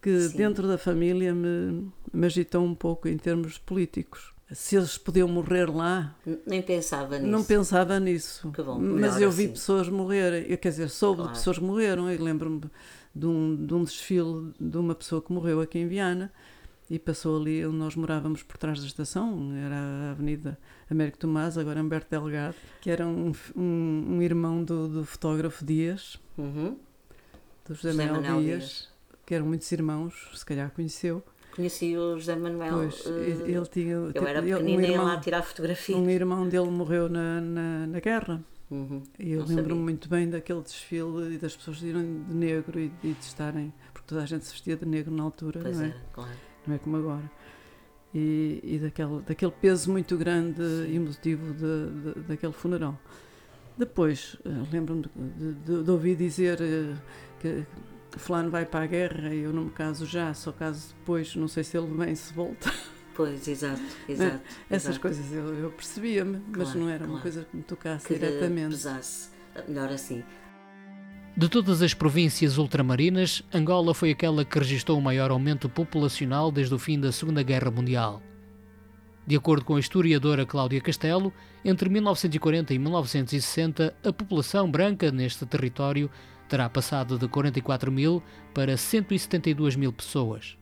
que 0.00 0.28
Sim. 0.28 0.36
dentro 0.36 0.68
da 0.68 0.78
família 0.78 1.34
me, 1.34 1.90
me 2.12 2.26
agitou 2.26 2.64
um 2.64 2.74
pouco 2.74 3.08
em 3.08 3.16
termos 3.16 3.58
políticos. 3.58 4.32
Se 4.52 4.76
eles 4.76 4.96
podiam 4.96 5.26
morrer 5.26 5.68
lá. 5.68 6.14
Nem 6.46 6.62
pensava 6.62 7.18
nisso. 7.18 7.30
Não 7.30 7.42
pensava 7.42 7.98
nisso. 7.98 8.52
Bom, 8.56 8.78
Mas 8.78 9.20
eu 9.20 9.30
vi 9.30 9.44
assim. 9.44 9.52
pessoas 9.52 9.88
morrerem. 9.88 10.46
Eu, 10.48 10.56
quer 10.56 10.68
dizer, 10.68 10.88
soube 10.88 11.16
claro. 11.16 11.32
de 11.32 11.38
pessoas 11.38 11.58
que 11.58 11.64
morreram. 11.64 12.08
Eu 12.08 12.22
lembro-me 12.22 12.60
de 13.12 13.26
um, 13.26 13.66
de 13.66 13.74
um 13.74 13.82
desfile 13.82 14.52
de 14.60 14.76
uma 14.78 14.94
pessoa 14.94 15.20
que 15.20 15.32
morreu 15.32 15.60
aqui 15.60 15.80
em 15.80 15.88
Viana 15.88 16.32
e 16.88 16.98
passou 16.98 17.40
ali 17.40 17.66
onde 17.66 17.76
nós 17.76 17.96
morávamos 17.96 18.42
por 18.42 18.56
trás 18.56 18.80
da 18.80 18.86
estação, 18.86 19.52
era 19.54 19.74
a 19.74 20.10
Avenida 20.12 20.58
Américo 20.90 21.18
Tomás, 21.18 21.58
agora 21.58 21.80
Humberto 21.80 22.08
Delgado, 22.10 22.54
que 22.80 22.90
era 22.90 23.06
um, 23.06 23.32
um, 23.56 24.06
um 24.08 24.22
irmão 24.22 24.62
do, 24.62 24.88
do, 24.88 25.04
fotógrafo 25.04 25.64
Dias, 25.64 26.18
uhum. 26.38 26.76
do 27.66 27.74
José, 27.74 27.90
José 27.90 28.06
Manuel, 28.06 28.40
Dias, 28.40 28.62
Dias, 28.62 28.88
que 29.26 29.34
eram 29.34 29.46
muitos 29.46 29.70
irmãos, 29.72 30.30
se 30.34 30.46
calhar 30.46 30.70
conheceu. 30.70 31.22
Conheci 31.56 31.96
o 31.96 32.18
José 32.18 32.36
Manuel. 32.36 32.74
Pois, 32.74 33.06
uh, 33.06 33.46
ele 33.46 33.66
tinha. 33.66 33.94
Eu 33.94 34.26
era 34.26 34.42
pequenina 34.42 34.82
um 34.82 34.86
e 34.86 34.90
ia 34.90 35.02
lá 35.02 35.18
tirar 35.18 35.42
fotografias. 35.42 35.98
Um 35.98 36.08
irmão 36.08 36.46
dele 36.46 36.70
morreu 36.70 37.08
na, 37.08 37.40
na, 37.40 37.86
na 37.86 38.00
guerra. 38.00 38.44
Uhum, 38.70 39.02
e 39.18 39.32
eu 39.32 39.44
lembro-me 39.44 39.80
muito 39.80 40.08
bem 40.08 40.28
daquele 40.28 40.60
desfile 40.60 41.34
e 41.34 41.38
das 41.38 41.56
pessoas 41.56 41.80
irem 41.82 42.24
de 42.24 42.34
negro 42.34 42.78
e, 42.78 42.92
e 43.02 43.12
de 43.12 43.24
estarem. 43.24 43.72
Porque 43.92 44.08
toda 44.08 44.22
a 44.22 44.26
gente 44.26 44.44
se 44.44 44.52
vestia 44.52 44.76
de 44.76 44.84
negro 44.84 45.14
na 45.14 45.22
altura, 45.22 45.60
pois 45.62 45.78
não 45.78 45.84
é? 45.84 45.88
Era, 45.88 46.00
claro 46.12 46.36
não 46.66 46.74
é 46.74 46.78
como 46.78 46.96
agora. 46.96 47.30
E, 48.14 48.60
e 48.62 48.78
daquele, 48.78 49.20
daquele 49.22 49.52
peso 49.52 49.90
muito 49.90 50.16
grande 50.16 50.62
e 50.88 50.96
emotivo 50.96 51.52
de, 51.52 52.12
de, 52.14 52.20
daquele 52.22 52.52
funeral. 52.52 52.98
Depois, 53.76 54.36
eh, 54.44 54.48
lembro-me 54.72 55.02
de, 55.02 55.52
de, 55.52 55.82
de, 55.84 55.90
ouvir 55.90 56.16
dizer 56.16 56.58
eh, 56.62 56.94
que 57.38 57.66
fulano 58.18 58.50
vai 58.50 58.64
para 58.64 58.84
a 58.84 58.86
guerra 58.86 59.34
e 59.34 59.40
eu 59.40 59.52
não 59.52 59.64
me 59.64 59.70
caso 59.70 60.06
já, 60.06 60.32
só 60.32 60.50
caso 60.50 60.94
depois, 60.98 61.36
não 61.36 61.46
sei 61.46 61.62
se 61.62 61.76
ele 61.76 61.94
vem, 61.94 62.14
se 62.14 62.32
volta. 62.32 62.72
Pois, 63.14 63.46
exato, 63.46 63.82
exato. 64.08 64.40
Essas 64.70 64.90
exato. 64.90 65.00
coisas 65.00 65.32
eu, 65.32 65.54
eu 65.54 65.70
percebia-me, 65.70 66.38
claro, 66.40 66.52
mas 66.58 66.74
não 66.74 66.88
era 66.88 66.98
claro. 66.98 67.12
uma 67.12 67.20
coisa 67.20 67.44
que 67.44 67.56
me 67.56 67.62
tocasse 67.62 68.06
que 68.06 68.14
diretamente. 68.14 68.70
pesasse, 68.70 69.28
melhor 69.68 69.90
assim. 69.90 70.24
De 71.38 71.50
todas 71.50 71.82
as 71.82 71.92
províncias 71.92 72.56
ultramarinas, 72.56 73.42
Angola 73.52 73.92
foi 73.92 74.10
aquela 74.10 74.42
que 74.42 74.58
registrou 74.58 74.96
o 74.96 75.02
maior 75.02 75.30
aumento 75.30 75.68
populacional 75.68 76.50
desde 76.50 76.74
o 76.74 76.78
fim 76.78 76.98
da 76.98 77.12
Segunda 77.12 77.42
Guerra 77.42 77.70
Mundial. 77.70 78.22
De 79.26 79.36
acordo 79.36 79.62
com 79.62 79.76
a 79.76 79.80
historiadora 79.80 80.46
Cláudia 80.46 80.80
Castelo, 80.80 81.30
entre 81.62 81.90
1940 81.90 82.72
e 82.72 82.78
1960, 82.78 83.94
a 84.02 84.12
população 84.14 84.70
branca 84.70 85.10
neste 85.12 85.44
território 85.44 86.10
terá 86.48 86.70
passado 86.70 87.18
de 87.18 87.28
44 87.28 87.92
mil 87.92 88.22
para 88.54 88.74
172 88.74 89.76
mil 89.76 89.92
pessoas. 89.92 90.56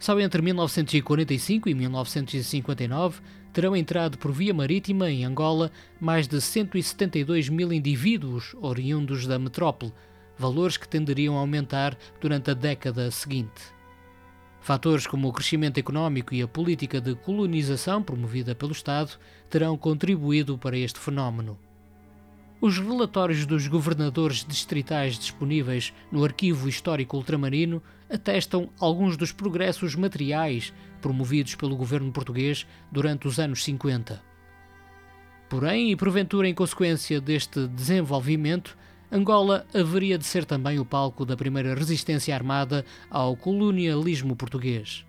Só 0.00 0.18
entre 0.18 0.42
1945 0.42 1.68
e 1.68 1.74
1959 1.74 3.20
terão 3.52 3.76
entrado 3.76 4.18
por 4.18 4.32
via 4.32 4.54
marítima 4.54 5.10
em 5.10 5.24
Angola 5.24 5.70
mais 6.00 6.26
de 6.26 6.40
172 6.40 7.48
mil 7.48 7.72
indivíduos 7.72 8.54
oriundos 8.60 9.26
da 9.26 9.38
metrópole, 9.38 9.92
valores 10.36 10.76
que 10.76 10.88
tenderiam 10.88 11.36
a 11.36 11.40
aumentar 11.40 11.96
durante 12.20 12.50
a 12.50 12.54
década 12.54 13.10
seguinte. 13.10 13.60
Fatores 14.60 15.06
como 15.06 15.28
o 15.28 15.32
crescimento 15.32 15.78
económico 15.78 16.34
e 16.34 16.42
a 16.42 16.48
política 16.48 17.00
de 17.00 17.14
colonização 17.14 18.02
promovida 18.02 18.54
pelo 18.54 18.72
Estado 18.72 19.12
terão 19.48 19.76
contribuído 19.76 20.58
para 20.58 20.76
este 20.76 20.98
fenómeno. 20.98 21.58
Os 22.60 22.78
relatórios 22.78 23.46
dos 23.46 23.66
governadores 23.66 24.44
distritais 24.44 25.18
disponíveis 25.18 25.94
no 26.12 26.22
Arquivo 26.22 26.68
Histórico 26.68 27.16
Ultramarino 27.16 27.82
atestam 28.10 28.70
alguns 28.78 29.16
dos 29.16 29.32
progressos 29.32 29.94
materiais 29.94 30.72
promovidos 31.00 31.54
pelo 31.54 31.76
governo 31.76 32.12
português 32.12 32.66
durante 32.90 33.28
os 33.28 33.38
anos 33.38 33.62
50. 33.64 34.22
Porém, 35.48 35.90
e 35.90 35.96
porventura 35.96 36.48
em 36.48 36.54
consequência 36.54 37.20
deste 37.20 37.66
desenvolvimento, 37.68 38.76
Angola 39.10 39.66
haveria 39.74 40.16
de 40.16 40.24
ser 40.24 40.44
também 40.44 40.78
o 40.78 40.84
palco 40.84 41.24
da 41.24 41.36
primeira 41.36 41.74
resistência 41.74 42.34
armada 42.34 42.84
ao 43.10 43.36
colonialismo 43.36 44.36
português. 44.36 45.04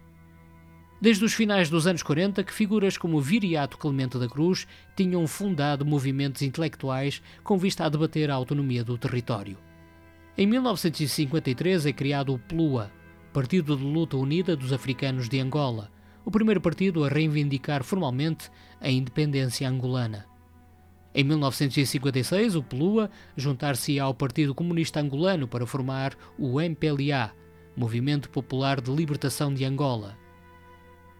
Desde 0.99 1.26
os 1.26 1.34
finais 1.34 1.70
dos 1.70 1.88
anos 1.88 2.04
40 2.04 2.43
que 2.43 2.54
figuras 2.54 2.97
como 2.97 3.22
Viriato 3.22 3.78
Clemente 3.78 4.18
da 4.18 4.28
Cruz 4.28 4.68
tinham 4.95 5.28
fundado 5.28 5.86
movimentos 5.86 6.41
intelectuais 6.41 7.22
com 7.43 7.58
vista 7.58 7.86
a 7.86 7.89
debater 7.89 8.30
a 8.30 8.36
autonomia 8.36 8.84
do 8.84 8.97
território. 8.97 9.58
Em 10.38 10.47
1953 10.47 11.86
é 11.86 11.91
criado 11.91 12.34
o 12.34 12.39
PLUA, 12.39 12.89
Partido 13.34 13.75
de 13.75 13.84
Luta 13.84 14.15
Unida 14.15 14.55
dos 14.55 14.71
Africanos 14.71 15.27
de 15.27 15.39
Angola, 15.39 15.91
o 16.23 16.32
primeiro 16.32 16.61
partido 16.61 17.03
a 17.03 17.09
reivindicar 17.09 17.84
formalmente 17.84 18.49
a 18.79 18.89
independência 18.89 19.67
angolana. 19.67 20.25
Em 21.13 21.25
1956, 21.25 22.55
o 22.55 22.63
PLUA 22.63 23.11
juntar-se 23.36 23.99
ao 23.99 24.13
Partido 24.13 24.55
Comunista 24.55 25.01
Angolano 25.01 25.49
para 25.49 25.67
formar 25.67 26.15
o 26.39 26.61
MPLA, 26.61 27.34
Movimento 27.75 28.29
Popular 28.29 28.79
de 28.79 28.89
Libertação 28.89 29.53
de 29.53 29.65
Angola. 29.65 30.17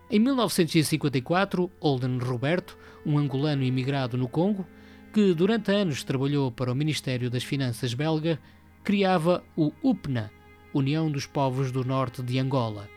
Em 0.10 0.20
1954, 0.20 1.70
Olden 1.82 2.18
Roberto, 2.18 2.78
um 3.06 3.18
angolano 3.18 3.64
imigrado 3.64 4.18
no 4.18 4.30
Congo, 4.30 4.66
que 5.14 5.34
durante 5.34 5.72
anos 5.72 6.04
trabalhou 6.06 6.50
para 6.50 6.72
o 6.72 6.76
Ministério 6.76 7.30
das 7.30 7.44
Finanças 7.44 7.94
belga, 7.94 8.40
criava 8.84 9.44
o 9.56 9.72
UPNA, 9.84 10.32
União 10.74 11.12
dos 11.12 11.28
Povos 11.28 11.72
do 11.72 11.84
Norte 11.86 12.24
de 12.24 12.40
Angola. 12.40 12.90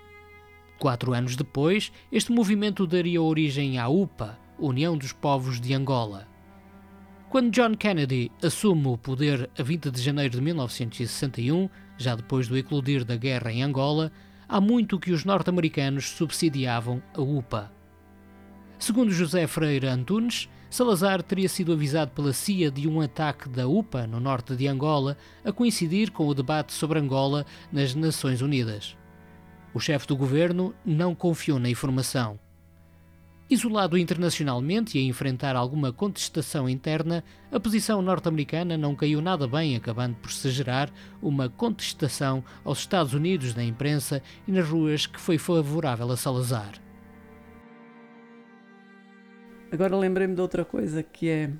Quatro 0.78 1.12
anos 1.12 1.36
depois, 1.36 1.92
este 2.10 2.32
movimento 2.32 2.86
daria 2.86 3.20
origem 3.20 3.78
à 3.78 3.88
UPA, 3.88 4.38
União 4.58 4.96
dos 4.96 5.12
Povos 5.12 5.60
de 5.60 5.74
Angola. 5.74 6.26
Quando 7.28 7.50
John 7.50 7.74
Kennedy 7.74 8.30
assume 8.42 8.86
o 8.86 8.96
poder 8.96 9.50
a 9.58 9.62
20 9.62 9.90
de 9.90 10.00
janeiro 10.00 10.36
de 10.36 10.40
1961, 10.40 11.68
já 11.98 12.14
depois 12.14 12.48
do 12.48 12.56
eclodir 12.56 13.04
da 13.04 13.16
guerra 13.16 13.52
em 13.52 13.62
Angola, 13.62 14.10
há 14.48 14.60
muito 14.60 14.98
que 14.98 15.12
os 15.12 15.24
norte-americanos 15.24 16.10
subsidiavam 16.10 17.02
a 17.12 17.20
UPA. 17.20 17.72
Segundo 18.78 19.10
José 19.10 19.46
Freire 19.46 19.88
Antunes, 19.88 20.48
Salazar 20.74 21.22
teria 21.22 21.48
sido 21.48 21.72
avisado 21.72 22.10
pela 22.10 22.32
CIA 22.32 22.68
de 22.68 22.88
um 22.88 23.00
ataque 23.00 23.48
da 23.48 23.68
UPA 23.68 24.08
no 24.08 24.18
norte 24.18 24.56
de 24.56 24.66
Angola, 24.66 25.16
a 25.44 25.52
coincidir 25.52 26.10
com 26.10 26.26
o 26.26 26.34
debate 26.34 26.72
sobre 26.72 26.98
Angola 26.98 27.46
nas 27.70 27.94
Nações 27.94 28.42
Unidas. 28.42 28.96
O 29.72 29.78
chefe 29.78 30.04
do 30.08 30.16
governo 30.16 30.74
não 30.84 31.14
confiou 31.14 31.60
na 31.60 31.70
informação. 31.70 32.40
Isolado 33.48 33.96
internacionalmente 33.96 34.98
e 34.98 35.00
a 35.00 35.04
enfrentar 35.04 35.54
alguma 35.54 35.92
contestação 35.92 36.68
interna, 36.68 37.22
a 37.52 37.60
posição 37.60 38.02
norte-americana 38.02 38.76
não 38.76 38.96
caiu 38.96 39.22
nada 39.22 39.46
bem, 39.46 39.76
acabando 39.76 40.16
por 40.16 40.32
se 40.32 40.50
gerar 40.50 40.90
uma 41.22 41.48
contestação 41.48 42.42
aos 42.64 42.80
Estados 42.80 43.14
Unidos 43.14 43.54
na 43.54 43.62
imprensa 43.62 44.20
e 44.44 44.50
nas 44.50 44.68
ruas 44.68 45.06
que 45.06 45.20
foi 45.20 45.38
favorável 45.38 46.10
a 46.10 46.16
Salazar. 46.16 46.83
Agora 49.74 49.96
lembrei-me 49.96 50.36
de 50.36 50.40
outra 50.40 50.64
coisa 50.64 51.02
que 51.02 51.28
é 51.28 51.50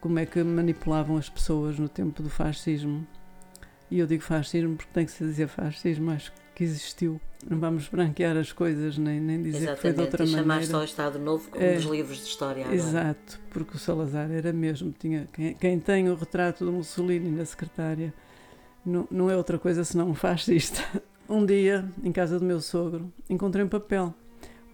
como 0.00 0.18
é 0.18 0.26
que 0.26 0.42
manipulavam 0.42 1.16
as 1.16 1.28
pessoas 1.28 1.78
no 1.78 1.88
tempo 1.88 2.20
do 2.20 2.28
fascismo. 2.28 3.06
E 3.88 4.00
eu 4.00 4.08
digo 4.08 4.24
fascismo 4.24 4.74
porque 4.74 4.90
tem 4.92 5.06
que 5.06 5.12
se 5.12 5.22
dizer 5.22 5.46
fascismo, 5.46 6.10
acho 6.10 6.32
que 6.52 6.64
existiu. 6.64 7.20
Não 7.48 7.60
vamos 7.60 7.86
branquear 7.86 8.36
as 8.36 8.50
coisas, 8.52 8.98
nem, 8.98 9.20
nem 9.20 9.40
dizer 9.40 9.58
Exatamente, 9.58 9.76
que 9.76 9.82
foi 9.82 9.92
de 9.92 10.00
outra 10.00 10.24
e 10.24 10.26
maneira. 10.26 10.42
chamar 10.42 10.64
só 10.64 10.80
o 10.80 10.84
Estado 10.84 11.18
Novo 11.20 11.48
como 11.48 11.62
É, 11.64 11.76
nos 11.76 11.84
livros 11.84 12.18
de 12.18 12.24
história 12.24 12.64
agora. 12.64 12.76
Exato, 12.76 13.40
porque 13.50 13.76
o 13.76 13.78
Salazar 13.78 14.28
era 14.32 14.52
mesmo. 14.52 14.92
Tinha, 14.98 15.28
quem, 15.32 15.54
quem 15.54 15.78
tem 15.78 16.08
o 16.08 16.16
retrato 16.16 16.64
do 16.64 16.72
Mussolini 16.72 17.30
na 17.30 17.44
secretária 17.44 18.12
não, 18.84 19.06
não 19.08 19.30
é 19.30 19.36
outra 19.36 19.60
coisa 19.60 19.84
senão 19.84 20.10
um 20.10 20.14
fascista. 20.14 20.82
Um 21.28 21.46
dia, 21.46 21.88
em 22.02 22.10
casa 22.12 22.38
do 22.38 22.44
meu 22.44 22.60
sogro, 22.60 23.10
encontrei 23.30 23.64
um 23.64 23.68
papel 23.68 24.12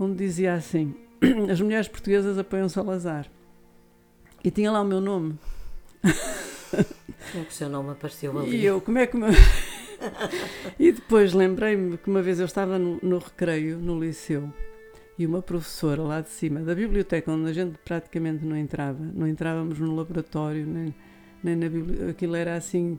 onde 0.00 0.16
dizia 0.16 0.54
assim: 0.54 0.94
As 1.50 1.60
mulheres 1.60 1.88
portuguesas 1.88 2.38
apoiam 2.38 2.68
Salazar. 2.68 3.26
E 4.44 4.50
tinha 4.50 4.70
lá 4.70 4.80
o 4.80 4.84
meu 4.84 5.00
nome. 5.00 5.38
Como 6.00 7.42
é 7.42 7.44
que 7.44 7.50
o 7.50 7.52
seu 7.52 7.68
nome 7.68 7.90
apareceu 7.90 8.38
ali? 8.38 8.56
E 8.56 8.64
eu, 8.64 8.80
como 8.80 8.98
é 8.98 9.06
que. 9.06 9.16
o 9.16 9.20
meu- 9.20 9.30
e 10.78 10.92
depois 10.92 11.32
lembrei-me 11.32 11.98
que 11.98 12.08
uma 12.08 12.22
vez 12.22 12.38
eu 12.38 12.46
estava 12.46 12.78
no, 12.78 12.98
no 13.02 13.18
recreio, 13.18 13.78
no 13.78 13.98
liceu, 13.98 14.52
e 15.18 15.26
uma 15.26 15.42
professora 15.42 16.00
lá 16.02 16.20
de 16.20 16.28
cima 16.30 16.60
da 16.60 16.74
biblioteca, 16.74 17.32
onde 17.32 17.50
a 17.50 17.52
gente 17.52 17.76
praticamente 17.84 18.44
não 18.44 18.56
entrava, 18.56 18.98
não 19.12 19.26
entrávamos 19.26 19.78
no 19.80 19.94
laboratório, 19.96 20.64
nem, 20.64 20.94
nem 21.42 21.56
na 21.56 21.68
biblioteca, 21.68 22.10
aquilo 22.10 22.36
era 22.36 22.54
assim. 22.54 22.98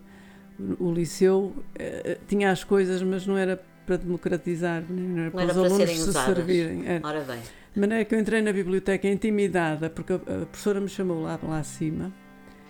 O 0.78 0.92
liceu 0.92 1.56
eh, 1.76 2.02
eh, 2.04 2.18
tinha 2.28 2.52
as 2.52 2.66
coisas, 2.66 3.02
mas 3.02 3.26
não 3.26 3.38
era 3.38 3.64
para 3.86 3.96
democratizar, 3.96 4.84
nem 4.90 5.08
não 5.08 5.18
era 5.20 5.26
Não 5.28 5.32
para 5.32 5.42
era 5.44 5.52
os 5.52 5.58
para 5.58 5.68
alunos 5.68 5.90
se 5.90 6.10
usadas. 6.10 6.36
servirem. 6.36 6.86
Era. 6.86 7.08
Ora 7.08 7.22
bem, 7.22 7.40
De 7.74 7.80
maneira 7.80 8.04
que 8.06 8.16
eu 8.16 8.20
entrei 8.20 8.42
na 8.42 8.52
biblioteca 8.52 9.08
intimidada, 9.08 9.90
porque 9.90 10.14
a, 10.14 10.18
professora 10.18 10.82
me 10.82 10.90
chamou 10.90 11.22
lá, 11.22 11.40
lá 11.42 11.60
acima 11.60 12.12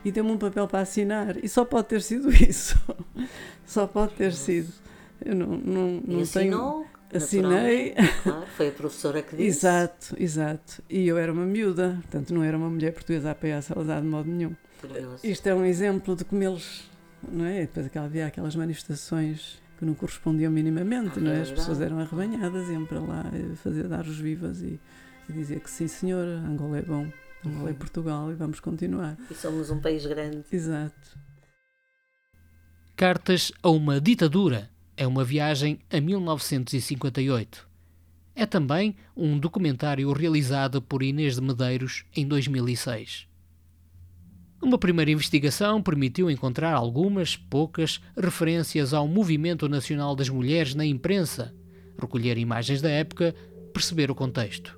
e 0.04 0.12
deu-me 0.12 0.32
um 0.32 0.38
papel 0.38 0.68
para 0.68 0.80
assinar. 0.80 1.43
E 1.43 1.47
só 1.47 1.66
pode 1.66 1.88
ter 1.88 2.02
sido 2.02 2.32
isso. 2.34 2.80
só 3.66 3.88
pode 3.88 4.14
ter 4.14 4.34
sido. 4.34 4.72
Eu 5.24 5.36
não, 5.36 5.47
não, 5.47 6.02
não 6.06 6.20
assinou? 6.22 6.80
tenho. 6.82 6.89
Assinei. 7.12 7.95
Claro, 8.24 8.45
foi 8.56 8.68
a 8.68 8.72
professora 8.72 9.22
que 9.24 9.32
disse. 9.36 9.47
Exato, 9.47 10.16
exato. 10.18 10.84
E 10.89 11.08
eu 11.08 11.18
era 11.18 11.34
uma 11.34 11.45
miúda, 11.45 11.97
portanto 12.02 12.34
não 12.34 12.43
era 12.43 12.56
uma 12.56 12.70
mulher 12.70 12.93
portuguesa 12.93 13.30
a 13.30 13.32
apoiar 13.32 13.62
Salazar 13.62 14.02
de 14.02 14.08
modo 14.08 14.30
nenhum. 14.30 14.56
Curioso. 14.80 15.26
Isto 15.26 15.47
é 15.47 15.56
um 15.56 15.66
exemplo 15.66 16.16
de 16.16 16.24
como 16.24 16.43
eles. 16.43 16.88
Não 17.28 17.45
é? 17.45 17.62
Depois 17.62 17.89
havia 17.97 18.28
aquelas 18.28 18.56
manifestações 18.56 19.60
que 19.80 19.86
não 19.86 19.93
correspondiam 19.93 20.51
minimamente, 20.51 21.21
não 21.21 21.32
é? 21.32 21.39
As 21.39 21.49
pessoas 21.49 21.80
eram 21.80 21.99
arrebanhadas, 21.99 22.67
iam 22.67 22.86
para 22.86 22.99
lá 22.99 23.23
eh, 23.34 23.55
fazer 23.55 23.88
dar 23.88 24.05
os 24.05 24.19
vivas 24.19 24.61
e, 24.61 24.77
e 25.30 25.32
dizer 25.32 25.61
que 25.61 25.71
sim, 25.71 25.88
senhora, 25.88 26.38
Angola 26.38 26.80
é 26.80 26.82
bom, 26.82 27.09
Angola 27.45 27.69
é 27.69 27.73
Portugal 27.73 28.30
e 28.30 28.36
vamos 28.36 28.59
continuar. 28.59 29.17
E 29.32 29.34
somos 29.34 29.69
um 29.69 29.80
país 29.80 30.05
grande. 30.05 30.43
Exato. 30.51 31.17
Cartas 32.93 33.53
a 33.63 33.69
uma 33.69 34.01
ditadura 34.01 34.69
é 34.97 35.07
uma 35.07 35.23
viagem 35.23 35.80
a 35.89 36.01
1958. 36.01 37.65
É 38.36 38.45
também 38.45 38.97
um 39.15 39.39
documentário 39.39 40.11
realizado 40.11 40.82
por 40.82 41.01
Inês 41.01 41.36
de 41.36 41.41
Medeiros 41.41 42.03
em 42.13 42.27
2006. 42.27 43.28
Uma 44.62 44.78
primeira 44.78 45.10
investigação 45.10 45.82
permitiu 45.82 46.30
encontrar 46.30 46.74
algumas, 46.74 47.38
poucas, 47.38 48.01
referências 48.18 48.93
ao 48.93 49.07
Movimento 49.07 49.70
Nacional 49.70 50.16
das 50.18 50.28
Mulheres 50.28 50.76
na 50.76 50.86
imprensa, 50.86 51.55
recolher 51.97 52.38
imagens 52.38 52.82
da 52.82 52.89
época, 52.89 53.34
perceber 53.74 54.12
o 54.12 54.16
contexto. 54.16 54.78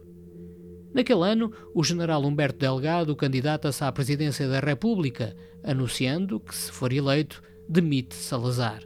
Naquele 0.93 1.23
ano, 1.23 1.51
o 1.73 1.83
general 1.83 2.23
Humberto 2.23 2.59
Delgado 2.59 3.15
candidata-se 3.15 3.83
à 3.83 3.91
presidência 3.91 4.47
da 4.47 4.59
República, 4.59 5.35
anunciando 5.63 6.39
que, 6.39 6.55
se 6.55 6.71
for 6.71 6.93
eleito, 6.93 7.41
demite 7.67 8.13
Salazar. 8.13 8.83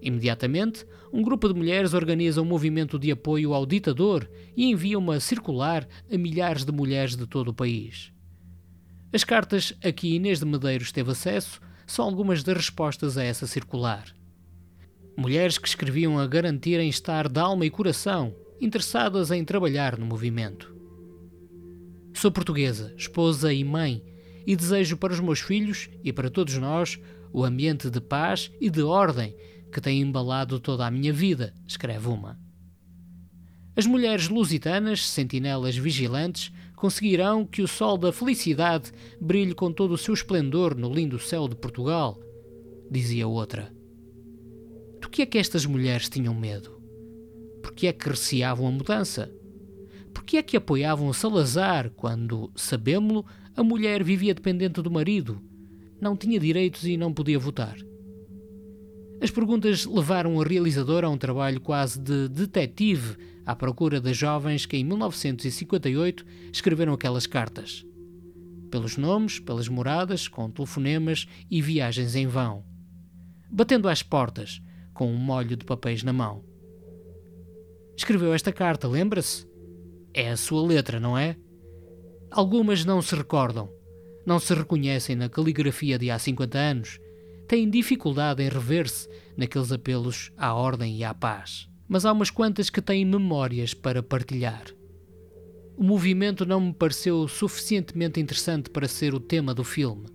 Imediatamente, 0.00 0.86
um 1.12 1.20
grupo 1.20 1.48
de 1.48 1.54
mulheres 1.54 1.94
organiza 1.94 2.40
um 2.40 2.44
movimento 2.44 2.96
de 2.96 3.10
apoio 3.10 3.52
ao 3.54 3.66
ditador 3.66 4.30
e 4.56 4.70
envia 4.70 4.98
uma 4.98 5.18
circular 5.18 5.88
a 6.12 6.16
milhares 6.16 6.64
de 6.64 6.70
mulheres 6.70 7.16
de 7.16 7.26
todo 7.26 7.48
o 7.48 7.54
país. 7.54 8.12
As 9.16 9.24
cartas 9.24 9.72
a 9.82 9.90
que 9.90 10.14
Inês 10.14 10.40
de 10.40 10.44
Medeiros 10.44 10.92
teve 10.92 11.10
acesso 11.10 11.58
são 11.86 12.04
algumas 12.04 12.42
das 12.42 12.54
respostas 12.54 13.16
a 13.16 13.24
essa 13.24 13.46
circular. 13.46 14.04
Mulheres 15.16 15.56
que 15.56 15.66
escreviam 15.66 16.18
a 16.18 16.26
garantirem 16.26 16.86
estar 16.90 17.26
de 17.26 17.40
alma 17.40 17.64
e 17.64 17.70
coração 17.70 18.36
interessadas 18.60 19.30
em 19.30 19.42
trabalhar 19.42 19.96
no 19.96 20.04
movimento. 20.04 20.76
Sou 22.12 22.30
portuguesa, 22.30 22.92
esposa 22.94 23.54
e 23.54 23.64
mãe, 23.64 24.04
e 24.46 24.54
desejo 24.54 24.98
para 24.98 25.14
os 25.14 25.20
meus 25.20 25.40
filhos 25.40 25.88
e 26.04 26.12
para 26.12 26.28
todos 26.28 26.54
nós 26.58 27.00
o 27.32 27.42
ambiente 27.42 27.88
de 27.88 28.02
paz 28.02 28.52
e 28.60 28.68
de 28.68 28.82
ordem 28.82 29.34
que 29.72 29.80
tem 29.80 30.02
embalado 30.02 30.60
toda 30.60 30.86
a 30.86 30.90
minha 30.90 31.10
vida, 31.14 31.54
escreve 31.66 32.06
uma. 32.06 32.38
As 33.74 33.86
mulheres 33.86 34.28
lusitanas, 34.28 35.06
sentinelas 35.08 35.74
vigilantes, 35.74 36.52
conseguirão 36.76 37.44
que 37.44 37.62
o 37.62 37.66
sol 37.66 37.96
da 37.96 38.12
felicidade 38.12 38.92
brilhe 39.18 39.54
com 39.54 39.72
todo 39.72 39.92
o 39.92 39.98
seu 39.98 40.12
esplendor 40.12 40.76
no 40.76 40.92
lindo 40.92 41.18
céu 41.18 41.48
de 41.48 41.56
Portugal, 41.56 42.20
dizia 42.90 43.26
outra. 43.26 43.74
Do 45.00 45.08
que 45.08 45.22
é 45.22 45.26
que 45.26 45.38
estas 45.38 45.64
mulheres 45.64 46.08
tinham 46.08 46.34
medo? 46.34 46.80
Por 47.62 47.72
que 47.72 47.86
é 47.86 47.92
que 47.92 48.08
receavam 48.08 48.68
a 48.68 48.70
mudança? 48.70 49.32
Por 50.12 50.22
que 50.22 50.36
é 50.36 50.42
que 50.42 50.56
apoiavam 50.56 51.12
Salazar 51.12 51.90
quando, 51.90 52.50
sabemo-lo, 52.54 53.24
a 53.56 53.62
mulher 53.62 54.04
vivia 54.04 54.34
dependente 54.34 54.82
do 54.82 54.90
marido, 54.90 55.42
não 56.00 56.16
tinha 56.16 56.38
direitos 56.38 56.84
e 56.84 56.96
não 56.96 57.12
podia 57.12 57.38
votar? 57.38 57.76
As 59.20 59.30
perguntas 59.30 59.86
levaram 59.86 60.40
a 60.40 60.44
realizadora 60.44 61.06
a 61.06 61.10
um 61.10 61.16
trabalho 61.16 61.60
quase 61.60 61.98
de 61.98 62.28
detetive 62.28 63.16
à 63.46 63.56
procura 63.56 64.00
das 64.00 64.16
jovens 64.16 64.66
que 64.66 64.76
em 64.76 64.84
1958 64.84 66.24
escreveram 66.52 66.92
aquelas 66.92 67.26
cartas. 67.26 67.84
Pelos 68.70 68.96
nomes, 68.96 69.38
pelas 69.38 69.68
moradas, 69.68 70.28
com 70.28 70.50
telefonemas 70.50 71.26
e 71.50 71.62
viagens 71.62 72.14
em 72.14 72.26
vão. 72.26 72.64
Batendo 73.50 73.88
às 73.88 74.02
portas, 74.02 74.60
com 74.92 75.10
um 75.10 75.16
molho 75.16 75.56
de 75.56 75.64
papéis 75.64 76.02
na 76.02 76.12
mão. 76.12 76.44
Escreveu 77.96 78.34
esta 78.34 78.52
carta, 78.52 78.86
lembra-se? 78.86 79.46
É 80.12 80.30
a 80.30 80.36
sua 80.36 80.66
letra, 80.66 81.00
não 81.00 81.16
é? 81.16 81.36
Algumas 82.30 82.84
não 82.84 83.00
se 83.00 83.14
recordam, 83.14 83.70
não 84.26 84.38
se 84.38 84.52
reconhecem 84.52 85.16
na 85.16 85.28
caligrafia 85.28 85.98
de 85.98 86.10
há 86.10 86.18
50 86.18 86.58
anos, 86.58 86.98
têm 87.46 87.70
dificuldade 87.70 88.42
em 88.42 88.48
rever-se 88.48 89.08
naqueles 89.36 89.72
apelos 89.72 90.30
à 90.36 90.52
ordem 90.52 90.96
e 90.96 91.04
à 91.04 91.14
paz. 91.14 91.68
Mas 91.88 92.04
há 92.04 92.12
umas 92.12 92.30
quantas 92.30 92.68
que 92.68 92.82
têm 92.82 93.04
memórias 93.04 93.72
para 93.72 94.02
partilhar. 94.02 94.64
O 95.76 95.84
movimento 95.84 96.44
não 96.44 96.60
me 96.60 96.72
pareceu 96.72 97.28
suficientemente 97.28 98.18
interessante 98.18 98.70
para 98.70 98.88
ser 98.88 99.14
o 99.14 99.20
tema 99.20 99.54
do 99.54 99.62
filme. 99.62 100.06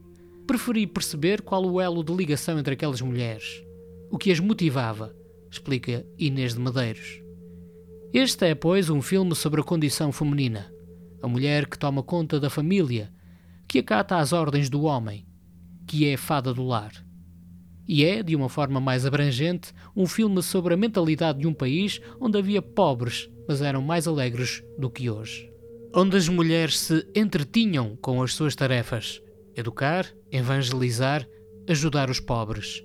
Preferi 0.48 0.88
perceber 0.88 1.42
qual 1.42 1.64
o 1.64 1.80
elo 1.80 2.04
de 2.04 2.14
ligação 2.14 2.60
entre 2.60 2.74
aquelas 2.74 3.02
mulheres, 3.02 3.64
o 4.10 4.18
que 4.18 4.32
as 4.32 4.40
motivava, 4.40 5.16
explica 5.50 6.06
Inês 6.18 6.56
de 6.56 6.60
Medeiros. 6.60 7.22
Este 8.14 8.48
é, 8.48 8.56
pois, 8.56 8.90
um 8.90 9.02
filme 9.02 9.36
sobre 9.36 9.62
a 9.62 9.64
condição 9.64 10.12
feminina, 10.12 10.70
a 11.22 11.28
mulher 11.28 11.68
que 11.68 11.78
toma 11.80 12.04
conta 12.04 12.40
da 12.40 12.50
família, 12.50 13.14
que 13.68 13.80
acata 13.80 14.18
as 14.18 14.34
ordens 14.34 14.70
do 14.70 14.82
homem, 14.82 15.26
que 15.88 16.08
é 16.08 16.18
fada 16.18 16.54
do 16.54 16.66
lar. 16.66 16.92
E 17.94 18.06
é, 18.06 18.24
de 18.24 18.38
uma 18.38 18.48
forma 18.48 18.80
mais 18.80 19.06
abrangente, 19.06 19.74
um 19.94 20.08
filme 20.08 20.42
sobre 20.42 20.74
a 20.74 20.78
mentalidade 20.78 21.40
de 21.40 21.46
um 21.46 21.54
país 21.54 22.00
onde 22.22 22.38
havia 22.38 22.62
pobres, 22.62 23.30
mas 23.46 23.62
eram 23.62 23.82
mais 23.82 24.08
alegres 24.08 24.64
do 24.80 24.90
que 24.90 25.10
hoje. 25.10 25.52
Onde 25.94 26.16
as 26.16 26.30
mulheres 26.30 26.80
se 26.80 27.06
entretinham 27.14 27.98
com 27.98 28.24
as 28.24 28.34
suas 28.34 28.56
tarefas: 28.56 29.22
educar, 29.58 30.08
evangelizar, 30.32 31.28
ajudar 31.68 32.10
os 32.10 32.22
pobres. 32.22 32.82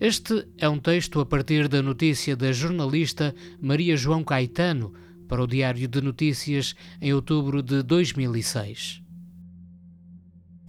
Este 0.00 0.48
é 0.58 0.68
um 0.68 0.80
texto 0.80 1.20
a 1.20 1.26
partir 1.26 1.68
da 1.68 1.80
notícia 1.80 2.34
da 2.34 2.50
jornalista 2.50 3.32
Maria 3.62 3.96
João 3.96 4.24
Caetano 4.24 4.92
para 5.28 5.40
o 5.40 5.46
Diário 5.46 5.86
de 5.86 6.00
Notícias 6.00 6.74
em 7.00 7.14
outubro 7.14 7.62
de 7.62 7.84
2006. 7.84 9.00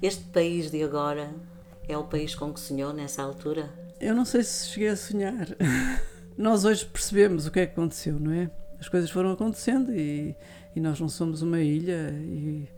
Este 0.04 0.26
país 0.26 0.70
de 0.70 0.84
agora 0.84 1.49
é 1.90 1.98
o 1.98 2.04
país 2.04 2.36
com 2.36 2.54
que 2.54 2.60
sonhou 2.60 2.94
nessa 2.94 3.24
altura? 3.24 3.68
Eu 4.00 4.16
não 4.16 4.24
sei 4.24 4.44
se 4.44 4.68
cheguei 4.68 4.90
a 4.90 4.96
sonhar. 4.96 5.48
nós 6.38 6.64
hoje 6.64 6.86
percebemos 6.86 7.48
o 7.48 7.52
que 7.52 7.62
é 7.62 7.66
que 7.66 7.74
aconteceu, 7.74 8.20
não 8.20 8.32
é? 8.32 8.50
As 8.80 8.88
coisas 8.88 9.10
foram 9.10 9.32
acontecendo 9.32 9.92
e, 9.92 10.36
e 10.76 10.80
nós 10.80 11.00
não 11.00 11.10
somos 11.10 11.42
uma 11.42 11.60
ilha 11.60 12.12
e 12.14 12.70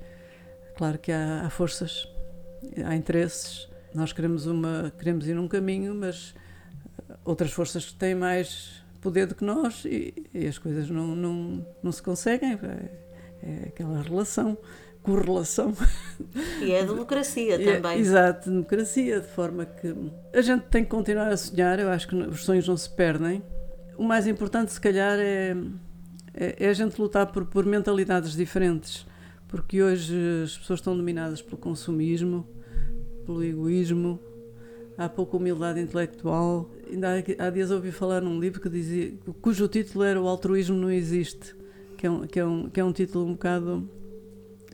claro 0.78 0.98
que 0.98 1.12
há, 1.12 1.46
há, 1.46 1.50
forças, 1.50 2.08
há 2.84 2.96
interesses. 2.96 3.70
Nós 3.94 4.14
queremos 4.14 4.48
uma 4.48 4.92
queremos 4.98 5.28
ir 5.28 5.36
num 5.36 5.48
caminho, 5.48 5.94
mas 5.94 6.34
outras 7.26 7.52
forças 7.52 7.86
que 7.86 7.94
têm 7.96 8.16
mais 8.16 8.82
poder 9.02 9.28
do 9.28 9.36
que 9.36 9.44
nós 9.44 9.84
e, 9.84 10.14
e 10.34 10.48
as 10.48 10.58
coisas 10.58 10.90
não, 10.90 11.08
não, 11.16 11.68
não 11.84 11.92
se 11.92 12.02
conseguem. 12.02 12.54
É, 12.54 13.12
é 13.44 13.68
aquela 13.68 14.02
relação 14.02 14.58
correlação. 15.02 15.74
E 16.62 16.72
é 16.72 16.82
a 16.82 16.86
democracia 16.86 17.56
é, 17.56 17.76
também. 17.76 18.00
exato, 18.00 18.50
democracia, 18.50 19.20
de 19.20 19.28
forma 19.28 19.66
que 19.66 19.94
a 20.34 20.42
gente 20.42 20.64
tem 20.64 20.84
que 20.84 20.90
continuar 20.90 21.30
a 21.30 21.38
sonhar, 21.38 21.80
eu 21.80 21.90
acho 21.90 22.08
que 22.08 22.16
os 22.16 22.46
sonhos 22.46 22.68
não 22.68 22.78
se 22.78 22.90
perdem. 22.90 23.44
O 23.98 24.04
mais 24.04 24.28
importante, 24.28 24.72
se 24.72 24.80
calhar, 24.80 25.18
é, 25.20 25.56
é, 26.34 26.66
é 26.66 26.70
a 26.70 26.74
gente 26.74 27.00
lutar 27.00 27.28
por, 27.32 27.46
por 27.46 27.66
mentalidades 27.66 28.34
diferentes, 28.34 29.06
porque 29.48 29.82
hoje 29.82 30.16
as 30.44 30.58
pessoas 30.58 30.80
estão 30.80 30.96
dominadas 30.96 31.42
pelo 31.42 31.58
consumismo, 31.58 32.48
pelo 33.26 33.44
egoísmo, 33.44 34.20
há 34.98 35.10
pouca 35.10 35.38
humildade 35.38 35.80
intelectual. 35.80 36.70
Ainda 36.90 37.10
há, 37.10 37.48
há 37.48 37.50
dias 37.50 37.72
ouvi 37.72 37.92
falar 37.92 38.22
num 38.22 38.40
livro 38.40 38.62
que 38.62 38.70
dizia, 38.70 39.14
cujo 39.42 39.68
título 39.68 40.04
era 40.04 40.22
O 40.22 40.28
Altruísmo 40.28 40.78
Não 40.78 40.92
Existe, 40.92 41.56
que 41.98 42.06
é 42.06 42.12
um, 42.12 42.28
que 42.28 42.40
é 42.40 42.46
um, 42.46 42.70
que 42.70 42.80
é 42.80 42.84
um 42.84 42.92
título 42.94 43.26
um 43.26 43.34
bocado 43.34 43.90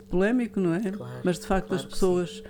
polémico, 0.08 0.58
não 0.58 0.74
é? 0.74 0.90
Claro, 0.90 1.20
Mas 1.24 1.38
de 1.38 1.46
facto 1.46 1.68
claro 1.68 1.82
as 1.82 1.88
pessoas, 1.88 2.42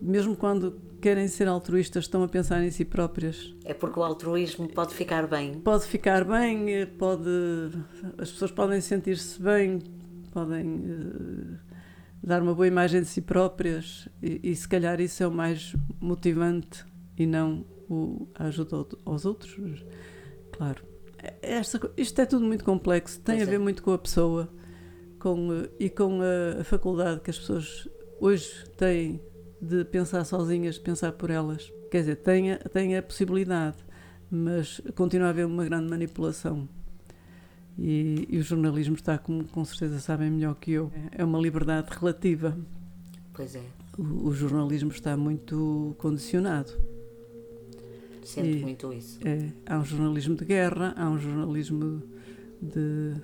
mesmo 0.00 0.36
quando 0.36 0.80
querem 1.00 1.28
ser 1.28 1.48
altruístas, 1.48 2.04
estão 2.04 2.22
a 2.22 2.28
pensar 2.28 2.62
em 2.62 2.70
si 2.70 2.84
próprias. 2.84 3.54
É 3.64 3.72
porque 3.72 3.98
o 3.98 4.02
altruísmo 4.02 4.68
pode 4.68 4.94
ficar 4.94 5.26
bem. 5.26 5.54
Pode 5.60 5.84
ficar 5.86 6.24
bem, 6.24 6.86
pode 6.98 7.30
as 8.18 8.30
pessoas 8.30 8.50
podem 8.50 8.80
sentir-se 8.80 9.40
bem, 9.40 9.80
podem 10.32 10.66
uh, 10.66 11.58
dar 12.22 12.42
uma 12.42 12.54
boa 12.54 12.66
imagem 12.66 13.00
de 13.00 13.06
si 13.06 13.20
próprias 13.20 14.08
e, 14.22 14.40
e, 14.42 14.56
se 14.56 14.68
calhar 14.68 15.00
isso 15.00 15.22
é 15.22 15.26
o 15.26 15.30
mais 15.30 15.74
motivante 16.00 16.84
e 17.16 17.26
não 17.26 17.64
o, 17.88 18.28
a 18.34 18.46
ajuda 18.46 18.86
aos 19.04 19.24
outros. 19.24 19.56
Claro. 20.52 20.82
É, 21.22 21.34
esta, 21.42 21.80
isto 21.96 22.20
é 22.20 22.26
tudo 22.26 22.44
muito 22.44 22.64
complexo, 22.64 23.20
tem 23.20 23.36
pois 23.36 23.48
a 23.48 23.50
ver 23.50 23.56
é. 23.56 23.58
muito 23.58 23.82
com 23.82 23.92
a 23.92 23.98
pessoa 23.98 24.48
com, 25.18 25.52
eh, 25.52 25.70
e 25.78 25.90
com 25.90 26.20
a, 26.22 26.64
faculdade 26.64 27.20
que 27.20 27.30
as 27.30 27.38
pessoas 27.38 27.88
hoje 28.20 28.64
têm 28.76 29.20
de 29.60 29.84
pensar 29.84 30.24
sozinhas, 30.24 30.78
pensar 30.78 31.12
por 31.12 31.30
elas. 31.30 31.72
Quer 31.90 32.00
dizer, 32.00 32.16
tem 32.16 32.52
a, 32.52 32.58
tem 32.58 32.96
a 32.96 33.02
possibilidade, 33.02 33.76
mas 34.30 34.80
continua 34.94 35.28
a 35.28 35.30
haver 35.30 35.46
uma 35.46 35.64
grande 35.64 35.88
manipulação. 35.88 36.68
E, 37.78 38.26
e 38.28 38.38
o 38.38 38.42
jornalismo 38.42 38.94
está, 38.94 39.16
como 39.18 39.44
com 39.44 39.64
certeza 39.64 40.00
sabem 40.00 40.30
melhor 40.30 40.54
que 40.56 40.72
eu, 40.72 40.90
é 41.12 41.24
uma 41.24 41.38
liberdade 41.38 41.88
relativa. 41.90 42.58
Pois 43.32 43.54
é. 43.54 43.62
O, 43.96 44.28
o 44.28 44.34
jornalismo 44.34 44.90
está 44.90 45.16
muito 45.16 45.94
condicionado. 45.98 46.72
Sinto 48.22 48.46
e, 48.46 48.60
muito 48.60 48.92
isso. 48.92 49.18
É, 49.24 49.52
há 49.64 49.78
um 49.78 49.84
jornalismo 49.84 50.34
de 50.34 50.44
guerra, 50.44 50.92
há 50.96 51.08
um 51.08 51.18
jornalismo 51.18 52.02
de 52.60 53.14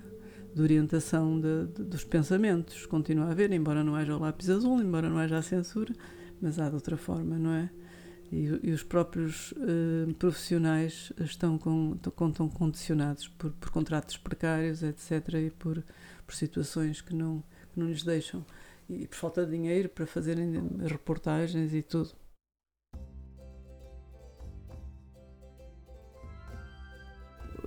de 0.55 0.62
orientação 0.62 1.40
de, 1.40 1.66
de, 1.66 1.82
dos 1.82 2.05
pensamentos. 2.05 2.86
Continua 2.86 3.26
a 3.26 3.30
haver, 3.32 3.52
embora 3.52 3.82
não 3.82 3.96
haja 3.96 4.16
o 4.16 4.20
lápis 4.20 4.48
azul, 4.48 4.80
embora 4.80 5.09
não 5.09 5.18
haja 5.18 5.38
a 5.38 5.42
censura, 5.42 5.92
mas 6.40 6.59
há 6.59 6.68
de 6.68 6.74
outra 6.76 6.96
forma, 6.96 7.36
não 7.36 7.52
é? 7.52 7.70
E, 8.30 8.61
e 8.62 8.72
os 8.72 8.82
próprios 8.82 9.52
uh, 9.52 10.12
profissionais 10.14 11.12
estão, 11.20 11.59
com, 11.59 11.96
estão 11.96 12.48
condicionados 12.48 13.28
por, 13.28 13.50
por, 13.52 13.70
contratos 13.70 14.16
precários, 14.16 14.82
etc., 14.82 15.34
e 15.34 15.50
por, 15.50 15.82
por 16.26 16.34
situações 16.34 17.00
que 17.00 17.14
não, 17.14 17.42
que 17.72 17.78
não 17.78 17.88
lhes 17.88 18.02
deixam. 18.02 18.44
E 18.88 19.07
por 19.07 19.16
falta 19.16 19.44
de 19.44 19.52
dinheiro 19.52 19.88
para 19.88 20.07
fazerem 20.07 20.52
reportagens 20.86 21.74
e 21.74 21.82
tudo. 21.82 22.11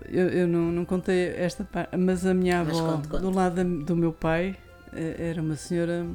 Eu, 0.10 0.30
eu 0.30 0.48
não, 0.48 0.72
não, 0.72 0.86
contei 0.86 1.30
esta 1.36 1.64
parte, 1.64 1.96
mas 1.98 2.26
a 2.26 2.34
minha 2.34 2.62
avó, 2.62 2.96
conte, 2.96 3.08
conte. 3.08 3.22
do 3.22 3.30
lado 3.30 3.64
do 3.64 3.96
meu 3.96 4.12
pai, 4.12 4.56
eh, 4.94 5.30
era 5.30 5.42
uma 5.42 5.56
senhora 5.56 6.06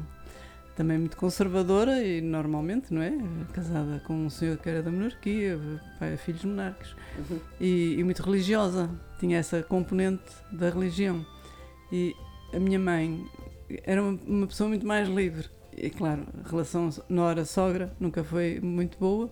também 0.76 0.98
muito 0.98 1.16
conservadora 1.16 2.02
e 2.02 2.20
normalmente, 2.20 2.92
não 2.92 3.02
é? 3.02 3.12
Casada 3.52 4.02
com 4.06 4.14
um 4.14 4.30
senhor 4.30 4.56
que 4.56 4.68
era 4.68 4.82
da 4.82 4.90
monarquia, 4.90 5.58
pai 5.98 6.14
a 6.14 6.16
filhos 6.16 6.44
monarcas, 6.44 6.94
uhum. 7.18 7.38
e, 7.60 7.96
e, 7.98 8.04
muito 8.04 8.22
religiosa, 8.22 8.90
tinha 9.20 9.38
essa 9.38 9.62
componente 9.62 10.32
da 10.50 10.70
religião. 10.70 11.24
E 11.90 12.14
a 12.54 12.58
minha 12.58 12.78
mãe 12.78 13.24
era 13.84 14.02
uma, 14.02 14.18
uma 14.26 14.46
pessoa 14.46 14.68
muito 14.68 14.86
mais 14.86 15.08
livre. 15.08 15.48
E 15.76 15.88
claro, 15.90 16.26
a 16.44 16.48
relação 16.48 16.90
nora-sogra 17.08 17.94
nunca 17.98 18.22
foi 18.22 18.60
muito 18.60 18.98
boa, 18.98 19.30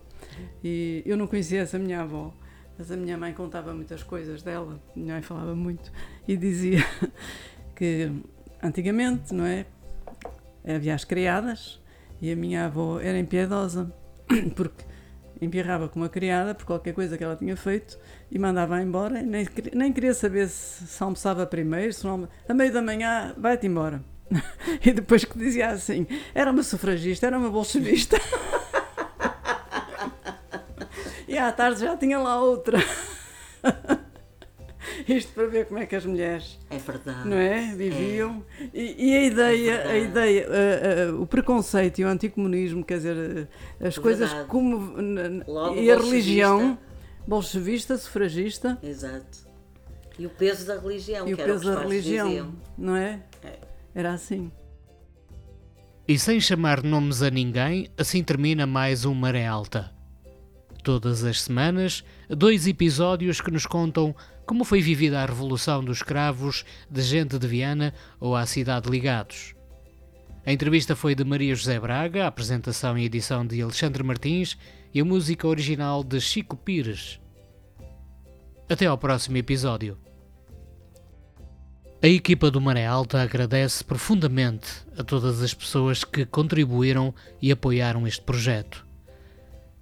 e 0.63 1.03
eu 1.07 1.17
não 1.17 1.27
conhecia 1.27 1.61
essa 1.61 1.79
minha 1.79 2.03
avó. 2.03 2.35
Mas 2.81 2.91
a 2.91 2.97
minha 2.97 3.19
mãe 3.19 3.35
contava 3.35 3.75
muitas 3.75 4.03
coisas 4.03 4.43
dela, 4.43 4.81
minha 4.97 5.13
mãe 5.13 5.23
falava 5.23 5.55
muito 5.55 5.93
e 6.27 6.35
dizia 6.35 6.79
que 7.77 8.11
antigamente, 8.63 9.35
não 9.35 9.45
é? 9.45 9.67
Havia 10.67 10.95
as 10.95 11.05
criadas 11.05 11.79
e 12.23 12.33
a 12.33 12.35
minha 12.35 12.65
avó 12.65 12.99
era 12.99 13.19
impiedosa, 13.19 13.93
porque 14.57 14.83
empirrava 15.43 15.91
com 15.91 16.01
uma 16.01 16.09
criada 16.09 16.55
por 16.55 16.65
qualquer 16.65 16.95
coisa 16.95 17.19
que 17.19 17.23
ela 17.23 17.37
tinha 17.37 17.55
feito 17.55 17.99
e 18.31 18.39
mandava 18.39 18.81
embora, 18.81 19.21
nem, 19.21 19.47
nem 19.75 19.93
queria 19.93 20.15
saber 20.15 20.49
se, 20.49 20.87
se 20.87 21.03
almoçava 21.03 21.45
primeiro, 21.45 21.93
se 21.93 22.07
não, 22.07 22.27
a 22.49 22.55
meio 22.55 22.73
da 22.73 22.81
manhã 22.81 23.35
vai-te 23.37 23.67
embora. 23.67 24.03
e 24.83 24.91
depois 24.91 25.23
que 25.23 25.39
dizia 25.39 25.69
assim, 25.69 26.07
era 26.35 26.51
uma 26.51 26.63
sufragista, 26.63 27.27
era 27.27 27.37
uma 27.37 27.51
bolchevista. 27.51 28.17
À 31.41 31.53
tarde 31.53 31.81
já 31.81 31.97
tinha 31.97 32.19
lá 32.19 32.41
outra. 32.41 32.79
Isto 35.09 35.33
para 35.33 35.47
ver 35.47 35.67
como 35.67 35.79
é 35.79 35.87
que 35.87 35.97
as 35.97 36.05
mulheres 36.05 36.59
é 36.71 36.79
verdade, 36.79 37.29
não 37.29 37.37
é? 37.37 37.75
viviam 37.75 38.45
é. 38.61 38.71
E, 38.73 39.11
e, 39.11 39.17
a 39.17 39.23
ideia, 39.25 39.73
é 39.73 39.91
a 39.91 39.99
ideia 39.99 40.47
uh, 40.49 41.17
uh, 41.17 41.23
o 41.23 41.27
preconceito 41.27 41.99
e 42.01 42.05
o 42.05 42.09
anticomunismo, 42.09 42.85
quer 42.85 42.97
dizer, 42.99 43.49
as 43.81 43.99
é 43.99 44.01
coisas 44.01 44.29
verdade. 44.29 44.49
como 44.49 44.95
Logo 45.47 45.77
e 45.77 45.91
a 45.91 45.97
religião 45.97 46.79
bolchevista, 47.27 47.97
sufragista. 47.97 48.79
Exato. 48.83 49.49
E 50.19 50.27
o 50.27 50.31
peso 50.31 50.67
da 50.67 50.79
religião, 50.79 51.29
e 51.29 51.35
o 51.35 51.37
peso 51.37 51.73
da 51.73 51.81
religião, 51.81 52.29
diziam. 52.29 52.55
não 52.77 52.97
é? 52.97 53.23
é? 53.43 53.59
Era 53.95 54.13
assim. 54.13 54.51
E 56.07 56.19
sem 56.19 56.41
chamar 56.41 56.83
nomes 56.83 57.23
a 57.23 57.31
ninguém, 57.31 57.89
assim 57.97 58.23
termina 58.23 58.67
mais 58.67 59.05
um 59.05 59.15
Maré 59.15 59.47
Alta. 59.47 59.93
Todas 60.83 61.25
as 61.25 61.43
semanas, 61.43 62.03
dois 62.29 62.67
episódios 62.67 63.41
que 63.41 63.51
nos 63.51 63.67
contam 63.67 64.15
como 64.47 64.65
foi 64.65 64.81
vivida 64.81 65.21
a 65.21 65.27
Revolução 65.27 65.85
dos 65.85 65.99
Escravos 65.99 66.65
de 66.91 67.03
Gente 67.03 67.39
de 67.39 67.47
Viana 67.47 67.93
ou 68.19 68.35
à 68.35 68.47
Cidade 68.47 68.89
Ligados. 68.89 69.55
A 70.45 70.53
entrevista 70.53 70.97
foi 70.97 71.15
de 71.15 71.23
Maria 71.23 71.55
José 71.55 71.79
Braga, 71.79 72.25
a 72.25 72.29
apresentação 72.29 72.97
e 72.97 73.05
edição 73.05 73.47
de 73.47 73.61
Alexandre 73.61 74.03
Martins 74.03 74.57
e 74.93 75.01
a 75.01 75.05
música 75.05 75.47
original 75.47 76.03
de 76.03 76.19
Chico 76.19 76.57
Pires. 76.57 77.21
Até 78.69 78.87
ao 78.87 78.97
próximo 78.97 79.37
episódio. 79.37 79.99
A 82.03 82.09
equipa 82.09 82.51
do 82.51 82.61
Maré 82.61 82.87
Alta 82.87 83.21
agradece 83.21 83.85
profundamente 83.85 84.69
a 84.97 85.05
todas 85.05 85.43
as 85.43 85.53
pessoas 85.53 86.03
que 86.05 86.25
contribuíram 86.25 87.15
e 87.43 87.53
apoiaram 87.53 88.07
este 88.07 88.23
projeto. 88.23 88.90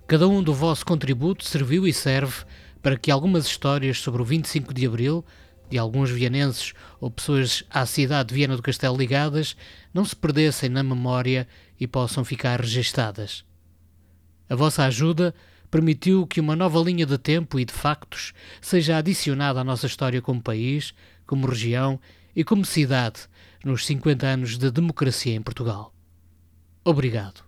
Cada 0.09 0.27
um 0.27 0.43
do 0.43 0.55
vosso 0.55 0.87
contributo 0.87 1.45
serviu 1.45 1.87
e 1.87 1.93
serve 1.93 2.47
para 2.81 2.97
que 2.97 3.11
algumas 3.11 3.45
histórias 3.45 3.99
sobre 3.99 4.23
o 4.23 4.25
25 4.25 4.73
de 4.73 4.87
Abril, 4.87 5.23
de 5.69 5.77
alguns 5.77 6.09
vianenses 6.09 6.73
ou 6.99 7.11
pessoas 7.11 7.63
à 7.69 7.85
cidade 7.85 8.31
de 8.31 8.35
Viana 8.35 8.57
do 8.57 8.63
Castelo 8.63 8.97
ligadas, 8.97 9.55
não 9.93 10.07
se 10.07 10.17
perdessem 10.17 10.71
na 10.71 10.83
memória 10.83 11.47
e 11.79 11.87
possam 11.87 12.25
ficar 12.25 12.59
registadas. 12.59 13.45
A 14.49 14.55
vossa 14.55 14.85
ajuda 14.85 15.35
permitiu 15.71 16.27
que 16.27 16.41
uma 16.41 16.57
nova 16.57 16.81
linha 16.81 17.05
de 17.05 17.19
tempo 17.19 17.61
e 17.61 17.67
de 17.67 17.75
factos 17.75 18.33
seja 18.63 18.97
adicionada 18.97 19.61
à 19.61 19.65
nossa 19.65 19.87
história 19.87 20.23
como 20.23 20.41
país, 20.41 20.95
como 21.27 21.47
região 21.47 22.01
e 22.35 22.43
como 22.43 22.65
cidade 22.65 23.29
nos 23.63 23.85
50 23.85 24.27
anos 24.27 24.57
de 24.57 24.71
democracia 24.71 25.35
em 25.35 25.43
Portugal. 25.43 25.93
Obrigado. 26.83 27.48